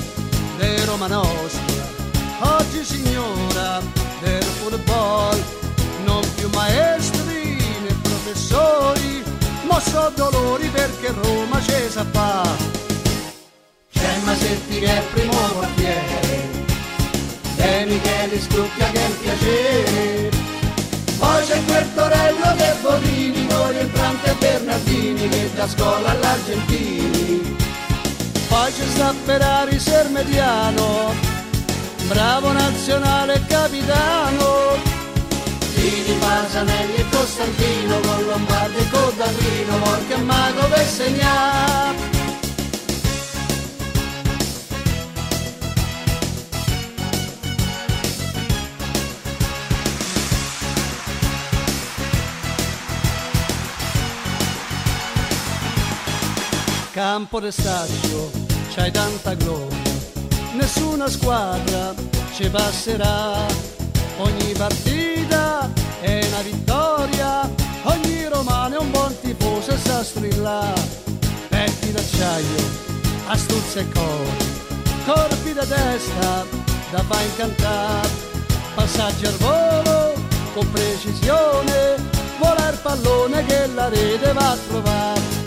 di 0.58 0.84
Roma 0.84 1.06
nostra 1.06 2.56
oggi 2.56 2.84
signora 2.84 3.80
del 4.20 4.42
football 4.42 5.40
non 6.04 6.22
più 6.34 6.48
maestri 6.54 7.56
né 7.82 7.94
professori 8.02 9.22
ma 9.68 9.78
so 9.78 10.10
dolori 10.16 10.66
perché 10.70 11.14
Roma 11.22 11.60
c'è 11.60 11.88
sa 11.88 12.04
fa 12.10 12.89
Masetti 14.24 14.78
che 14.78 14.86
è 14.86 15.02
primo 15.12 15.32
portiere 15.52 16.48
De 17.56 17.84
Michele 17.86 18.40
Stucchia 18.40 18.90
che 18.90 18.98
è 18.98 19.06
un 19.06 19.18
piacere. 19.20 20.28
Poi 21.18 21.46
c'è 21.46 21.64
quel 21.64 21.94
Torello 21.94 22.54
che 22.56 22.70
è 22.70 22.76
Bonini 22.80 23.46
Con 23.46 23.76
il 23.76 23.86
Brante 23.86 24.30
e 24.30 24.34
Bernardini 24.34 25.28
Che 25.28 25.50
da 25.54 25.68
scuola 25.68 26.10
all'Argentini. 26.10 27.56
Poi 28.48 28.72
c'è 28.72 28.86
sta 28.86 29.14
Ferrari 29.24 29.78
Sermediano 29.78 31.14
Bravo 32.08 32.52
nazionale 32.52 33.44
capitano. 33.46 34.78
Tini 35.74 36.18
Pasanelli 36.18 36.94
e 36.96 37.04
Costantino 37.10 38.00
Con 38.00 38.24
Lombardi 38.26 38.78
e 38.78 38.90
Codadrino 38.90 39.78
Morca 39.78 40.14
e 40.14 40.22
Mago 40.22 40.66
per 40.68 40.86
segnare 40.86 42.09
Campo 57.02 57.40
de 57.40 57.50
Staccio, 57.50 58.30
c'hai 58.74 58.90
tanta 58.90 59.32
gloria, 59.32 59.90
nessuna 60.52 61.08
squadra 61.08 61.94
ci 62.34 62.46
passerà. 62.50 63.38
Ogni 64.18 64.52
partita 64.52 65.70
è 66.02 66.26
una 66.26 66.42
vittoria, 66.42 67.50
ogni 67.84 68.28
romano 68.28 68.74
è 68.74 68.78
un 68.78 68.90
buon 68.90 69.18
tifoso 69.18 69.70
e 69.70 69.78
sa 69.78 70.04
strillare. 70.04 70.78
Petti 71.48 71.90
d'acciaio, 71.90 72.68
astuzia 73.28 73.80
e 73.80 73.88
cuore, 73.88 74.44
corpi 75.06 75.54
da 75.54 75.64
testa 75.64 76.44
da 76.90 77.02
fa 77.02 77.22
incantare. 77.22 78.08
Passaggi 78.74 79.24
al 79.24 79.36
volo 79.38 80.12
con 80.52 80.70
precisione, 80.70 81.96
vola 82.38 82.68
il 82.68 82.78
pallone 82.82 83.46
che 83.46 83.66
la 83.68 83.88
rete 83.88 84.32
va 84.34 84.50
a 84.50 84.56
trovare. 84.68 85.39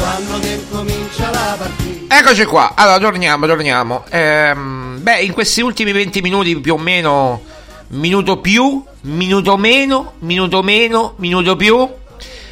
Quando 0.00 0.38
che 0.38 0.58
comincia 0.70 1.30
la 1.30 1.56
partita 1.58 2.18
Eccoci 2.18 2.44
qua, 2.46 2.72
allora 2.74 2.98
torniamo, 2.98 3.46
torniamo. 3.46 4.04
Ehm, 4.08 4.98
beh, 5.02 5.20
in 5.20 5.34
questi 5.34 5.60
ultimi 5.60 5.92
20 5.92 6.22
minuti 6.22 6.58
più 6.58 6.72
o 6.72 6.78
meno, 6.78 7.42
minuto 7.88 8.38
più, 8.38 8.82
minuto 9.02 9.58
meno, 9.58 10.14
minuto 10.20 10.62
meno, 10.62 11.12
minuto 11.16 11.54
più, 11.54 11.86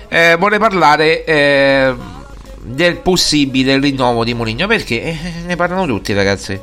eh, 0.08 0.36
vorrei 0.38 0.58
parlare 0.58 1.24
eh, 1.24 1.94
del 2.60 2.98
possibile 2.98 3.80
rinnovo 3.80 4.24
di 4.24 4.34
Mourinho 4.34 4.66
perché 4.66 5.02
eh, 5.02 5.18
ne 5.46 5.56
parlano 5.56 5.86
tutti 5.86 6.12
ragazzi. 6.12 6.60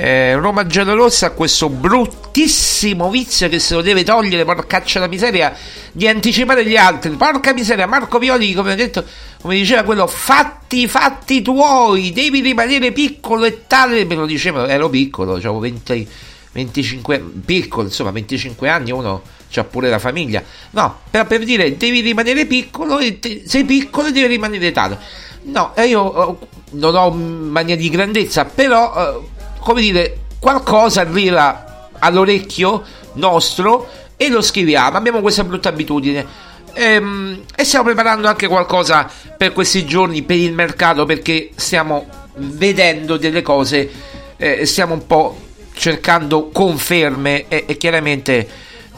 Eh, 0.00 0.36
Roma 0.36 0.64
giallorossa 0.64 1.26
ha 1.26 1.30
questo 1.30 1.68
bruttissimo 1.68 3.10
vizio 3.10 3.48
che 3.48 3.58
se 3.58 3.74
lo 3.74 3.82
deve 3.82 4.04
togliere, 4.04 4.44
porcaccia 4.44 5.00
la 5.00 5.08
miseria, 5.08 5.52
di 5.90 6.06
anticipare 6.06 6.64
gli 6.64 6.76
altri. 6.76 7.10
Porca 7.16 7.52
miseria, 7.52 7.88
Marco 7.88 8.20
Violi, 8.20 8.54
come 8.54 8.76
detto, 8.76 9.04
come 9.40 9.56
diceva 9.56 9.82
quello, 9.82 10.06
fatti, 10.06 10.86
fatti 10.86 11.42
tuoi, 11.42 12.12
devi 12.12 12.40
rimanere 12.40 12.92
piccolo 12.92 13.44
e 13.44 13.66
tale. 13.66 14.04
Me 14.04 14.14
lo 14.14 14.24
diceva, 14.24 14.68
ero 14.68 14.88
piccolo, 14.88 15.34
avevo 15.34 15.58
20, 15.58 16.08
25, 16.52 17.18
piccolo, 17.44 17.88
insomma, 17.88 18.12
25 18.12 18.68
anni, 18.68 18.92
uno 18.92 19.22
c'ha 19.50 19.64
pure 19.64 19.90
la 19.90 19.98
famiglia. 19.98 20.44
No, 20.70 21.00
però 21.10 21.26
per 21.26 21.42
dire, 21.42 21.76
devi 21.76 22.02
rimanere 22.02 22.46
piccolo 22.46 23.00
e 23.00 23.18
te- 23.18 23.42
sei 23.46 23.64
piccolo 23.64 24.06
e 24.06 24.12
devi 24.12 24.28
rimanere 24.28 24.70
tale. 24.70 24.96
No, 25.42 25.74
e 25.74 25.86
io 25.86 26.40
eh, 26.40 26.46
non 26.72 26.94
ho 26.94 27.10
mania 27.10 27.74
di 27.74 27.88
grandezza, 27.88 28.44
però, 28.44 28.94
eh, 28.94 29.37
come 29.68 29.82
dire, 29.82 30.20
qualcosa 30.38 31.02
arriva 31.02 31.90
all'orecchio 31.98 32.82
nostro 33.14 33.86
e 34.16 34.30
lo 34.30 34.40
scriviamo. 34.40 34.96
Abbiamo 34.96 35.20
questa 35.20 35.44
brutta 35.44 35.68
abitudine. 35.68 36.26
Ehm, 36.72 37.42
e 37.54 37.64
stiamo 37.64 37.84
preparando 37.84 38.28
anche 38.28 38.46
qualcosa 38.46 39.06
per 39.36 39.52
questi 39.52 39.84
giorni 39.84 40.22
per 40.22 40.38
il 40.38 40.54
mercato 40.54 41.04
perché 41.04 41.50
stiamo 41.54 42.06
vedendo 42.36 43.18
delle 43.18 43.42
cose, 43.42 43.90
eh, 44.38 44.64
stiamo 44.64 44.94
un 44.94 45.06
po' 45.06 45.38
cercando 45.74 46.48
conferme 46.48 47.44
e, 47.48 47.64
e 47.66 47.76
chiaramente 47.76 48.48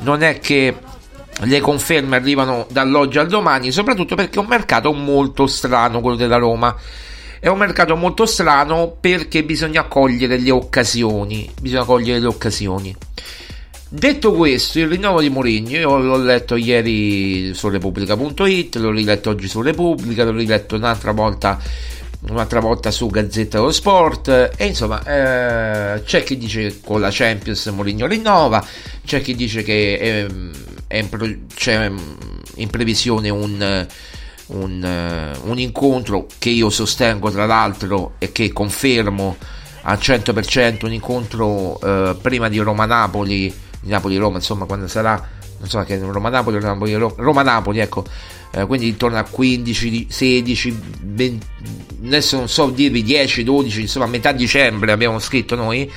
non 0.02 0.22
è 0.22 0.38
che 0.38 0.72
le 1.40 1.60
conferme 1.60 2.14
arrivano 2.14 2.66
dall'oggi 2.70 3.18
al 3.18 3.26
domani, 3.26 3.72
soprattutto 3.72 4.14
perché 4.14 4.38
è 4.38 4.42
un 4.42 4.46
mercato 4.46 4.92
molto 4.92 5.48
strano 5.48 6.00
quello 6.00 6.16
della 6.16 6.36
Roma. 6.36 6.76
È 7.40 7.48
un 7.48 7.56
mercato 7.56 7.96
molto 7.96 8.26
strano 8.26 8.94
perché 9.00 9.42
bisogna 9.44 9.84
cogliere 9.84 10.36
le 10.36 10.50
occasioni. 10.50 11.50
Bisogna 11.58 11.84
cogliere 11.84 12.20
le 12.20 12.26
occasioni. 12.26 12.94
Detto 13.88 14.32
questo, 14.32 14.78
il 14.78 14.88
rinnovo 14.88 15.22
di 15.22 15.30
Mourinho, 15.30 15.70
io 15.70 15.96
l'ho 15.96 16.18
letto 16.18 16.54
ieri 16.54 17.54
su 17.54 17.70
Repubblica.it, 17.70 18.76
l'ho 18.76 18.90
riletto 18.90 19.30
oggi 19.30 19.48
su 19.48 19.62
Repubblica, 19.62 20.22
l'ho 20.22 20.32
riletto 20.32 20.76
un'altra 20.76 21.12
volta, 21.12 21.58
un'altra 22.28 22.60
volta 22.60 22.90
su 22.90 23.08
Gazzetta 23.08 23.58
dello 23.58 23.72
Sport 23.72 24.52
e 24.56 24.66
insomma 24.66 25.02
eh, 25.02 26.02
c'è 26.04 26.22
chi 26.22 26.36
dice 26.36 26.60
che 26.68 26.80
con 26.84 27.00
la 27.00 27.08
Champions 27.10 27.66
Mourinho 27.66 28.06
rinnova, 28.06 28.64
c'è 29.04 29.22
chi 29.22 29.34
dice 29.34 29.62
che 29.62 29.98
è, 29.98 30.26
è 30.86 30.98
in 30.98 31.08
pro, 31.08 31.26
c'è 31.52 31.90
in 32.56 32.70
previsione 32.70 33.30
un, 33.30 33.86
un, 34.52 35.34
un 35.42 35.58
incontro 35.58 36.26
che 36.38 36.50
io 36.50 36.70
sostengo 36.70 37.30
tra 37.30 37.46
l'altro 37.46 38.14
e 38.18 38.32
che 38.32 38.52
confermo 38.52 39.36
al 39.82 39.98
100% 39.98 40.84
un 40.84 40.92
incontro 40.92 41.80
eh, 41.80 42.16
prima 42.20 42.48
di 42.48 42.58
Roma-Napoli 42.58 43.54
di 43.80 43.90
Napoli-Roma, 43.90 44.36
insomma, 44.36 44.66
quando 44.66 44.86
sarà, 44.88 45.28
non 45.58 45.68
so 45.68 45.80
che 45.84 45.98
Roma-Napoli, 45.98 46.58
Roma-Napoli, 46.60 47.78
ecco, 47.78 48.04
eh, 48.52 48.66
quindi 48.66 48.88
intorno 48.88 49.18
a 49.18 49.24
15, 49.24 50.06
16, 50.10 50.80
20, 51.02 51.46
adesso 52.04 52.36
non 52.36 52.48
so 52.48 52.68
dirvi 52.68 53.02
10, 53.02 53.42
12, 53.42 53.80
insomma, 53.80 54.04
a 54.04 54.08
metà 54.08 54.32
dicembre 54.32 54.92
abbiamo 54.92 55.18
scritto 55.18 55.54
noi 55.54 55.90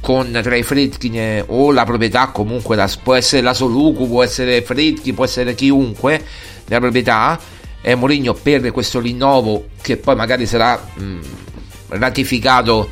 con 0.00 0.38
tra 0.42 0.54
i 0.54 0.62
Fritkin 0.62 1.44
o 1.46 1.72
la 1.72 1.84
proprietà 1.84 2.28
comunque 2.28 2.76
la, 2.76 2.88
può 3.02 3.14
essere 3.14 3.42
la 3.42 3.54
Soluku, 3.54 4.08
può 4.08 4.22
essere 4.22 4.62
Fritkin, 4.62 5.14
può 5.14 5.24
essere 5.24 5.54
chiunque 5.54 6.22
della 6.64 6.80
proprietà 6.80 7.38
e 7.88 7.94
Mourinho 7.94 8.34
per 8.34 8.72
questo 8.72 8.98
rinnovo 8.98 9.68
che 9.80 9.96
poi 9.96 10.16
magari 10.16 10.44
sarà 10.44 10.76
mh, 10.76 11.20
ratificato 11.90 12.88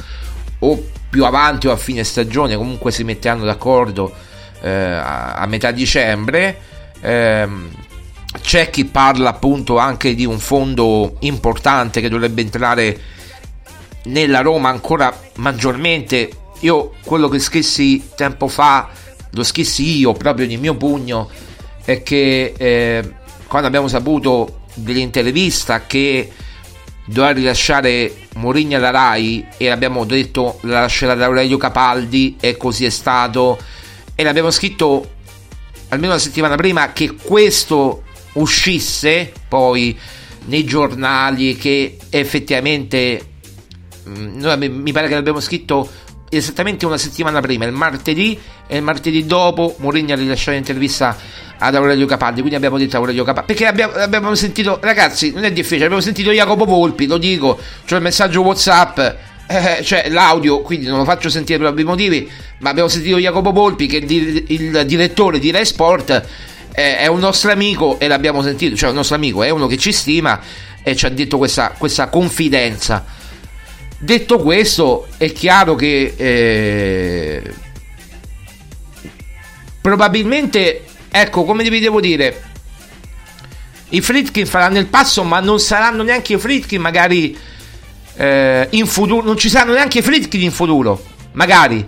o 0.60 0.84
più 1.10 1.24
avanti 1.24 1.66
o 1.66 1.72
a 1.72 1.76
fine 1.76 2.04
stagione, 2.04 2.54
comunque 2.54 2.92
si 2.92 3.02
metteranno 3.02 3.44
d'accordo 3.44 4.14
eh, 4.62 4.70
a, 4.70 5.34
a, 5.34 5.46
metà 5.46 5.72
dicembre. 5.72 6.60
Eh, 7.00 7.48
c'è 8.40 8.70
chi 8.70 8.84
parla 8.84 9.30
appunto 9.30 9.78
anche 9.78 10.14
di 10.14 10.24
un 10.24 10.38
fondo 10.38 11.16
importante 11.20 12.00
che 12.00 12.08
dovrebbe 12.08 12.42
entrare 12.42 13.00
nella 14.04 14.42
Roma 14.42 14.68
ancora 14.68 15.12
maggiormente. 15.38 16.30
Io 16.60 16.92
quello 17.02 17.26
che 17.26 17.40
scrissi 17.40 18.10
tempo 18.14 18.46
fa, 18.46 18.90
lo 19.30 19.42
scrissi 19.42 19.98
io 19.98 20.12
proprio 20.12 20.46
di 20.46 20.56
mio 20.56 20.76
pugno, 20.76 21.28
è 21.84 22.04
che 22.04 22.54
eh, 22.56 23.12
quando 23.48 23.66
abbiamo 23.66 23.88
saputo 23.88 24.62
dell'intervista 24.74 25.86
che 25.86 26.30
doveva 27.04 27.32
rilasciare 27.32 28.12
Mourinho 28.34 28.76
alla 28.76 28.90
Rai 28.90 29.46
e 29.56 29.68
l'abbiamo 29.68 30.04
detto 30.04 30.58
la 30.62 30.80
lascerà 30.80 31.12
ad 31.12 31.22
Aurelio 31.22 31.56
Capaldi 31.56 32.36
e 32.40 32.56
così 32.56 32.84
è 32.84 32.90
stato. 32.90 33.58
E 34.14 34.22
l'abbiamo 34.22 34.50
scritto 34.50 35.12
almeno 35.88 36.12
una 36.12 36.20
settimana 36.20 36.56
prima 36.56 36.92
che 36.92 37.14
questo 37.14 38.02
uscisse 38.34 39.32
poi 39.48 39.98
nei 40.46 40.64
giornali 40.64 41.56
che 41.56 41.96
effettivamente 42.10 43.28
mm, 44.08 44.40
noi, 44.40 44.68
mi 44.68 44.92
pare 44.92 45.08
che 45.08 45.14
l'abbiamo 45.14 45.40
scritto 45.40 45.88
esattamente 46.28 46.84
una 46.84 46.98
settimana 46.98 47.40
prima 47.40 47.64
il 47.64 47.72
martedì 47.72 48.38
e 48.66 48.76
il 48.76 48.82
martedì 48.82 49.24
dopo 49.24 49.76
Mourinho 49.78 50.12
ha 50.12 50.16
rilasciato 50.16 50.56
l'intervista 50.56 51.16
ad 51.58 51.74
Aurelio 51.74 52.06
Capaldi, 52.06 52.40
quindi 52.40 52.56
abbiamo 52.56 52.78
detto 52.78 52.96
Aurelio 52.96 53.24
Capaldi, 53.24 53.52
perché 53.52 53.66
abbiamo, 53.66 53.94
abbiamo, 53.94 54.34
sentito, 54.34 54.78
ragazzi, 54.80 55.32
non 55.32 55.44
è 55.44 55.52
difficile, 55.52 55.84
abbiamo 55.84 56.02
sentito 56.02 56.30
Jacopo 56.30 56.64
Volpi, 56.64 57.06
lo 57.06 57.18
dico, 57.18 57.58
cioè 57.84 57.98
il 57.98 58.04
messaggio 58.04 58.42
Whatsapp, 58.42 58.98
eh, 59.46 59.80
cioè 59.82 60.08
l'audio, 60.08 60.62
quindi 60.62 60.86
non 60.86 60.98
lo 60.98 61.04
faccio 61.04 61.28
sentire 61.28 61.58
per 61.58 61.68
ovvi 61.68 61.84
motivi, 61.84 62.30
ma 62.58 62.70
abbiamo 62.70 62.88
sentito 62.88 63.18
Jacopo 63.18 63.52
Volpi 63.52 63.86
che 63.86 63.98
il, 63.98 64.44
il 64.48 64.84
direttore 64.86 65.38
di 65.38 65.50
Rai 65.50 65.64
Sport 65.64 66.26
eh, 66.74 66.98
è 66.98 67.06
un 67.06 67.20
nostro 67.20 67.52
amico 67.52 67.98
e 67.98 68.08
l'abbiamo 68.08 68.42
sentito, 68.42 68.74
cioè 68.74 68.90
un 68.90 68.96
nostro 68.96 69.16
amico, 69.16 69.42
è 69.42 69.50
uno 69.50 69.66
che 69.66 69.76
ci 69.76 69.92
stima 69.92 70.40
e 70.82 70.96
ci 70.96 71.06
ha 71.06 71.08
detto 71.08 71.38
questa, 71.38 71.74
questa 71.78 72.08
confidenza. 72.08 73.04
Detto 73.96 74.38
questo, 74.38 75.06
è 75.16 75.32
chiaro 75.32 75.74
che 75.76 76.14
eh, 76.16 77.54
probabilmente 79.80 80.82
Ecco, 81.16 81.44
come 81.44 81.62
vi 81.70 81.78
devo 81.78 82.00
dire, 82.00 82.42
i 83.90 84.00
Fritkin 84.00 84.46
faranno 84.46 84.80
il 84.80 84.86
passo, 84.86 85.22
ma 85.22 85.38
non 85.38 85.60
saranno 85.60 86.02
neanche 86.02 86.32
i 86.32 86.38
Fritkin 86.38 86.80
magari 86.80 87.38
eh, 88.16 88.66
in 88.70 88.84
futuro, 88.88 89.24
non 89.24 89.38
ci 89.38 89.48
saranno 89.48 89.74
neanche 89.74 89.98
i 90.00 90.02
Fritkin 90.02 90.42
in 90.42 90.50
futuro, 90.50 91.00
magari. 91.34 91.86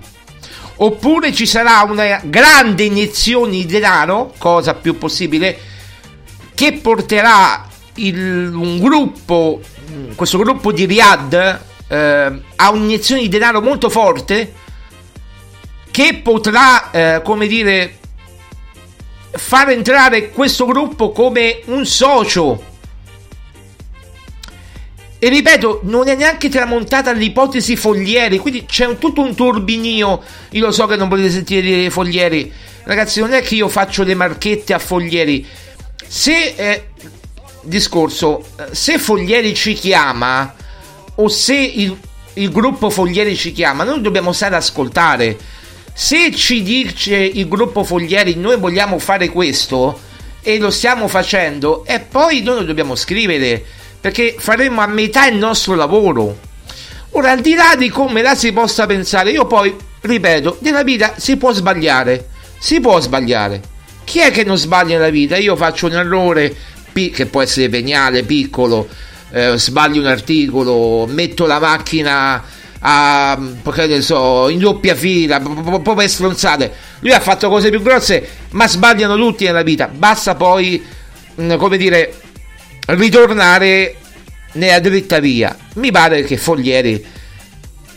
Oppure 0.77 1.33
ci 1.33 1.45
sarà 1.45 1.83
una 1.91 2.21
grande 2.23 2.85
iniezione 2.85 3.51
di 3.51 3.67
denaro, 3.67 4.33
cosa 4.39 4.75
più 4.75 4.97
possibile, 4.97 5.59
che 6.55 6.75
porterà 6.75 7.67
il, 7.95 8.55
un 8.55 8.79
gruppo, 8.79 9.61
questo 10.15 10.39
gruppo 10.39 10.71
di 10.71 10.85
Riyadh, 10.85 11.61
eh, 11.89 12.41
a 12.55 12.71
un'iniezione 12.71 13.23
di 13.23 13.29
denaro 13.29 13.61
molto 13.61 13.91
forte 13.91 14.55
che 15.91 16.21
potrà, 16.23 16.93
eh, 16.93 17.23
come 17.25 17.49
dire, 17.49 17.99
far 19.31 19.71
entrare 19.71 20.31
questo 20.31 20.67
gruppo 20.67 21.11
come 21.11 21.61
un 21.67 21.85
socio. 21.87 22.75
E 25.19 25.29
ripeto, 25.29 25.81
non 25.85 26.09
è 26.09 26.15
neanche 26.15 26.49
tramontata 26.49 27.13
l'ipotesi 27.13 27.75
Foglieri, 27.75 28.39
quindi 28.39 28.67
c'è 28.67 28.85
un, 28.85 28.99
tutto 28.99 29.23
un 29.23 29.35
turbinio. 29.35 30.23
Io 30.51 30.67
lo 30.67 30.73
so 30.73 30.87
che 30.87 30.97
non 30.97 31.09
volete 31.09 31.31
sentire 31.31 31.91
Foglieri. 31.91 32.53
Ragazzi, 32.85 33.21
non 33.21 33.33
è 33.33 33.43
che 33.43 33.55
io 33.55 33.69
faccio 33.69 34.03
le 34.03 34.15
marchette 34.15 34.75
a 34.75 34.79
Foglieri. 34.79 35.47
Se 36.07 36.55
eh, 36.57 36.89
discorso, 37.63 38.45
se 38.71 38.99
Foglieri 38.99 39.55
ci 39.55 39.73
chiama 39.73 40.55
o 41.17 41.29
se 41.29 41.57
il, 41.57 41.99
il 42.35 42.51
gruppo 42.51 42.91
Foglieri 42.91 43.35
ci 43.37 43.53
chiama, 43.53 43.85
noi 43.85 44.03
dobbiamo 44.03 44.33
stare 44.33 44.55
ad 44.55 44.63
ascoltare 44.63 45.37
se 45.99 46.31
ci 46.35 46.63
dice 46.63 47.17
il 47.17 47.49
gruppo 47.49 47.83
Foglieri 47.83 48.35
noi 48.35 48.59
vogliamo 48.59 48.99
fare 48.99 49.31
questo 49.31 49.99
e 50.43 50.59
lo 50.59 50.71
stiamo 50.71 51.09
facendo, 51.09 51.87
e 51.87 52.01
poi 52.01 52.43
noi 52.43 52.57
lo 52.57 52.65
dobbiamo 52.65 52.95
scrivere 52.95 53.65
perché 53.99 54.37
faremo 54.39 54.83
a 54.83 54.87
metà 54.87 55.27
il 55.27 55.39
nostro 55.39 55.75
lavoro. 55.75 56.39
Ora, 57.13 57.31
al 57.31 57.41
di 57.41 57.55
là 57.55 57.77
di 57.79 57.89
come 57.89 58.21
la 58.21 58.35
si 58.35 58.53
possa 58.53 58.85
pensare, 58.85 59.31
io 59.31 59.47
poi 59.47 59.75
ripeto, 60.03 60.59
nella 60.61 60.83
vita 60.83 61.15
si 61.17 61.39
può 61.39 61.55
sbagliare, 61.55 62.29
si 62.59 62.79
può 62.79 63.01
sbagliare. 63.01 63.63
Chi 64.05 64.19
è 64.19 64.31
che 64.31 64.45
non 64.45 64.59
sbaglia 64.59 64.99
nella 64.99 65.09
vita? 65.09 65.39
Io 65.39 65.57
faccio 65.57 65.87
un 65.87 65.95
errore 65.95 66.55
che 66.93 67.25
può 67.25 67.41
essere 67.41 67.71
veniale, 67.71 68.23
piccolo, 68.23 68.87
eh, 69.31 69.55
sbaglio 69.57 70.03
un 70.03 70.09
articolo, 70.09 71.07
metto 71.07 71.47
la 71.47 71.59
macchina 71.59 72.45
a, 72.81 73.39
so, 74.01 74.49
in 74.49 74.59
doppia 74.59 74.95
fila, 74.95 75.41
proprio 75.41 75.95
per 75.95 76.09
stronzate. 76.09 76.73
Lui 77.01 77.13
ha 77.13 77.21
fatto 77.21 77.49
cose 77.49 77.71
più 77.71 77.83
grosse, 77.83 78.29
ma 78.51 78.67
sbagliano 78.67 79.17
tutti 79.17 79.45
nella 79.45 79.63
vita. 79.63 79.89
Basta 79.89 80.35
poi, 80.35 80.85
come 81.35 81.77
dire, 81.77 82.15
ritornare 82.87 83.97
nella 84.53 84.81
dritta 84.81 85.19
via. 85.19 85.57
Mi 85.75 85.91
pare 85.91 86.23
che 86.25 86.37
Foglieri 86.37 87.05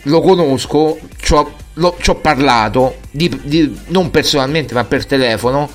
lo 0.04 0.20
conosco, 0.20 0.98
ci 1.20 1.34
ho, 1.34 1.54
lo, 1.74 1.96
ci 2.00 2.10
ho 2.10 2.16
parlato, 2.16 2.98
di, 3.10 3.40
di, 3.42 3.78
non 3.88 4.10
personalmente, 4.10 4.74
ma 4.74 4.84
per 4.84 5.06
telefono. 5.06 5.68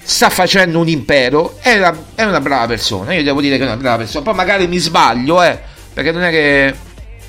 Sta 0.00 0.30
facendo 0.30 0.78
un 0.78 0.88
impero, 0.88 1.58
è 1.60 1.76
una, 1.76 1.94
è 2.14 2.24
una 2.24 2.40
brava 2.40 2.66
persona. 2.66 3.12
Io 3.12 3.22
devo 3.22 3.42
dire 3.42 3.58
che 3.58 3.62
è 3.62 3.66
una 3.66 3.76
brava 3.76 3.98
persona. 3.98 4.24
Poi 4.24 4.34
magari 4.34 4.66
mi 4.66 4.78
sbaglio, 4.78 5.42
eh, 5.42 5.58
perché 5.92 6.12
non 6.12 6.22
è 6.22 6.30
che 6.30 6.74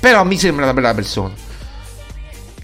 però 0.00 0.24
mi 0.24 0.38
sembra 0.38 0.64
una 0.64 0.74
bella 0.74 0.94
persona. 0.94 1.34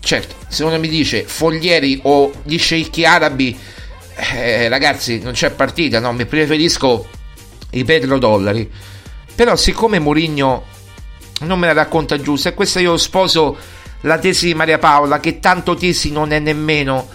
Certo, 0.01 0.35
se 0.49 0.65
uno 0.65 0.79
mi 0.79 0.89
dice 0.89 1.25
Foglieri 1.25 2.01
o 2.05 2.33
gli 2.45 2.59
sceicchi 2.59 3.05
arabi, 3.05 3.59
eh, 4.15 4.69
ragazzi, 4.69 5.21
non 5.21 5.33
c'è 5.33 5.51
partita, 5.51 6.01
no? 6.01 6.13
Mi 6.13 6.25
preferisco 6.25 7.09
i 7.71 7.85
petrodollari. 7.85 8.71
Però 9.35 9.55
siccome 9.57 9.99
Mourinho 9.99 10.65
non 11.41 11.59
me 11.59 11.67
la 11.67 11.75
racconta 11.75 12.19
giusta, 12.21 12.49
e 12.49 12.55
questa 12.55 12.81
io 12.81 12.97
sposo 12.97 13.57
la 14.03 14.19
tesi 14.19 14.47
di 14.47 14.55
Maria 14.55 14.79
Paola, 14.79 15.21
che 15.21 15.41
tanto 15.41 15.75
tesi 15.75 16.11
non 16.13 16.33
è 16.33 16.39
nemmeno. 16.39 17.09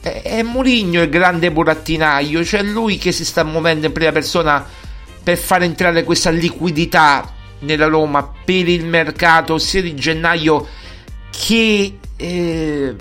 È, 0.00 0.22
è 0.22 0.42
Mourinho 0.42 1.02
il 1.02 1.10
grande 1.10 1.52
burattinaio, 1.52 2.42
cioè 2.42 2.62
lui 2.62 2.96
che 2.96 3.12
si 3.12 3.24
sta 3.24 3.44
muovendo 3.44 3.86
in 3.86 3.92
prima 3.92 4.12
persona 4.12 4.66
per 5.22 5.36
far 5.36 5.62
entrare 5.62 6.04
questa 6.04 6.30
liquidità 6.30 7.33
nella 7.64 7.86
Roma 7.86 8.32
per 8.44 8.68
il 8.68 8.84
mercato 8.84 9.58
sia 9.58 9.82
di 9.82 9.94
gennaio 9.94 10.66
che 11.30 11.98
eh, 12.16 12.94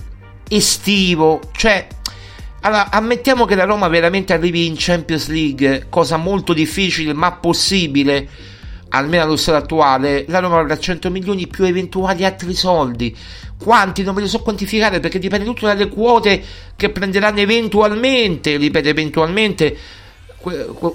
estivo. 0.47 1.41
Cioè, 1.51 1.87
allora, 2.61 2.89
ammettiamo 2.91 3.45
che 3.45 3.55
la 3.55 3.65
Roma 3.65 3.87
veramente 3.87 4.33
arrivi 4.33 4.65
in 4.65 4.75
Champions 4.77 5.27
League, 5.27 5.87
cosa 5.89 6.17
molto 6.17 6.53
difficile 6.53 7.13
ma 7.13 7.33
possibile, 7.33 8.27
almeno 8.89 9.23
allo 9.23 9.35
stato 9.35 9.57
attuale, 9.57 10.25
la 10.27 10.39
Roma 10.39 10.59
avrà 10.59 10.77
100 10.77 11.09
milioni 11.09 11.47
più 11.47 11.65
eventuali 11.65 12.23
altri 12.25 12.53
soldi. 12.53 13.15
Quanti 13.57 14.03
non 14.03 14.13
ve 14.15 14.21
li 14.21 14.27
so 14.27 14.41
quantificare 14.41 14.99
perché 14.99 15.19
dipende 15.19 15.45
tutto 15.45 15.65
dalle 15.65 15.87
quote 15.87 16.41
che 16.75 16.89
prenderanno 16.89 17.39
eventualmente, 17.39 18.57
ripeto, 18.57 18.89
eventualmente 18.89 19.77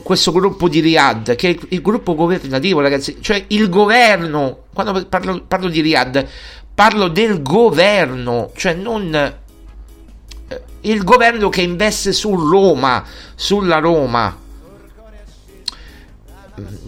questo 0.03 0.31
gruppo 0.31 0.69
di 0.69 0.81
Riyadh, 0.81 1.35
che 1.35 1.49
è 1.49 1.59
il 1.71 1.81
gruppo 1.81 2.15
governativo, 2.15 2.81
ragazzi, 2.81 3.17
cioè 3.21 3.43
il 3.49 3.71
governo, 3.71 4.65
quando 4.75 5.07
parlo, 5.07 5.43
parlo 5.49 5.69
di 5.69 5.81
Riyadh, 5.81 6.27
parlo 6.75 7.09
del 7.09 7.41
governo, 7.41 8.53
cioè 8.55 8.75
non 8.75 9.15
eh, 9.15 10.63
il 10.83 11.03
governo 11.03 11.49
che 11.49 11.63
investe 11.63 12.13
su 12.13 12.35
Roma, 12.35 13.03
sulla 13.35 13.79
Roma. 13.79 14.47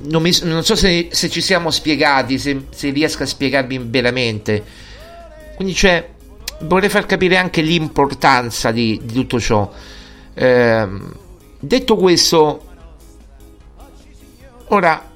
Non, 0.02 0.20
mi, 0.20 0.36
non 0.42 0.62
so 0.62 0.74
se, 0.74 1.08
se, 1.12 1.30
ci 1.30 1.40
siamo 1.40 1.70
spiegati, 1.70 2.38
se, 2.38 2.66
se, 2.70 2.90
riesco 2.90 3.22
a 3.22 3.26
spiegarvi 3.26 3.78
veramente. 3.86 4.62
Quindi, 5.54 5.74
cioè, 5.74 6.08
vorrei 6.62 6.88
far 6.88 7.06
capire 7.06 7.36
anche 7.36 7.62
l'importanza 7.62 8.70
di, 8.72 9.00
di 9.02 9.14
tutto 9.14 9.40
ciò. 9.40 9.70
Eh, 10.34 10.88
Detto 11.62 11.96
questo, 11.96 12.64
ora 14.68 15.10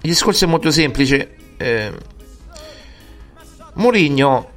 il 0.00 0.10
discorso 0.10 0.46
è 0.46 0.48
molto 0.48 0.70
semplice. 0.70 1.36
Eh, 1.58 1.92
Mourinho 3.74 4.50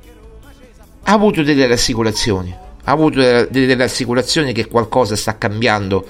ha 1.03 1.11
avuto 1.11 1.43
delle 1.43 1.67
rassicurazioni. 1.67 2.55
Ha 2.86 2.91
avuto 2.91 3.19
delle 3.49 3.76
rassicurazioni 3.76 4.53
che 4.53 4.67
qualcosa 4.67 5.17
sta 5.17 5.38
cambiando 5.38 6.07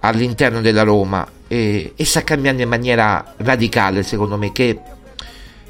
all'interno 0.00 0.60
della 0.60 0.82
Roma 0.82 1.24
e, 1.46 1.92
e 1.94 2.04
sta 2.04 2.24
cambiando 2.24 2.62
in 2.62 2.68
maniera 2.68 3.34
radicale, 3.36 4.02
secondo 4.02 4.36
me. 4.36 4.50
Che 4.50 4.80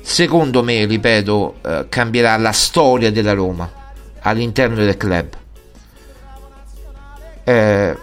secondo 0.01 0.63
me, 0.63 0.87
ripeto, 0.87 1.57
eh, 1.61 1.87
cambierà 1.91 2.39
la 2.39 2.53
storia 2.53 3.13
della 3.13 3.35
Roma 3.35 3.71
all'interno 4.21 4.77
del 4.77 4.97
club 4.97 5.45
eh, 7.49 7.97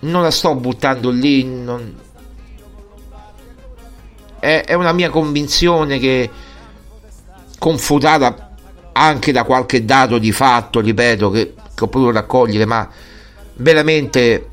non 0.00 0.22
la 0.22 0.30
sto 0.30 0.54
buttando 0.54 1.10
lì 1.10 1.44
non... 1.44 1.94
è, 4.40 4.64
è, 4.64 4.72
una 4.72 4.92
mia 4.92 5.10
convinzione 5.10 5.98
che 5.98 6.30
confutata 7.58 8.54
anche 8.92 9.30
da 9.30 9.44
qualche 9.44 9.84
dato 9.84 10.16
di 10.16 10.32
fatto 10.32 10.80
ripeto 10.80 11.28
che, 11.28 11.54
che 11.74 11.84
ho 11.84 11.88
potuto 11.88 12.12
raccogliere 12.12 12.64
ma 12.64 12.88
veramente 13.56 14.48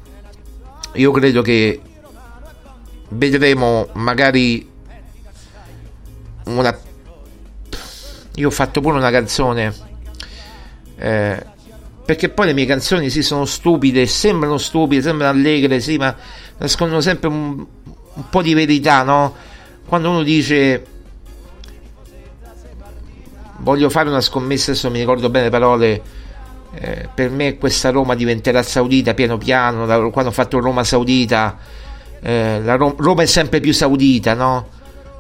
io 0.92 1.12
credo 1.12 1.42
che 1.42 1.80
vedremo 3.10 3.88
magari 3.94 4.70
una 6.48 6.78
io 8.36 8.48
ho 8.48 8.52
fatto 8.52 8.82
pure 8.82 8.98
una 8.98 9.12
canzone 9.12 9.74
eh, 10.98 11.46
perché 12.06 12.30
poi 12.30 12.46
le 12.46 12.54
mie 12.54 12.66
canzoni 12.66 13.10
sì 13.10 13.24
sono 13.24 13.46
stupide, 13.46 14.06
sembrano 14.06 14.58
stupide, 14.58 15.02
sembrano 15.02 15.38
allegre, 15.38 15.80
sì, 15.80 15.98
ma 15.98 16.16
nascondono 16.58 17.02
sempre 17.02 17.30
un, 17.30 17.66
un 18.14 18.30
po' 18.30 18.42
di 18.42 18.54
verità, 18.54 19.04
no? 19.04 19.36
Quando 19.88 20.10
uno 20.10 20.24
dice 20.24 20.86
voglio 23.58 23.90
fare 23.90 24.10
una 24.10 24.22
scommessa, 24.22 24.72
adesso 24.72 24.92
mi 24.92 25.00
ricordo 25.00 25.30
bene 25.30 25.46
le 25.46 25.52
parole, 25.52 26.02
eh, 26.76 27.10
per 27.14 27.32
me 27.32 27.58
questa 27.58 27.90
Roma 27.90 28.14
diventerà 28.14 28.62
saudita 28.62 29.16
piano 29.16 29.38
piano, 29.38 29.88
la, 29.88 29.98
quando 30.10 30.30
ho 30.30 30.34
fatto 30.34 30.60
Roma 30.60 30.84
saudita, 30.84 31.58
eh, 32.22 32.62
la 32.62 32.76
Roma, 32.76 32.94
Roma, 32.98 33.24
è 33.24 33.26
sempre 33.26 33.60
più 33.60 33.74
saudita, 33.74 34.36
no? 34.36 34.68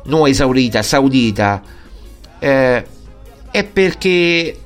Non 0.04 0.28
esaurita, 0.28 0.84
saudita. 0.84 1.62
Eh, 2.38 2.86
è 3.50 3.64
perché 3.64 4.58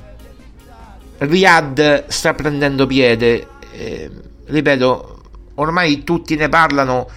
Riyadh 1.20 2.06
sta 2.08 2.34
prendendo 2.34 2.88
piede, 2.88 3.48
eh, 3.74 4.10
ripeto, 4.46 5.22
ormai 5.56 6.04
tutti 6.04 6.36
ne 6.36 6.48
parlano 6.48 7.10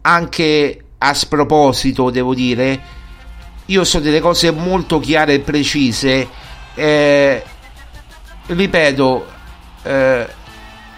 anche 0.00 0.84
a 0.98 1.12
sproposito, 1.12 2.10
devo 2.10 2.34
dire. 2.34 2.80
Io 3.66 3.84
so 3.84 4.00
delle 4.00 4.20
cose 4.20 4.50
molto 4.50 4.98
chiare 4.98 5.34
e 5.34 5.40
precise. 5.40 6.28
Eh, 6.74 7.42
ripeto, 8.46 9.26
eh, 9.82 10.26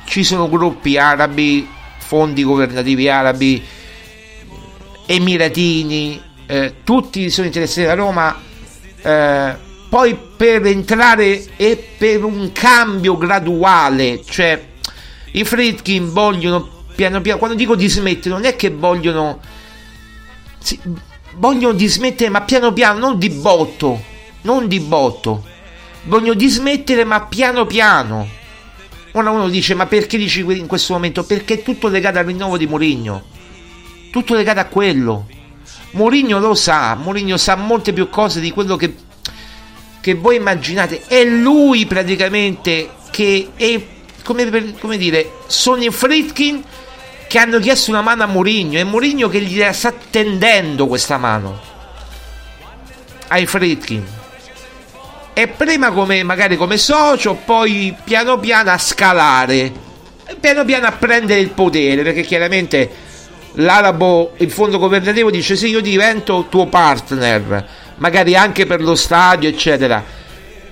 ci 0.04 0.22
sono 0.22 0.48
gruppi 0.48 0.96
arabi, 0.96 1.68
fondi 1.98 2.44
governativi 2.44 3.08
arabi, 3.08 3.64
emiratini, 5.06 6.22
eh, 6.46 6.74
tutti 6.84 7.28
sono 7.30 7.46
interessati 7.46 7.86
a 7.88 7.94
Roma. 7.94 8.40
Eh, 9.02 9.64
poi 9.88 10.16
per 10.36 10.66
entrare 10.66 11.44
e 11.56 11.76
per 11.96 12.24
un 12.24 12.50
cambio 12.52 13.16
graduale, 13.16 14.22
cioè 14.24 14.64
i 15.32 15.44
Fritkin 15.44 16.12
vogliono 16.12 16.84
piano 16.94 17.20
piano, 17.20 17.38
quando 17.38 17.56
dico 17.56 17.76
dismettere 17.76 18.34
non 18.34 18.44
è 18.44 18.56
che 18.56 18.70
vogliono, 18.70 19.40
sì, 20.58 20.80
vogliono 21.34 21.74
dismettere 21.74 22.30
ma 22.30 22.42
piano 22.42 22.72
piano, 22.72 22.98
non 22.98 23.18
di 23.18 23.30
botto, 23.30 24.02
non 24.42 24.66
di 24.66 24.80
botto, 24.80 25.44
vogliono 26.04 26.34
dismettere 26.34 27.04
ma 27.04 27.26
piano 27.26 27.66
piano. 27.66 28.28
Ora 29.12 29.30
uno 29.30 29.48
dice 29.48 29.74
ma 29.74 29.86
perché 29.86 30.18
dici 30.18 30.40
in 30.40 30.66
questo 30.66 30.92
momento? 30.92 31.24
Perché 31.24 31.54
è 31.54 31.62
tutto 31.62 31.88
legato 31.88 32.18
al 32.18 32.24
rinnovo 32.24 32.56
di 32.58 32.66
Mourinho, 32.66 33.24
tutto 34.10 34.34
legato 34.34 34.60
a 34.60 34.64
quello. 34.64 35.26
Mourinho 35.92 36.38
lo 36.38 36.54
sa, 36.54 36.94
Mourinho 36.96 37.36
sa 37.36 37.56
molte 37.56 37.92
più 37.92 38.10
cose 38.10 38.40
di 38.40 38.50
quello 38.50 38.76
che 38.76 38.94
che 40.06 40.14
voi 40.14 40.36
immaginate, 40.36 41.02
è 41.08 41.24
lui 41.24 41.84
praticamente 41.84 42.90
che 43.10 43.48
è 43.56 43.80
come, 44.22 44.74
come 44.78 44.96
dire, 44.96 45.32
sono 45.48 45.82
i 45.82 45.90
Fritkin 45.90 46.62
che 47.26 47.38
hanno 47.40 47.58
chiesto 47.58 47.90
una 47.90 48.02
mano 48.02 48.22
a 48.22 48.26
Mourinho, 48.26 48.78
è 48.78 48.84
Mourinho 48.84 49.28
che 49.28 49.40
gli 49.40 49.60
sta 49.72 49.92
tendendo 50.08 50.86
questa 50.86 51.18
mano 51.18 51.60
ai 53.26 53.46
Fritkin. 53.46 54.06
E 55.32 55.48
prima 55.48 55.90
come 55.90 56.22
magari 56.22 56.54
come 56.54 56.78
socio, 56.78 57.34
poi 57.44 57.92
piano 58.04 58.38
piano 58.38 58.70
a 58.70 58.78
scalare, 58.78 59.72
piano 60.38 60.64
piano 60.64 60.86
a 60.86 60.92
prendere 60.92 61.40
il 61.40 61.50
potere, 61.50 62.04
perché 62.04 62.22
chiaramente 62.22 62.88
l'arabo, 63.54 64.34
il 64.36 64.52
fondo 64.52 64.78
governativo 64.78 65.32
dice 65.32 65.56
sì, 65.56 65.66
io 65.66 65.80
divento 65.80 66.46
tuo 66.48 66.66
partner 66.66 67.84
magari 67.96 68.34
anche 68.34 68.66
per 68.66 68.82
lo 68.82 68.94
stadio, 68.94 69.48
eccetera. 69.48 70.04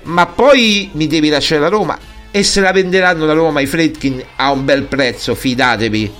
Ma 0.04 0.26
poi 0.26 0.90
mi 0.92 1.06
devi 1.06 1.28
lasciare 1.28 1.60
la 1.60 1.68
Roma 1.68 1.98
e 2.30 2.42
se 2.42 2.60
la 2.60 2.72
venderanno 2.72 3.26
la 3.26 3.32
Roma 3.32 3.60
i 3.60 3.66
Fredkin 3.66 4.22
a 4.36 4.50
un 4.50 4.64
bel 4.64 4.82
prezzo, 4.84 5.34
fidatevi. 5.34 6.12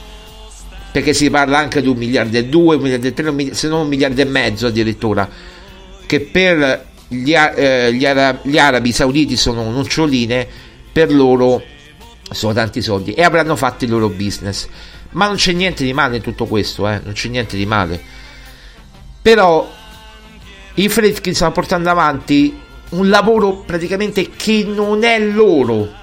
Perché 0.92 1.12
si 1.12 1.28
parla 1.28 1.58
anche 1.58 1.82
di 1.82 1.88
un 1.88 1.96
miliardo 1.96 2.36
e 2.38 2.44
due, 2.44 2.76
un 2.76 2.82
miliardo 2.82 3.08
e 3.08 3.14
tre, 3.14 3.54
se 3.54 3.68
non 3.68 3.80
un 3.80 3.88
miliardo 3.88 4.20
e 4.20 4.24
mezzo 4.24 4.68
addirittura. 4.68 5.28
Che 6.06 6.20
per 6.20 6.86
gli, 7.08 7.34
eh, 7.34 7.92
gli, 7.92 8.06
ara- 8.06 8.38
gli 8.42 8.58
arabi 8.58 8.92
sauditi 8.92 9.36
sono 9.36 9.68
noccioline, 9.70 10.46
per 10.92 11.12
loro 11.12 11.62
sono 12.30 12.52
tanti 12.52 12.80
soldi 12.80 13.12
e 13.12 13.22
avranno 13.22 13.56
fatto 13.56 13.84
il 13.84 13.90
loro 13.90 14.08
business. 14.08 14.68
Ma 15.10 15.26
non 15.26 15.36
c'è 15.36 15.52
niente 15.52 15.84
di 15.84 15.92
male 15.92 16.16
in 16.16 16.22
tutto 16.22 16.46
questo, 16.46 16.88
eh? 16.88 17.00
non 17.02 17.12
c'è 17.12 17.28
niente 17.28 17.56
di 17.56 17.66
male. 17.66 18.00
Però 19.20 19.68
i 20.74 20.88
Fredkin 20.88 21.34
stanno 21.34 21.52
portando 21.52 21.90
avanti 21.90 22.60
un 22.90 23.08
lavoro 23.08 23.58
praticamente 23.58 24.30
che 24.30 24.64
non 24.66 25.04
è 25.04 25.18
loro. 25.20 26.02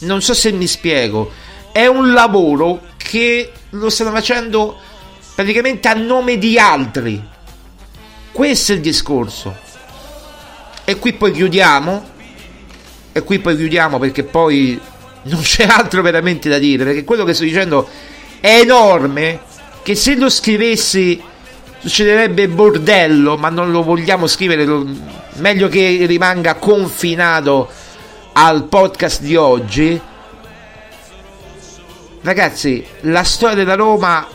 Non 0.00 0.20
so 0.20 0.34
se 0.34 0.50
mi 0.52 0.66
spiego. 0.66 1.30
È 1.70 1.86
un 1.86 2.12
lavoro 2.12 2.80
che 2.96 3.52
lo 3.70 3.88
stanno 3.88 4.10
facendo 4.10 4.76
praticamente 5.34 5.88
a 5.88 5.94
nome 5.94 6.38
di 6.38 6.58
altri. 6.58 7.22
Questo 8.32 8.72
è 8.72 8.74
il 8.76 8.80
discorso. 8.80 9.56
E 10.84 10.96
qui 10.96 11.12
poi 11.12 11.32
chiudiamo. 11.32 12.10
E 13.12 13.22
qui 13.22 13.38
poi 13.38 13.56
chiudiamo 13.56 13.98
perché 13.98 14.24
poi 14.24 14.80
non 15.24 15.40
c'è 15.40 15.64
altro 15.64 16.02
veramente 16.02 16.48
da 16.48 16.58
dire. 16.58 16.84
Perché 16.84 17.04
quello 17.04 17.24
che 17.24 17.34
sto 17.34 17.44
dicendo 17.44 17.88
è 18.40 18.58
enorme. 18.60 19.40
Che 19.82 19.94
se 19.94 20.16
lo 20.16 20.28
scrivessi 20.28 21.30
succederebbe 21.82 22.48
bordello, 22.48 23.36
ma 23.36 23.48
non 23.48 23.72
lo 23.72 23.82
vogliamo 23.82 24.28
scrivere, 24.28 24.64
meglio 25.34 25.68
che 25.68 26.04
rimanga 26.06 26.54
confinato 26.54 27.68
al 28.34 28.64
podcast 28.64 29.20
di 29.20 29.34
oggi. 29.34 30.00
Ragazzi, 32.20 32.84
la 33.00 33.24
storia 33.24 33.56
della 33.56 33.74
Roma 33.74 34.26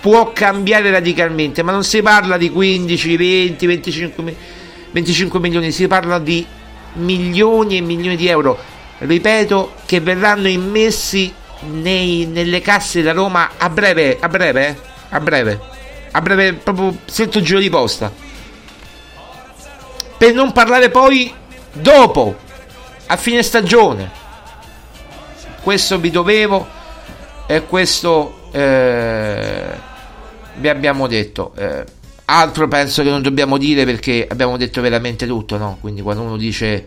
può 0.00 0.32
cambiare 0.32 0.90
radicalmente, 0.90 1.62
ma 1.62 1.70
non 1.70 1.84
si 1.84 2.02
parla 2.02 2.36
di 2.36 2.50
15, 2.50 3.16
20, 3.16 3.66
25, 3.66 4.36
25 4.90 5.38
milioni, 5.38 5.70
si 5.70 5.86
parla 5.86 6.18
di 6.18 6.44
milioni 6.94 7.76
e 7.76 7.80
milioni 7.80 8.16
di 8.16 8.26
euro. 8.26 8.58
Ripeto 8.98 9.74
che 9.86 10.00
verranno 10.00 10.48
immessi 10.48 11.32
nei, 11.70 12.26
nelle 12.26 12.60
casse 12.60 13.02
della 13.02 13.12
Roma 13.12 13.50
a 13.56 13.70
breve, 13.70 14.16
a 14.20 14.28
breve, 14.28 14.76
a 15.10 15.20
breve 15.20 15.76
a 16.10 16.20
breve, 16.20 16.54
proprio 16.54 16.96
sotto 17.04 17.40
giro 17.40 17.58
di 17.58 17.70
posta. 17.70 18.12
Per 20.16 20.34
non 20.34 20.52
parlare 20.52 20.90
poi 20.90 21.32
dopo, 21.72 22.36
a 23.06 23.16
fine 23.16 23.42
stagione. 23.42 24.10
Questo 25.60 25.98
vi 25.98 26.10
dovevo 26.10 26.66
e 27.46 27.64
questo 27.66 28.50
eh, 28.52 29.70
vi 30.56 30.68
abbiamo 30.68 31.06
detto. 31.06 31.52
Eh, 31.56 31.84
altro 32.26 32.68
penso 32.68 33.02
che 33.02 33.10
non 33.10 33.22
dobbiamo 33.22 33.58
dire 33.58 33.84
perché 33.84 34.26
abbiamo 34.28 34.56
detto 34.56 34.80
veramente 34.80 35.26
tutto, 35.26 35.56
no? 35.56 35.78
Quindi 35.80 36.02
quando 36.02 36.22
uno 36.22 36.36
dice 36.36 36.84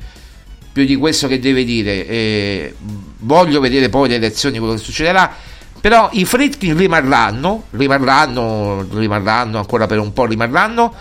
più 0.72 0.86
di 0.86 0.96
questo 0.96 1.28
che 1.28 1.40
deve 1.40 1.64
dire, 1.64 2.08
eh, 2.08 2.76
voglio 3.20 3.60
vedere 3.60 3.90
poi 3.90 4.10
le 4.10 4.16
elezioni, 4.16 4.58
quello 4.58 4.74
che 4.74 4.80
succederà. 4.80 5.36
Però 5.82 6.10
i 6.14 6.26
Fritkin 6.26 6.78
rimarranno, 6.78 7.64
rimarranno, 7.72 8.86
rimarranno 8.94 9.58
ancora 9.58 9.88
per 9.88 9.98
un 9.98 10.14
po', 10.14 10.26
rimarranno 10.26 10.94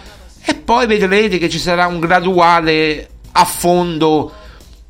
e 0.42 0.54
poi 0.54 0.86
vedrete 0.86 1.36
che 1.36 1.50
ci 1.50 1.58
sarà 1.58 1.86
un 1.86 2.00
graduale 2.00 3.08
affondo 3.32 4.32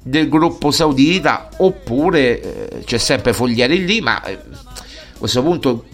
del 0.02 0.28
gruppo 0.28 0.70
saudita 0.70 1.48
oppure 1.56 2.40
eh, 2.40 2.84
c'è 2.84 2.98
sempre 2.98 3.32
Foglieri 3.32 3.84
lì, 3.84 4.00
ma 4.00 4.22
eh, 4.22 4.34
a 4.34 5.18
questo 5.18 5.42
punto 5.42 5.84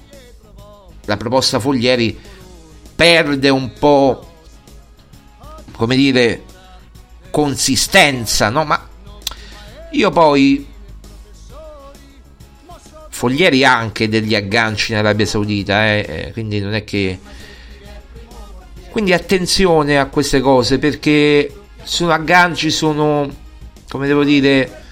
la 1.06 1.16
proposta 1.16 1.58
Foglieri 1.58 2.18
perde 2.94 3.48
un 3.48 3.72
po' 3.78 4.32
come 5.72 5.96
dire 5.96 6.42
consistenza, 7.30 8.50
no? 8.50 8.64
Ma 8.64 8.88
io 9.92 10.10
poi 10.10 10.66
Foglieri 13.16 13.64
ha 13.64 13.74
anche 13.74 14.10
degli 14.10 14.34
agganci 14.34 14.92
in 14.92 14.98
Arabia 14.98 15.24
Saudita, 15.24 15.86
eh, 15.86 16.04
eh, 16.06 16.32
quindi 16.32 16.60
non 16.60 16.74
è 16.74 16.84
che 16.84 17.18
quindi 18.90 19.14
attenzione 19.14 19.98
a 19.98 20.04
queste 20.04 20.40
cose 20.40 20.78
perché 20.78 21.50
sono 21.82 22.12
agganci, 22.12 22.70
sono 22.70 23.26
come 23.88 24.06
devo 24.06 24.22
dire 24.22 24.82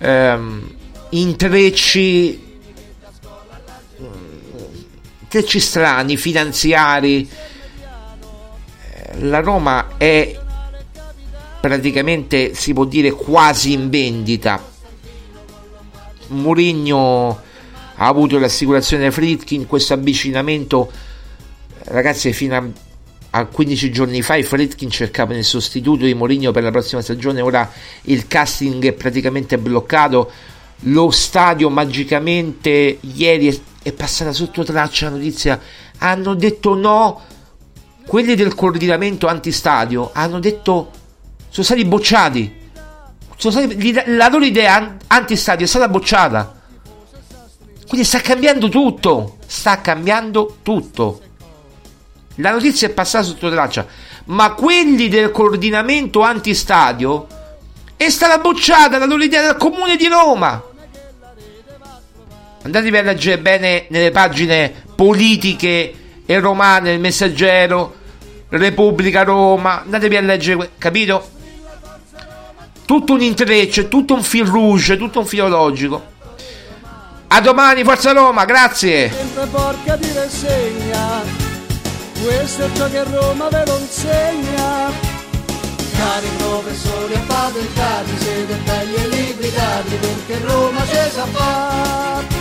ehm, 0.00 0.74
intrecci 1.10 2.56
intrecci 5.20 5.60
strani, 5.60 6.16
finanziari. 6.16 7.30
La 9.20 9.38
Roma 9.38 9.96
è 9.98 10.36
praticamente 11.60 12.54
si 12.54 12.72
può 12.72 12.86
dire 12.86 13.12
quasi 13.12 13.70
in 13.72 13.88
vendita. 13.88 14.70
Mourinho 16.26 17.50
ha 17.94 18.06
avuto 18.06 18.38
l'assicurazione 18.38 19.10
Fritkin, 19.10 19.66
questo 19.66 19.94
avvicinamento 19.94 20.90
ragazzi 21.84 22.32
fino 22.32 22.56
a, 22.56 22.64
a 23.30 23.44
15 23.46 23.90
giorni 23.90 24.22
fa 24.22 24.36
i 24.36 24.42
Fritkin 24.42 24.90
cercavano 24.90 25.38
il 25.38 25.44
sostituto 25.44 26.04
di 26.04 26.14
Mourinho 26.14 26.52
per 26.52 26.62
la 26.62 26.70
prossima 26.70 27.02
stagione, 27.02 27.40
ora 27.40 27.70
il 28.02 28.26
casting 28.26 28.84
è 28.84 28.92
praticamente 28.92 29.58
bloccato, 29.58 30.30
lo 30.86 31.10
stadio 31.10 31.68
magicamente 31.70 32.98
ieri 33.00 33.48
è, 33.48 33.58
è 33.82 33.92
passata 33.92 34.32
sotto 34.32 34.64
traccia 34.64 35.08
la 35.08 35.16
notizia, 35.16 35.60
hanno 35.98 36.34
detto 36.34 36.74
no, 36.74 37.20
quelli 38.06 38.34
del 38.34 38.54
coordinamento 38.54 39.26
antistadio 39.26 40.10
hanno 40.12 40.40
detto 40.40 40.90
sono 41.48 41.64
stati 41.64 41.84
bocciati, 41.84 42.60
sono 43.36 43.52
stati, 43.52 43.92
la 44.06 44.28
loro 44.28 44.44
idea 44.44 44.96
antistadio 45.06 45.66
è 45.66 45.68
stata 45.68 45.88
bocciata. 45.88 46.61
Quindi 47.92 48.08
sta 48.08 48.22
cambiando 48.22 48.70
tutto, 48.70 49.36
sta 49.44 49.82
cambiando 49.82 50.56
tutto. 50.62 51.20
La 52.36 52.50
notizia 52.50 52.88
è 52.88 52.90
passata 52.90 53.22
sotto 53.22 53.50
traccia, 53.50 53.86
ma 54.28 54.54
quelli 54.54 55.10
del 55.10 55.30
coordinamento 55.30 56.22
antistadio 56.22 57.26
è 57.94 58.08
stata 58.08 58.38
bocciata 58.38 58.96
la 58.96 59.04
loro 59.04 59.22
idea 59.22 59.42
dal 59.42 59.58
comune 59.58 59.96
di 59.96 60.08
Roma. 60.08 60.64
Andatevi 62.62 62.96
a 62.96 63.02
leggere 63.02 63.38
bene 63.38 63.84
nelle 63.90 64.10
pagine 64.10 64.72
politiche 64.94 65.94
e 66.24 66.40
romane, 66.40 66.94
il 66.94 66.98
messaggero, 66.98 67.94
Repubblica 68.48 69.22
Roma, 69.22 69.82
andatevi 69.82 70.16
a 70.16 70.22
leggere, 70.22 70.70
capito? 70.78 71.28
Tutto 72.86 73.12
un 73.12 73.20
intreccio, 73.20 73.88
tutto 73.88 74.14
un 74.14 74.22
fil 74.22 74.46
rouge, 74.46 74.96
tutto 74.96 75.18
un 75.18 75.26
filo 75.26 75.48
logico. 75.48 76.11
A 77.34 77.40
domani, 77.40 77.82
Forza 77.82 78.12
Roma, 78.12 78.44
grazie. 78.44 79.10
Sempre 79.10 79.46
porca 79.46 79.96
di 79.96 80.12
rassegna, 80.12 81.22
questo 82.22 82.64
è 82.66 82.68
ciò 82.74 82.90
che 82.90 83.04
Roma 83.04 83.48
ve 83.48 83.64
lo 83.64 83.78
insegna. 83.78 84.90
Cari 85.96 86.28
professori 86.36 87.14
appatentati, 87.14 88.10
siete 88.18 88.54
belli 88.66 88.94
e 88.96 89.08
libritati 89.08 89.94
perché 89.94 90.44
Roma 90.44 90.84
ci 90.86 91.10
sa 91.10 91.24
fare. 91.24 92.31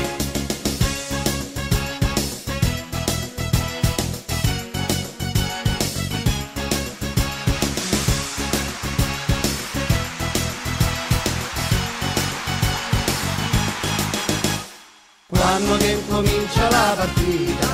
Quando 15.51 15.75
che 15.75 16.01
comincia 16.07 16.69
la 16.69 16.93
partita, 16.95 17.67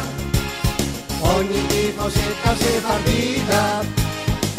ogni 1.20 1.68
tifosetta 1.68 2.56
si 2.56 2.80
fa 2.82 2.98
vita. 3.04 3.86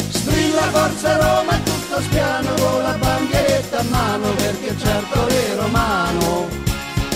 Strilla 0.07 0.61
forza 0.71 1.17
Roma 1.17 1.57
e 1.57 1.63
tutto 1.63 1.99
spiano 1.99 2.53
con 2.53 2.81
la 2.81 2.97
bandieretta 2.97 3.79
a 3.79 3.83
mano 3.89 4.29
perché 4.35 4.73
certo 4.77 5.27
è 5.27 5.55
romano. 5.57 6.58